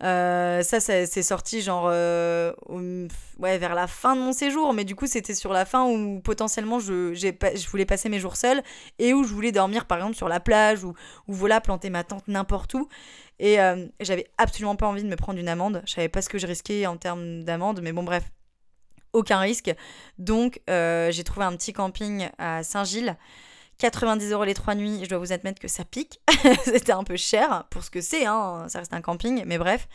Euh, 0.04 0.62
ça, 0.62 0.80
c'est 0.80 1.24
sorti 1.24 1.62
genre 1.62 1.86
ouais, 1.88 3.58
vers 3.58 3.74
la 3.74 3.88
fin 3.88 4.16
de 4.16 4.22
mon 4.22 4.32
séjour, 4.32 4.74
mais 4.74 4.84
du 4.86 4.96
coup 4.96 5.08
c'était 5.08 5.34
sur 5.34 5.54
la 5.54 5.66
fin 5.66 5.86
où 5.86 6.20
potentiellement 6.22 6.80
je, 6.80 7.14
je 7.14 7.70
voulais 7.70 7.86
passer 7.86 8.08
mes 8.10 8.20
jours 8.20 8.36
seul 8.36 8.62
et 9.00 9.14
où 9.14 9.24
je 9.24 9.34
voulais 9.34 9.52
dormir 9.52 9.86
par 9.86 9.98
exemple 9.98 10.16
sur 10.16 10.30
la 10.30 10.40
plage 10.40 10.84
ou, 10.84 10.94
ou 11.28 11.34
voilà 11.34 11.62
planter 11.62 11.90
ma 11.90 12.04
tente 12.04 12.28
n'importe 12.28 12.76
où. 12.76 12.88
Et 13.40 13.60
euh, 13.60 13.86
j'avais 14.00 14.28
absolument 14.38 14.76
pas 14.76 14.88
envie 14.88 15.04
de 15.04 15.10
me 15.10 15.16
prendre 15.16 15.40
une 15.40 15.50
amende. 15.50 15.82
Je 15.86 15.94
savais 15.94 16.10
pas 16.10 16.22
ce 16.22 16.30
que 16.30 16.38
je 16.38 16.48
risquais 16.48 16.86
en 16.88 16.98
termes 16.98 17.44
d'amende, 17.44 17.82
mais 17.82 17.92
bon, 17.92 18.04
bref, 18.04 18.24
aucun 19.14 19.40
risque. 19.40 19.74
Donc, 20.18 20.62
euh, 20.70 21.12
j'ai 21.12 21.24
trouvé 21.24 21.46
un 21.46 21.56
petit 21.56 21.74
camping 21.74 22.30
à 22.38 22.64
Saint-Gilles. 22.64 23.16
90 23.78 24.32
euros 24.32 24.44
les 24.44 24.54
trois 24.54 24.76
nuits, 24.76 25.00
je 25.04 25.10
dois 25.10 25.20
vous 25.20 25.34
admettre 25.34 25.60
que 25.60 25.68
ça 25.68 25.86
pique. 25.86 26.20
C'était 26.64 26.92
un 26.92 27.04
peu 27.04 27.18
cher 27.18 27.66
pour 27.70 27.84
ce 27.84 27.90
que 27.90 28.02
c'est, 28.02 28.26
hein. 28.26 28.66
ça 28.68 28.80
reste 28.80 28.94
un 28.94 29.02
camping, 29.02 29.44
mais 29.46 29.58
bref. 29.58 29.88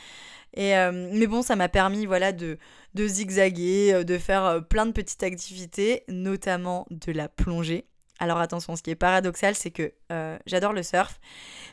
Et, 0.54 0.76
euh, 0.76 1.08
mais 1.12 1.26
bon, 1.26 1.42
ça 1.42 1.56
m'a 1.56 1.68
permis 1.68 2.06
voilà, 2.06 2.32
de, 2.32 2.58
de 2.94 3.06
zigzaguer, 3.06 4.04
de 4.04 4.18
faire 4.18 4.62
plein 4.68 4.86
de 4.86 4.92
petites 4.92 5.22
activités, 5.22 6.04
notamment 6.08 6.86
de 6.90 7.12
la 7.12 7.28
plongée. 7.28 7.86
Alors 8.22 8.38
attention, 8.38 8.76
ce 8.76 8.82
qui 8.84 8.90
est 8.90 8.94
paradoxal, 8.94 9.56
c'est 9.56 9.72
que 9.72 9.92
euh, 10.12 10.38
j'adore 10.46 10.72
le 10.72 10.84
surf, 10.84 11.18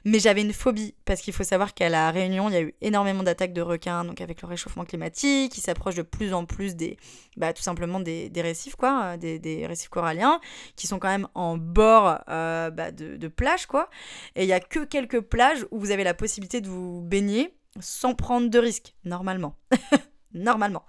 mais 0.03 0.17
j'avais 0.17 0.41
une 0.41 0.51
phobie 0.51 0.95
parce 1.05 1.21
qu'il 1.21 1.31
faut 1.31 1.43
savoir 1.43 1.75
qu'à 1.75 1.89
la 1.89 2.09
Réunion, 2.09 2.49
il 2.49 2.53
y 2.53 2.57
a 2.57 2.61
eu 2.61 2.73
énormément 2.81 3.21
d'attaques 3.21 3.53
de 3.53 3.61
requins, 3.61 4.03
donc 4.03 4.19
avec 4.19 4.41
le 4.41 4.47
réchauffement 4.47 4.83
climatique, 4.83 5.51
qui 5.51 5.61
s'approche 5.61 5.93
de 5.93 6.01
plus 6.01 6.33
en 6.33 6.45
plus 6.45 6.75
des, 6.75 6.97
bah, 7.37 7.53
tout 7.53 7.61
simplement 7.61 7.99
des, 7.99 8.31
récifs, 8.37 8.75
quoi, 8.75 9.13
euh, 9.13 9.17
des, 9.17 9.67
récifs 9.67 9.89
coralliens, 9.89 10.41
qui 10.75 10.87
sont 10.87 10.97
quand 10.97 11.09
même 11.09 11.27
en 11.35 11.55
bord 11.55 12.17
euh, 12.29 12.71
bah, 12.71 12.89
de, 12.91 13.15
de 13.15 13.27
plage, 13.27 13.67
quoi. 13.67 13.87
Et 14.35 14.41
il 14.41 14.49
y 14.49 14.53
a 14.53 14.59
que 14.59 14.83
quelques 14.85 15.21
plages 15.21 15.67
où 15.69 15.79
vous 15.79 15.91
avez 15.91 16.03
la 16.03 16.15
possibilité 16.15 16.61
de 16.61 16.67
vous 16.67 17.03
baigner 17.03 17.53
sans 17.79 18.15
prendre 18.15 18.49
de 18.49 18.57
risques, 18.57 18.95
normalement. 19.05 19.55
normalement. 20.33 20.83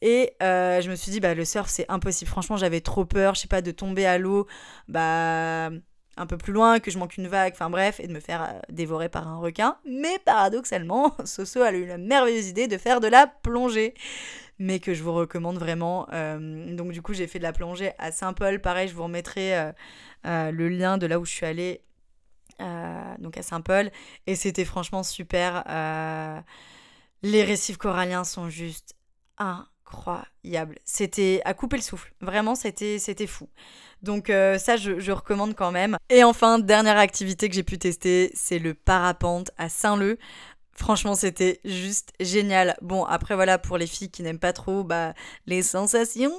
Et 0.00 0.32
euh, 0.42 0.80
je 0.80 0.90
me 0.90 0.96
suis 0.96 1.10
dit, 1.10 1.20
bah, 1.20 1.34
le 1.34 1.44
surf, 1.44 1.68
c'est 1.68 1.86
impossible. 1.88 2.30
Franchement, 2.30 2.56
j'avais 2.56 2.80
trop 2.80 3.04
peur, 3.04 3.34
je 3.34 3.42
sais 3.42 3.48
pas, 3.48 3.62
de 3.62 3.70
tomber 3.70 4.06
à 4.06 4.18
l'eau, 4.18 4.46
bah, 4.88 5.70
un 6.16 6.26
peu 6.26 6.36
plus 6.36 6.52
loin, 6.52 6.80
que 6.80 6.90
je 6.90 6.98
manque 6.98 7.16
une 7.16 7.28
vague, 7.28 7.52
enfin 7.54 7.70
bref, 7.70 8.00
et 8.00 8.06
de 8.06 8.12
me 8.12 8.20
faire 8.20 8.42
euh, 8.42 8.60
dévorer 8.68 9.08
par 9.08 9.28
un 9.28 9.38
requin. 9.38 9.76
Mais 9.86 10.18
paradoxalement, 10.24 11.14
Soso 11.24 11.62
a 11.62 11.72
eu 11.72 11.86
la 11.86 11.98
merveilleuse 11.98 12.48
idée 12.48 12.66
de 12.66 12.78
faire 12.78 13.00
de 13.00 13.08
la 13.08 13.26
plongée. 13.26 13.94
Mais 14.58 14.78
que 14.78 14.94
je 14.94 15.02
vous 15.02 15.12
recommande 15.12 15.58
vraiment. 15.58 16.06
Euh, 16.12 16.76
donc, 16.76 16.92
du 16.92 17.02
coup, 17.02 17.14
j'ai 17.14 17.26
fait 17.26 17.38
de 17.38 17.44
la 17.44 17.52
plongée 17.52 17.92
à 17.98 18.12
Saint-Paul. 18.12 18.60
Pareil, 18.60 18.86
je 18.86 18.94
vous 18.94 19.02
remettrai 19.02 19.72
le 20.24 20.68
lien 20.68 20.98
de 20.98 21.06
là 21.06 21.18
où 21.18 21.24
je 21.24 21.32
suis 21.32 21.46
allée. 21.46 21.80
donc 23.18 23.36
à 23.36 23.42
Saint-Paul. 23.42 23.90
Et 24.28 24.36
c'était 24.36 24.64
franchement 24.64 25.02
super. 25.02 25.64
Les 27.22 27.44
récifs 27.44 27.76
coralliens 27.76 28.24
sont 28.24 28.48
juste 28.48 28.94
incroyables. 29.38 30.78
C'était 30.84 31.40
à 31.44 31.54
couper 31.54 31.76
le 31.76 31.82
souffle. 31.82 32.12
Vraiment, 32.20 32.54
c'était, 32.54 33.26
fou. 33.26 33.48
Donc 34.02 34.30
euh, 34.30 34.58
ça, 34.58 34.76
je, 34.76 35.12
recommande 35.12 35.54
quand 35.54 35.70
même. 35.70 35.96
Et 36.10 36.24
enfin, 36.24 36.58
dernière 36.58 36.98
activité 36.98 37.48
que 37.48 37.54
j'ai 37.54 37.62
pu 37.62 37.78
tester, 37.78 38.30
c'est 38.34 38.58
le 38.58 38.74
parapente 38.74 39.52
à 39.58 39.68
Saint-Leu. 39.68 40.18
Franchement, 40.74 41.14
c'était 41.14 41.60
juste 41.64 42.12
génial. 42.18 42.76
Bon, 42.80 43.04
après, 43.04 43.34
voilà, 43.34 43.58
pour 43.58 43.76
les 43.76 43.86
filles 43.86 44.10
qui 44.10 44.22
n'aiment 44.22 44.38
pas 44.38 44.54
trop 44.54 44.84
bah, 44.84 45.12
les 45.46 45.62
sensations, 45.62 46.32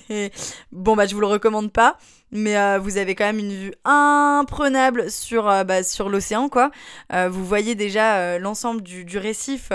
bon, 0.72 0.94
bah, 0.94 1.06
je 1.06 1.14
vous 1.14 1.20
le 1.20 1.26
recommande 1.26 1.72
pas. 1.72 1.98
Mais 2.30 2.56
euh, 2.56 2.78
vous 2.78 2.96
avez 2.96 3.14
quand 3.14 3.24
même 3.24 3.38
une 3.38 3.52
vue 3.52 3.74
imprenable 3.84 5.10
sur, 5.10 5.48
euh, 5.48 5.64
bah, 5.64 5.82
sur 5.82 6.08
l'océan, 6.08 6.48
quoi. 6.48 6.70
Euh, 7.12 7.28
vous 7.28 7.44
voyez 7.44 7.74
déjà 7.74 8.38
l'ensemble 8.38 8.82
du, 8.82 9.18
récif. 9.18 9.72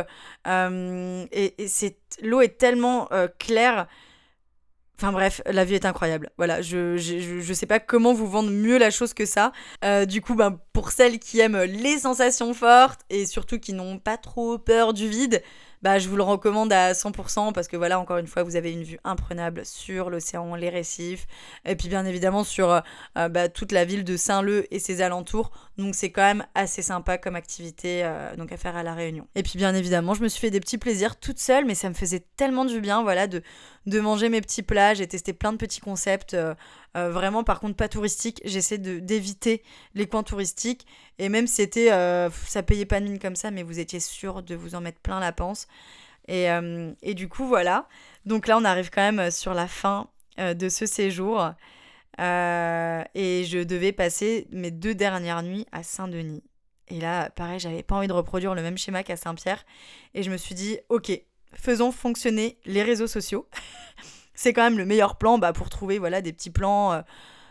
et, 0.48 1.54
et 1.58 1.98
l'eau 2.22 2.42
est 2.42 2.58
tellement 2.58 3.10
claire 3.40 3.88
Enfin 5.02 5.14
bref, 5.14 5.42
la 5.48 5.66
vie 5.66 5.74
est 5.74 5.86
incroyable. 5.86 6.30
Voilà, 6.38 6.62
je, 6.62 6.96
je, 6.96 7.54
sais 7.54 7.66
pas 7.66 7.80
comment 7.80 8.14
vous 8.14 8.28
vendre 8.28 8.52
mieux 8.52 8.78
la 8.78 8.92
chose 8.92 9.16
que 9.16 9.26
ça. 9.26 9.52
Euh, 9.84 10.06
du 10.06 10.22
coup, 10.22 10.36
ben, 10.36 10.60
pour 10.74 10.92
celles 10.92 11.18
qui 11.18 11.40
aiment 11.40 11.60
les 11.64 11.98
sensations 11.98 12.54
fortes 12.54 13.02
et 13.10 13.26
surtout 13.26 13.58
qui 13.58 13.74
n'ont 13.74 13.98
pas 13.98 14.18
trop 14.18 14.60
peur 14.60 14.94
du 14.94 15.10
vide, 15.10 15.42
bah, 15.82 15.98
je 15.98 16.08
vous 16.08 16.16
le 16.16 16.24
recommande 16.24 16.72
à 16.72 16.94
100% 16.94 17.54
parce 17.54 17.68
que 17.68 17.76
voilà, 17.76 18.00
encore 18.00 18.18
une 18.18 18.28
fois, 18.28 18.44
vous 18.44 18.56
avez 18.56 18.72
une 18.72 18.84
vue 18.84 19.00
imprenable 19.04 19.66
sur 19.66 20.12
l'océan, 20.12 20.54
les 20.54 20.70
récifs, 20.70 21.26
et 21.66 21.76
puis 21.76 21.90
bien 21.90 22.06
évidemment 22.06 22.44
sur 22.44 22.70
euh, 22.70 22.80
euh, 23.18 23.30
bah, 23.30 23.50
toute 23.50 23.72
la 23.72 23.86
ville 23.86 24.04
de 24.04 24.16
Saint-Leu 24.18 24.68
et 24.70 24.78
ses 24.78 25.02
alentours. 25.02 25.50
Donc 25.82 25.96
c'est 25.96 26.12
quand 26.12 26.22
même 26.22 26.46
assez 26.56 26.82
sympa 26.82 27.18
comme 27.18 27.36
activité 27.36 28.10
donc 28.38 28.52
à 28.52 28.58
faire 28.58 28.76
à 28.76 28.84
La 28.84 28.94
Réunion. 28.94 29.28
Et 29.36 29.44
puis 29.44 29.58
bien 29.58 29.74
évidemment, 29.74 30.14
je 30.14 30.22
me 30.22 30.28
suis 30.28 30.40
fait 30.40 30.52
des 30.52 30.60
petits 30.60 30.78
plaisirs 30.78 31.20
toute 31.20 31.40
seule, 31.40 31.66
mais 31.66 31.76
ça 31.76 31.90
me 31.90 31.94
faisait 31.94 32.24
tellement 32.38 32.66
du 32.66 32.82
bien, 32.82 33.04
voilà, 33.04 33.28
de, 33.28 33.42
manger 33.86 34.30
mes 34.30 34.42
petits 34.42 34.64
plats. 34.64 34.94
J'ai 34.94 35.08
testé 35.08 35.34
plein 35.34 35.54
de 35.54 35.58
petits 35.58 35.80
concepts. 35.80 36.34
Euh, 36.34 36.54
euh, 36.98 37.10
vraiment, 37.10 37.44
par 37.44 37.60
contre, 37.60 37.76
pas 37.76 37.88
touristiques. 37.88 38.42
J'essaie 38.44 38.78
d'éviter 38.78 39.64
les 39.96 40.08
coins 40.08 40.24
touristiques. 40.24 40.86
Et 41.20 41.30
même 41.30 41.48
si 41.48 41.56
c'était, 41.56 41.92
euh, 41.92 42.30
ça 42.48 42.64
payait 42.64 42.86
pas 42.86 43.00
de 43.00 43.06
mine 43.06 43.20
comme 43.20 43.36
ça, 43.36 43.52
mais 43.52 43.64
vous 43.64 43.80
étiez 43.80 44.00
sûr 44.00 44.44
de 44.44 44.56
vous 44.56 44.76
en 44.76 44.82
mettre 44.82 45.00
plein 45.00 45.20
la 45.20 45.32
panse. 45.32 45.68
Et, 46.28 46.48
et 47.02 47.14
du 47.14 47.28
coup, 47.28 47.46
voilà. 47.46 47.88
Donc 48.26 48.48
là, 48.48 48.58
on 48.58 48.64
arrive 48.64 48.90
quand 48.90 49.12
même 49.12 49.32
sur 49.32 49.54
la 49.54 49.68
fin 49.68 50.08
de 50.38 50.70
ce 50.70 50.86
séjour. 50.86 51.52
Et 52.22 53.44
je 53.46 53.64
devais 53.64 53.92
passer 53.92 54.48
mes 54.52 54.72
deux 54.72 54.96
dernières 54.96 55.44
nuits 55.44 55.66
à 55.72 55.84
Saint-Denis. 55.84 56.44
Et 56.92 57.00
là, 57.00 57.30
pareil, 57.30 57.58
j'avais 57.58 57.84
pas 57.84 57.96
envie 57.96 58.08
de 58.08 58.14
reproduire 58.14 58.54
le 58.54 58.62
même 58.62 58.78
schéma 58.78 59.02
qu'à 59.04 59.16
Saint-Pierre. 59.16 59.66
Et 60.14 60.24
je 60.24 60.30
me 60.30 60.38
suis 60.38 60.56
dit, 60.56 60.78
ok, 60.90 61.12
faisons 61.54 61.92
fonctionner 61.92 62.60
les 62.66 62.84
réseaux 62.84 63.08
sociaux. 63.08 63.48
c'est 64.34 64.54
quand 64.54 64.64
même 64.64 64.78
le 64.78 64.86
meilleur 64.86 65.16
plan 65.16 65.38
bah, 65.38 65.54
pour 65.54 65.70
trouver 65.70 66.00
voilà, 66.00 66.22
des 66.22 66.34
petits 66.34 66.50
plans. 66.50 66.92
Euh, 66.92 67.02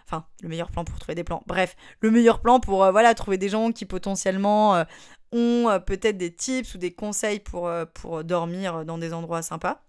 enfin, 0.07 0.27
le 0.43 0.49
meilleur 0.49 0.71
plan 0.71 0.85
pour 0.85 0.99
trouver 0.99 1.14
des 1.14 1.25
plans. 1.25 1.43
Bref, 1.47 1.75
le 2.01 2.11
meilleur 2.11 2.41
plan 2.41 2.61
pour 2.61 2.85
euh, 2.85 2.93
voilà, 2.93 3.14
trouver 3.14 3.39
des 3.39 3.49
gens 3.49 3.73
qui 3.73 3.87
potentiellement 3.87 4.77
euh, 4.77 4.85
ont 5.33 5.81
peut-être 5.87 6.18
des 6.18 6.35
tips 6.35 6.75
ou 6.75 6.79
des 6.79 6.93
conseils 6.93 7.41
pour, 7.41 7.71
pour 7.95 8.25
dormir 8.25 8.85
dans 8.85 8.99
des 8.99 9.14
endroits 9.14 9.43
sympas. 9.43 9.85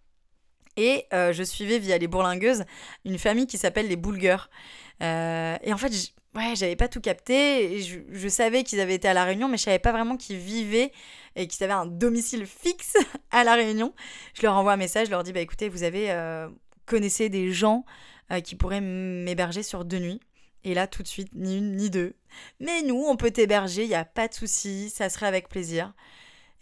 Et 0.78 1.06
je 1.12 1.44
suivais 1.44 1.80
via 1.80 1.98
les 1.98 2.08
bourlingueuses 2.08 2.64
une 3.06 3.18
famille 3.18 3.48
qui 3.48 3.58
s'appelle 3.58 3.88
les 3.88 3.96
Boulgueurs. 3.98 4.50
et 5.02 5.74
en 5.74 5.78
fait, 5.78 5.92
ouais, 6.36 6.56
j'avais 6.56 6.76
pas 6.76 6.88
tout 6.88 7.02
capté. 7.02 7.82
Je, 7.82 8.28
savais 8.28 8.64
qu'ils 8.64 8.80
avaient 8.80 8.96
été 8.96 9.08
à 9.08 9.14
La 9.14 9.24
Réunion, 9.24 9.48
mais 9.48 9.58
je 9.58 9.64
savais 9.64 9.80
pas 9.80 9.92
vraiment 9.92 10.18
qu'ils 10.18 10.38
vivaient 10.38 10.92
et 11.36 11.48
qu'ils 11.48 11.64
avaient 11.64 11.74
un 11.74 11.86
domicile 11.86 12.46
fixe 12.46 12.98
à 13.32 13.44
La 13.44 13.56
Réunion. 13.56 13.94
Je 14.34 14.42
leur 14.44 14.56
envoie 14.56 14.74
un 14.74 14.78
message, 14.78 15.08
je 15.08 15.12
leur 15.12 15.24
dis 15.24 15.34
bah 15.34 15.42
écoutez, 15.42 15.70
vous 15.70 15.84
avez 15.84 16.12
euh, 16.12 16.50
connaissez 16.86 17.30
des 17.30 17.52
gens 17.52 17.86
euh, 18.32 18.40
qui 18.42 18.56
pourraient 18.56 18.82
m'héberger 18.82 19.64
sur 19.64 19.86
deux 19.86 20.00
nuits. 20.00 20.22
Et 20.64 20.76
là, 20.76 20.86
tout 20.86 21.02
de 21.02 21.08
suite, 21.08 21.30
ni 21.34 21.58
une 21.58 21.76
ni 21.76 21.90
deux. 21.90 22.14
Mais 22.60 22.84
nous, 22.84 23.04
on 23.08 23.18
peut 23.18 23.32
t'héberger, 23.32 23.84
il 23.84 23.90
n'y 23.90 23.96
a 23.96 24.06
pas 24.06 24.28
de 24.28 24.34
souci, 24.34 24.92
ça 24.92 25.10
serait 25.10 25.26
avec 25.26 25.50
plaisir. 25.50 25.94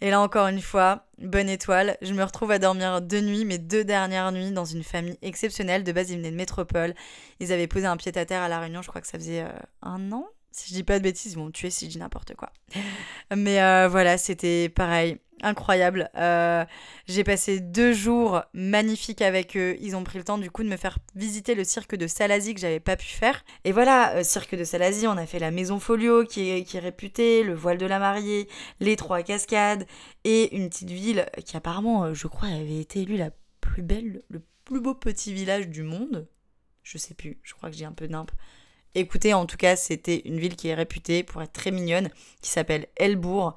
Et 0.00 0.10
là 0.10 0.20
encore 0.20 0.46
une 0.46 0.60
fois, 0.60 1.06
bonne 1.18 1.48
étoile, 1.48 1.98
je 2.00 2.14
me 2.14 2.24
retrouve 2.24 2.50
à 2.50 2.58
dormir 2.58 3.02
deux 3.02 3.20
nuits, 3.20 3.44
mes 3.44 3.58
deux 3.58 3.84
dernières 3.84 4.32
nuits 4.32 4.50
dans 4.50 4.64
une 4.64 4.82
famille 4.82 5.18
exceptionnelle. 5.20 5.84
De 5.84 5.92
base, 5.92 6.10
ils 6.10 6.16
venaient 6.16 6.30
de 6.30 6.36
métropole. 6.36 6.94
Ils 7.38 7.52
avaient 7.52 7.66
posé 7.66 7.86
un 7.86 7.96
pied 7.96 8.16
à 8.16 8.24
terre 8.24 8.42
à 8.42 8.48
La 8.48 8.60
Réunion, 8.60 8.82
je 8.82 8.88
crois 8.88 9.00
que 9.00 9.06
ça 9.06 9.18
faisait 9.18 9.42
euh, 9.42 9.50
un 9.82 10.10
an. 10.12 10.26
Si 10.52 10.70
je 10.70 10.74
dis 10.74 10.82
pas 10.82 10.98
de 10.98 11.04
bêtises, 11.04 11.32
ils 11.32 11.36
vont 11.36 11.46
me 11.46 11.52
tuer 11.52 11.70
si 11.70 11.86
je 11.86 11.90
dis 11.90 11.98
n'importe 11.98 12.34
quoi. 12.34 12.52
Mais 13.36 13.62
euh, 13.62 13.88
voilà, 13.88 14.18
c'était 14.18 14.68
pareil 14.68 15.18
incroyable. 15.42 16.10
Euh, 16.16 16.64
j'ai 17.06 17.24
passé 17.24 17.60
deux 17.60 17.92
jours 17.92 18.42
magnifiques 18.52 19.22
avec 19.22 19.56
eux. 19.56 19.76
Ils 19.80 19.96
ont 19.96 20.04
pris 20.04 20.18
le 20.18 20.24
temps 20.24 20.38
du 20.38 20.50
coup 20.50 20.62
de 20.62 20.68
me 20.68 20.76
faire 20.76 20.98
visiter 21.14 21.54
le 21.54 21.64
cirque 21.64 21.94
de 21.94 22.06
Salazie 22.06 22.54
que 22.54 22.60
j'avais 22.60 22.80
pas 22.80 22.96
pu 22.96 23.06
faire. 23.06 23.42
Et 23.64 23.72
voilà, 23.72 24.16
euh, 24.16 24.22
cirque 24.22 24.54
de 24.54 24.64
Salazie, 24.64 25.06
on 25.06 25.16
a 25.16 25.26
fait 25.26 25.38
la 25.38 25.50
maison 25.50 25.78
Folio 25.78 26.24
qui 26.24 26.50
est, 26.50 26.64
qui 26.64 26.76
est 26.76 26.80
réputée, 26.80 27.42
le 27.42 27.54
voile 27.54 27.78
de 27.78 27.86
la 27.86 27.98
mariée, 27.98 28.48
les 28.80 28.96
trois 28.96 29.22
cascades 29.22 29.86
et 30.24 30.54
une 30.56 30.68
petite 30.68 30.90
ville 30.90 31.26
qui 31.44 31.56
apparemment, 31.56 32.12
je 32.12 32.26
crois, 32.26 32.48
avait 32.48 32.80
été 32.80 33.02
élue 33.02 33.16
la 33.16 33.30
plus 33.60 33.82
belle, 33.82 34.22
le 34.28 34.42
plus 34.64 34.80
beau 34.80 34.94
petit 34.94 35.32
village 35.32 35.68
du 35.68 35.82
monde. 35.82 36.28
Je 36.82 36.98
sais 36.98 37.14
plus, 37.14 37.38
je 37.42 37.54
crois 37.54 37.70
que 37.70 37.76
j'ai 37.76 37.84
un 37.84 37.92
peu 37.92 38.06
nimp. 38.06 38.30
Écoutez, 38.94 39.34
en 39.34 39.46
tout 39.46 39.56
cas, 39.56 39.76
c'était 39.76 40.22
une 40.24 40.38
ville 40.38 40.56
qui 40.56 40.68
est 40.68 40.74
réputée 40.74 41.22
pour 41.22 41.42
être 41.42 41.52
très 41.52 41.70
mignonne, 41.70 42.10
qui 42.42 42.50
s'appelle 42.50 42.86
Elbourg. 42.96 43.54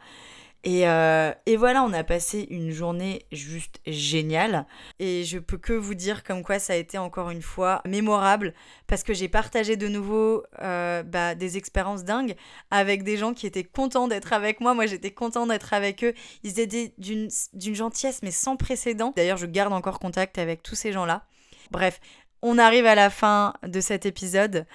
Euh, 0.65 1.34
et, 1.45 1.57
voilà, 1.57 1.84
on 1.84 1.91
a 1.91 2.03
passé 2.03 2.47
une 2.49 2.71
journée 2.71 3.25
juste 3.31 3.79
géniale. 3.86 4.65
Et 4.99 5.23
je 5.23 5.38
peux 5.39 5.57
que 5.57 5.73
vous 5.73 5.93
dire 5.93 6.23
comme 6.23 6.43
quoi 6.43 6.59
ça 6.59 6.73
a 6.73 6.75
été 6.77 6.97
encore 6.97 7.31
une 7.31 7.41
fois 7.41 7.81
mémorable 7.86 8.53
parce 8.88 9.03
que 9.03 9.13
j'ai 9.13 9.27
partagé 9.27 9.75
de 9.75 9.88
nouveau 9.88 10.43
euh, 10.61 11.03
bah, 11.03 11.36
des 11.36 11.57
expériences 11.57 12.05
dingues 12.05 12.36
avec 12.71 13.03
des 13.03 13.17
gens 13.17 13.34
qui 13.34 13.45
étaient 13.45 13.63
contents 13.63 14.07
d'être 14.07 14.31
avec 14.31 14.61
moi. 14.61 14.73
Moi, 14.73 14.86
j'étais 14.86 15.11
content 15.11 15.47
d'être 15.47 15.73
avec 15.73 16.03
eux. 16.03 16.13
Ils 16.43 16.59
étaient 16.59 16.93
d'une 16.97 17.29
gentillesse 17.75 18.21
mais 18.23 18.31
sans 18.31 18.55
précédent. 18.55 19.13
D'ailleurs, 19.15 19.38
je 19.38 19.45
garde 19.45 19.73
encore 19.73 19.99
contact 19.99 20.38
avec 20.38 20.63
tous 20.63 20.75
ces 20.75 20.93
gens-là. 20.93 21.25
Bref, 21.71 21.99
on 22.41 22.57
arrive 22.57 22.86
à 22.86 22.95
la 22.95 23.09
fin 23.09 23.53
de 23.65 23.81
cet 23.81 24.05
épisode. 24.05 24.65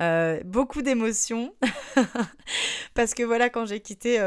Euh, 0.00 0.40
beaucoup 0.44 0.82
d'émotions 0.82 1.54
parce 2.94 3.14
que 3.14 3.22
voilà, 3.22 3.50
quand 3.50 3.66
j'ai 3.66 3.80
quitté 3.80 4.18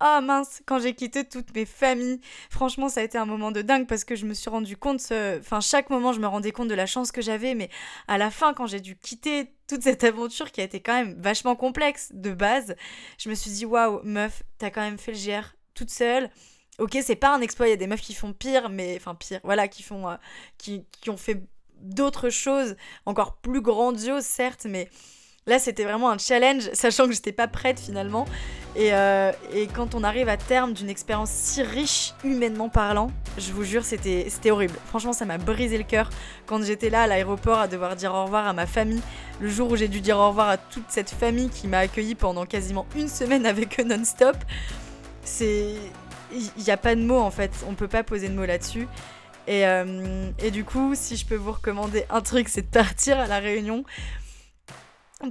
ah 0.00 0.20
mince, 0.20 0.62
quand 0.64 0.78
j'ai 0.78 0.94
quitté 0.94 1.24
toutes 1.24 1.52
mes 1.54 1.64
familles, 1.64 2.20
franchement, 2.50 2.88
ça 2.88 3.00
a 3.00 3.02
été 3.02 3.18
un 3.18 3.24
moment 3.24 3.50
de 3.50 3.62
dingue 3.62 3.86
parce 3.88 4.04
que 4.04 4.14
je 4.14 4.26
me 4.26 4.34
suis 4.34 4.48
rendu 4.48 4.76
compte, 4.76 5.00
enfin, 5.10 5.60
chaque 5.60 5.90
moment, 5.90 6.12
je 6.12 6.20
me 6.20 6.26
rendais 6.26 6.52
compte 6.52 6.68
de 6.68 6.74
la 6.74 6.86
chance 6.86 7.10
que 7.10 7.20
j'avais, 7.20 7.54
mais 7.54 7.68
à 8.06 8.16
la 8.16 8.30
fin, 8.30 8.54
quand 8.54 8.66
j'ai 8.66 8.80
dû 8.80 8.96
quitter 8.96 9.52
toute 9.66 9.82
cette 9.82 10.04
aventure 10.04 10.52
qui 10.52 10.60
a 10.60 10.64
été 10.64 10.80
quand 10.80 10.94
même 10.94 11.20
vachement 11.20 11.56
complexe 11.56 12.10
de 12.12 12.30
base, 12.32 12.76
je 13.18 13.28
me 13.28 13.34
suis 13.34 13.50
dit, 13.50 13.66
waouh, 13.66 14.00
meuf, 14.04 14.44
t'as 14.58 14.70
quand 14.70 14.82
même 14.82 14.98
fait 14.98 15.12
le 15.12 15.18
GR 15.18 15.46
toute 15.74 15.90
seule. 15.90 16.30
Ok, 16.78 16.96
c'est 17.02 17.16
pas 17.16 17.34
un 17.34 17.40
exploit, 17.40 17.66
il 17.66 17.70
y 17.70 17.72
a 17.72 17.76
des 17.76 17.88
meufs 17.88 18.00
qui 18.00 18.14
font 18.14 18.32
pire, 18.32 18.68
mais 18.68 18.94
enfin 18.96 19.16
pire, 19.16 19.40
voilà, 19.42 19.66
qui 19.66 19.82
font, 19.82 20.08
euh, 20.08 20.14
qui, 20.58 20.86
qui 20.92 21.10
ont 21.10 21.16
fait 21.16 21.42
d'autres 21.80 22.30
choses 22.30 22.76
encore 23.06 23.36
plus 23.36 23.60
grandioses, 23.60 24.24
certes, 24.24 24.66
mais 24.68 24.88
Là, 25.48 25.58
c'était 25.58 25.84
vraiment 25.84 26.10
un 26.10 26.18
challenge, 26.18 26.68
sachant 26.74 27.06
que 27.06 27.12
j'étais 27.12 27.32
pas 27.32 27.48
prête 27.48 27.80
finalement. 27.80 28.26
Euh, 28.76 29.32
et, 29.54 29.66
quand 29.66 29.94
on 29.94 30.04
arrive 30.04 30.28
à 30.28 30.36
terme 30.36 30.74
d'une 30.74 30.90
expérience 30.90 31.30
si 31.30 31.62
riche, 31.62 32.12
humainement 32.22 32.68
parlant, 32.68 33.10
je 33.38 33.50
vous 33.52 33.64
jure, 33.64 33.82
c'était 33.82 34.50
horrible. 34.50 34.74
Franchement, 34.88 35.14
ça 35.14 35.24
m'a 35.24 35.38
brisé 35.38 35.78
le 35.78 35.84
cœur 35.84 36.10
quand 36.46 36.62
j'étais 36.62 36.90
là 36.90 37.02
à 37.02 37.06
l'aéroport 37.06 37.58
à 37.58 37.66
devoir 37.66 37.96
dire 37.96 38.14
au 38.14 38.24
revoir 38.24 38.46
à 38.46 38.52
ma 38.52 38.66
famille. 38.66 39.00
Le 39.40 39.48
jour 39.48 39.70
où 39.70 39.76
j'ai 39.76 39.88
dû 39.88 40.02
dire 40.02 40.18
au 40.18 40.28
revoir 40.28 40.50
à 40.50 40.58
toute 40.58 40.90
cette 40.90 41.10
famille 41.10 41.48
qui 41.48 41.66
m'a 41.66 41.78
accueilli 41.78 42.14
pendant 42.14 42.44
quasiment 42.44 42.86
une 42.94 43.08
semaine 43.08 43.46
avec 43.46 43.80
eux 43.80 43.84
non-stop. 43.84 44.36
C'est. 45.24 45.72
Il 46.30 46.62
n'y 46.62 46.70
a 46.70 46.76
pas 46.76 46.94
de 46.94 47.00
mots 47.00 47.20
en 47.20 47.30
fait, 47.30 47.50
on 47.66 47.72
peut 47.72 47.88
pas 47.88 48.02
poser 48.02 48.28
de 48.28 48.34
mots 48.34 48.44
là-dessus. 48.44 48.86
Et, 49.48 49.66
euh, 49.66 50.30
et, 50.38 50.50
du 50.50 50.62
coup, 50.62 50.92
si 50.94 51.16
je 51.16 51.24
peux 51.24 51.34
vous 51.34 51.52
recommander 51.52 52.04
un 52.10 52.20
truc, 52.20 52.50
c'est 52.50 52.62
de 52.62 52.66
partir 52.70 53.18
à 53.18 53.26
la 53.26 53.38
réunion 53.38 53.84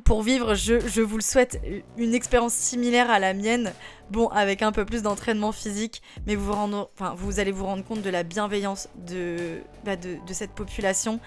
pour 0.03 0.21
vivre, 0.21 0.53
je, 0.53 1.01
vous 1.01 1.15
le 1.15 1.23
souhaite, 1.23 1.61
une 1.97 2.13
expérience 2.13 2.53
similaire 2.53 3.09
à 3.09 3.19
la 3.19 3.33
mienne, 3.33 3.71
bon, 4.11 4.27
avec 4.27 4.61
un 4.61 4.73
peu 4.73 4.83
plus 4.83 5.01
d'entraînement 5.01 5.53
physique, 5.53 6.01
mais 6.25 6.35
vous, 6.35 6.51
enfin, 6.51 7.15
vous 7.15 7.39
allez 7.39 7.53
vous 7.53 7.65
rendre 7.65 7.85
compte 7.85 8.01
de 8.01 8.09
la 8.09 8.23
bienveillance 8.23 8.89
de, 8.95 9.61
bah, 9.85 9.95
de, 9.95 10.33
cette 10.33 10.51
population. 10.51 11.21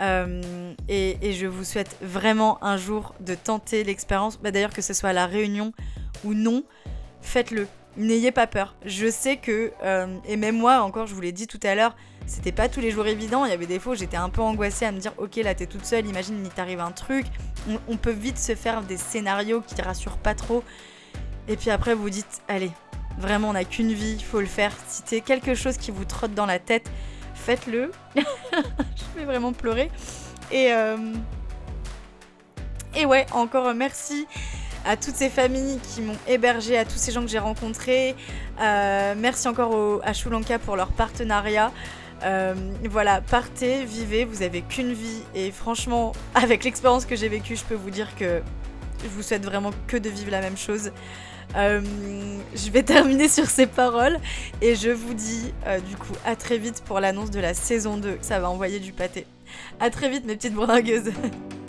Euh, 0.00 0.74
et, 0.88 1.32
je 1.32 1.46
vous 1.46 1.64
souhaite 1.64 1.96
vraiment 2.00 2.62
un 2.62 2.76
jour 2.76 3.14
de 3.18 3.34
tenter 3.34 3.82
l'expérience, 3.82 4.38
bah, 4.38 4.52
d'ailleurs 4.52 4.72
que 4.72 4.82
ce 4.82 4.94
soit 4.94 5.08
à 5.08 5.14
la 5.14 5.26
réunion 5.26 5.72
ou 6.22 6.34
non, 6.34 6.62
faites-le. 7.22 7.66
N'ayez 7.96 8.30
pas 8.30 8.46
peur. 8.46 8.74
Je 8.84 9.10
sais 9.10 9.38
que, 9.38 9.72
euh, 9.82 10.18
et 10.26 10.36
même 10.36 10.58
moi 10.58 10.82
encore, 10.82 11.06
je 11.06 11.14
vous 11.14 11.20
l'ai 11.20 11.32
dit 11.32 11.46
tout 11.46 11.60
à 11.62 11.74
l'heure, 11.74 11.96
c'était 12.26 12.52
pas 12.52 12.68
tous 12.68 12.80
les 12.80 12.90
jours 12.90 13.06
évident. 13.06 13.46
Il 13.46 13.50
y 13.50 13.54
avait 13.54 13.66
des 13.66 13.78
fois 13.78 13.94
où 13.94 13.96
j'étais 13.96 14.18
un 14.18 14.28
peu 14.28 14.42
angoissée 14.42 14.84
à 14.84 14.92
me 14.92 14.98
dire 14.98 15.12
Ok, 15.16 15.36
là 15.36 15.54
t'es 15.54 15.66
toute 15.66 15.86
seule, 15.86 16.06
imagine 16.06 16.38
il 16.44 16.50
t'arrive 16.50 16.80
un 16.80 16.90
truc. 16.90 17.24
On, 17.88 17.96
peut 17.96 18.12
vite 18.12 18.38
se 18.38 18.54
faire 18.54 18.82
des 18.82 18.96
scénarios 18.96 19.60
qui 19.60 19.74
te 19.74 19.82
rassurent 19.82 20.18
pas 20.18 20.34
trop. 20.34 20.62
Et 21.48 21.56
puis 21.56 21.70
après, 21.70 21.94
vous 21.94 22.10
dites 22.10 22.42
Allez, 22.48 22.70
vraiment, 23.18 23.50
on 23.50 23.52
n'a 23.54 23.64
qu'une 23.64 23.92
vie, 23.92 24.16
il 24.18 24.24
faut 24.24 24.40
le 24.40 24.46
faire. 24.46 24.72
Si 24.88 25.02
c'est 25.06 25.20
quelque 25.22 25.54
chose 25.54 25.78
qui 25.78 25.90
vous 25.90 26.04
trotte 26.04 26.34
dans 26.34 26.46
la 26.46 26.58
tête, 26.58 26.90
faites-le. 27.34 27.92
Je 28.16 29.18
vais 29.18 29.24
vraiment 29.24 29.52
pleurer. 29.52 29.90
Et, 30.52 30.72
euh, 30.72 31.14
et 32.94 33.06
ouais, 33.06 33.26
encore 33.32 33.72
merci 33.74 34.26
à 34.86 34.96
toutes 34.96 35.16
ces 35.16 35.28
familles 35.28 35.78
qui 35.82 36.00
m'ont 36.00 36.16
hébergé, 36.28 36.78
à 36.78 36.84
tous 36.84 36.96
ces 36.96 37.12
gens 37.12 37.22
que 37.22 37.28
j'ai 37.28 37.38
rencontrés. 37.38 38.14
Euh, 38.60 39.14
merci 39.16 39.48
encore 39.48 40.00
à 40.04 40.12
Shulanka 40.12 40.58
pour 40.58 40.76
leur 40.76 40.88
partenariat. 40.88 41.72
Euh, 42.22 42.54
voilà, 42.88 43.20
partez, 43.20 43.84
vivez, 43.84 44.24
vous 44.24 44.42
avez 44.42 44.62
qu'une 44.62 44.92
vie 44.92 45.22
et 45.34 45.50
franchement, 45.50 46.12
avec 46.34 46.64
l'expérience 46.64 47.04
que 47.04 47.16
j'ai 47.16 47.28
vécue, 47.28 47.56
je 47.56 47.64
peux 47.64 47.74
vous 47.74 47.90
dire 47.90 48.14
que 48.16 48.40
je 49.02 49.08
vous 49.08 49.22
souhaite 49.22 49.44
vraiment 49.44 49.72
que 49.86 49.96
de 49.96 50.08
vivre 50.08 50.30
la 50.30 50.40
même 50.40 50.56
chose. 50.56 50.92
Euh, 51.56 51.80
je 52.54 52.70
vais 52.70 52.82
terminer 52.82 53.28
sur 53.28 53.46
ces 53.46 53.66
paroles 53.66 54.18
et 54.62 54.74
je 54.74 54.90
vous 54.90 55.14
dis 55.14 55.52
du 55.88 55.96
coup 55.96 56.12
à 56.24 56.34
très 56.34 56.58
vite 56.58 56.82
pour 56.84 57.00
l'annonce 57.00 57.30
de 57.30 57.40
la 57.40 57.54
saison 57.54 57.96
2. 57.96 58.18
Ça 58.20 58.40
va 58.40 58.48
envoyer 58.48 58.80
du 58.80 58.92
pâté. 58.92 59.26
À 59.78 59.90
très 59.90 60.08
vite 60.08 60.24
mes 60.24 60.36
petites 60.36 60.54
bourlingueuses. 60.54 61.12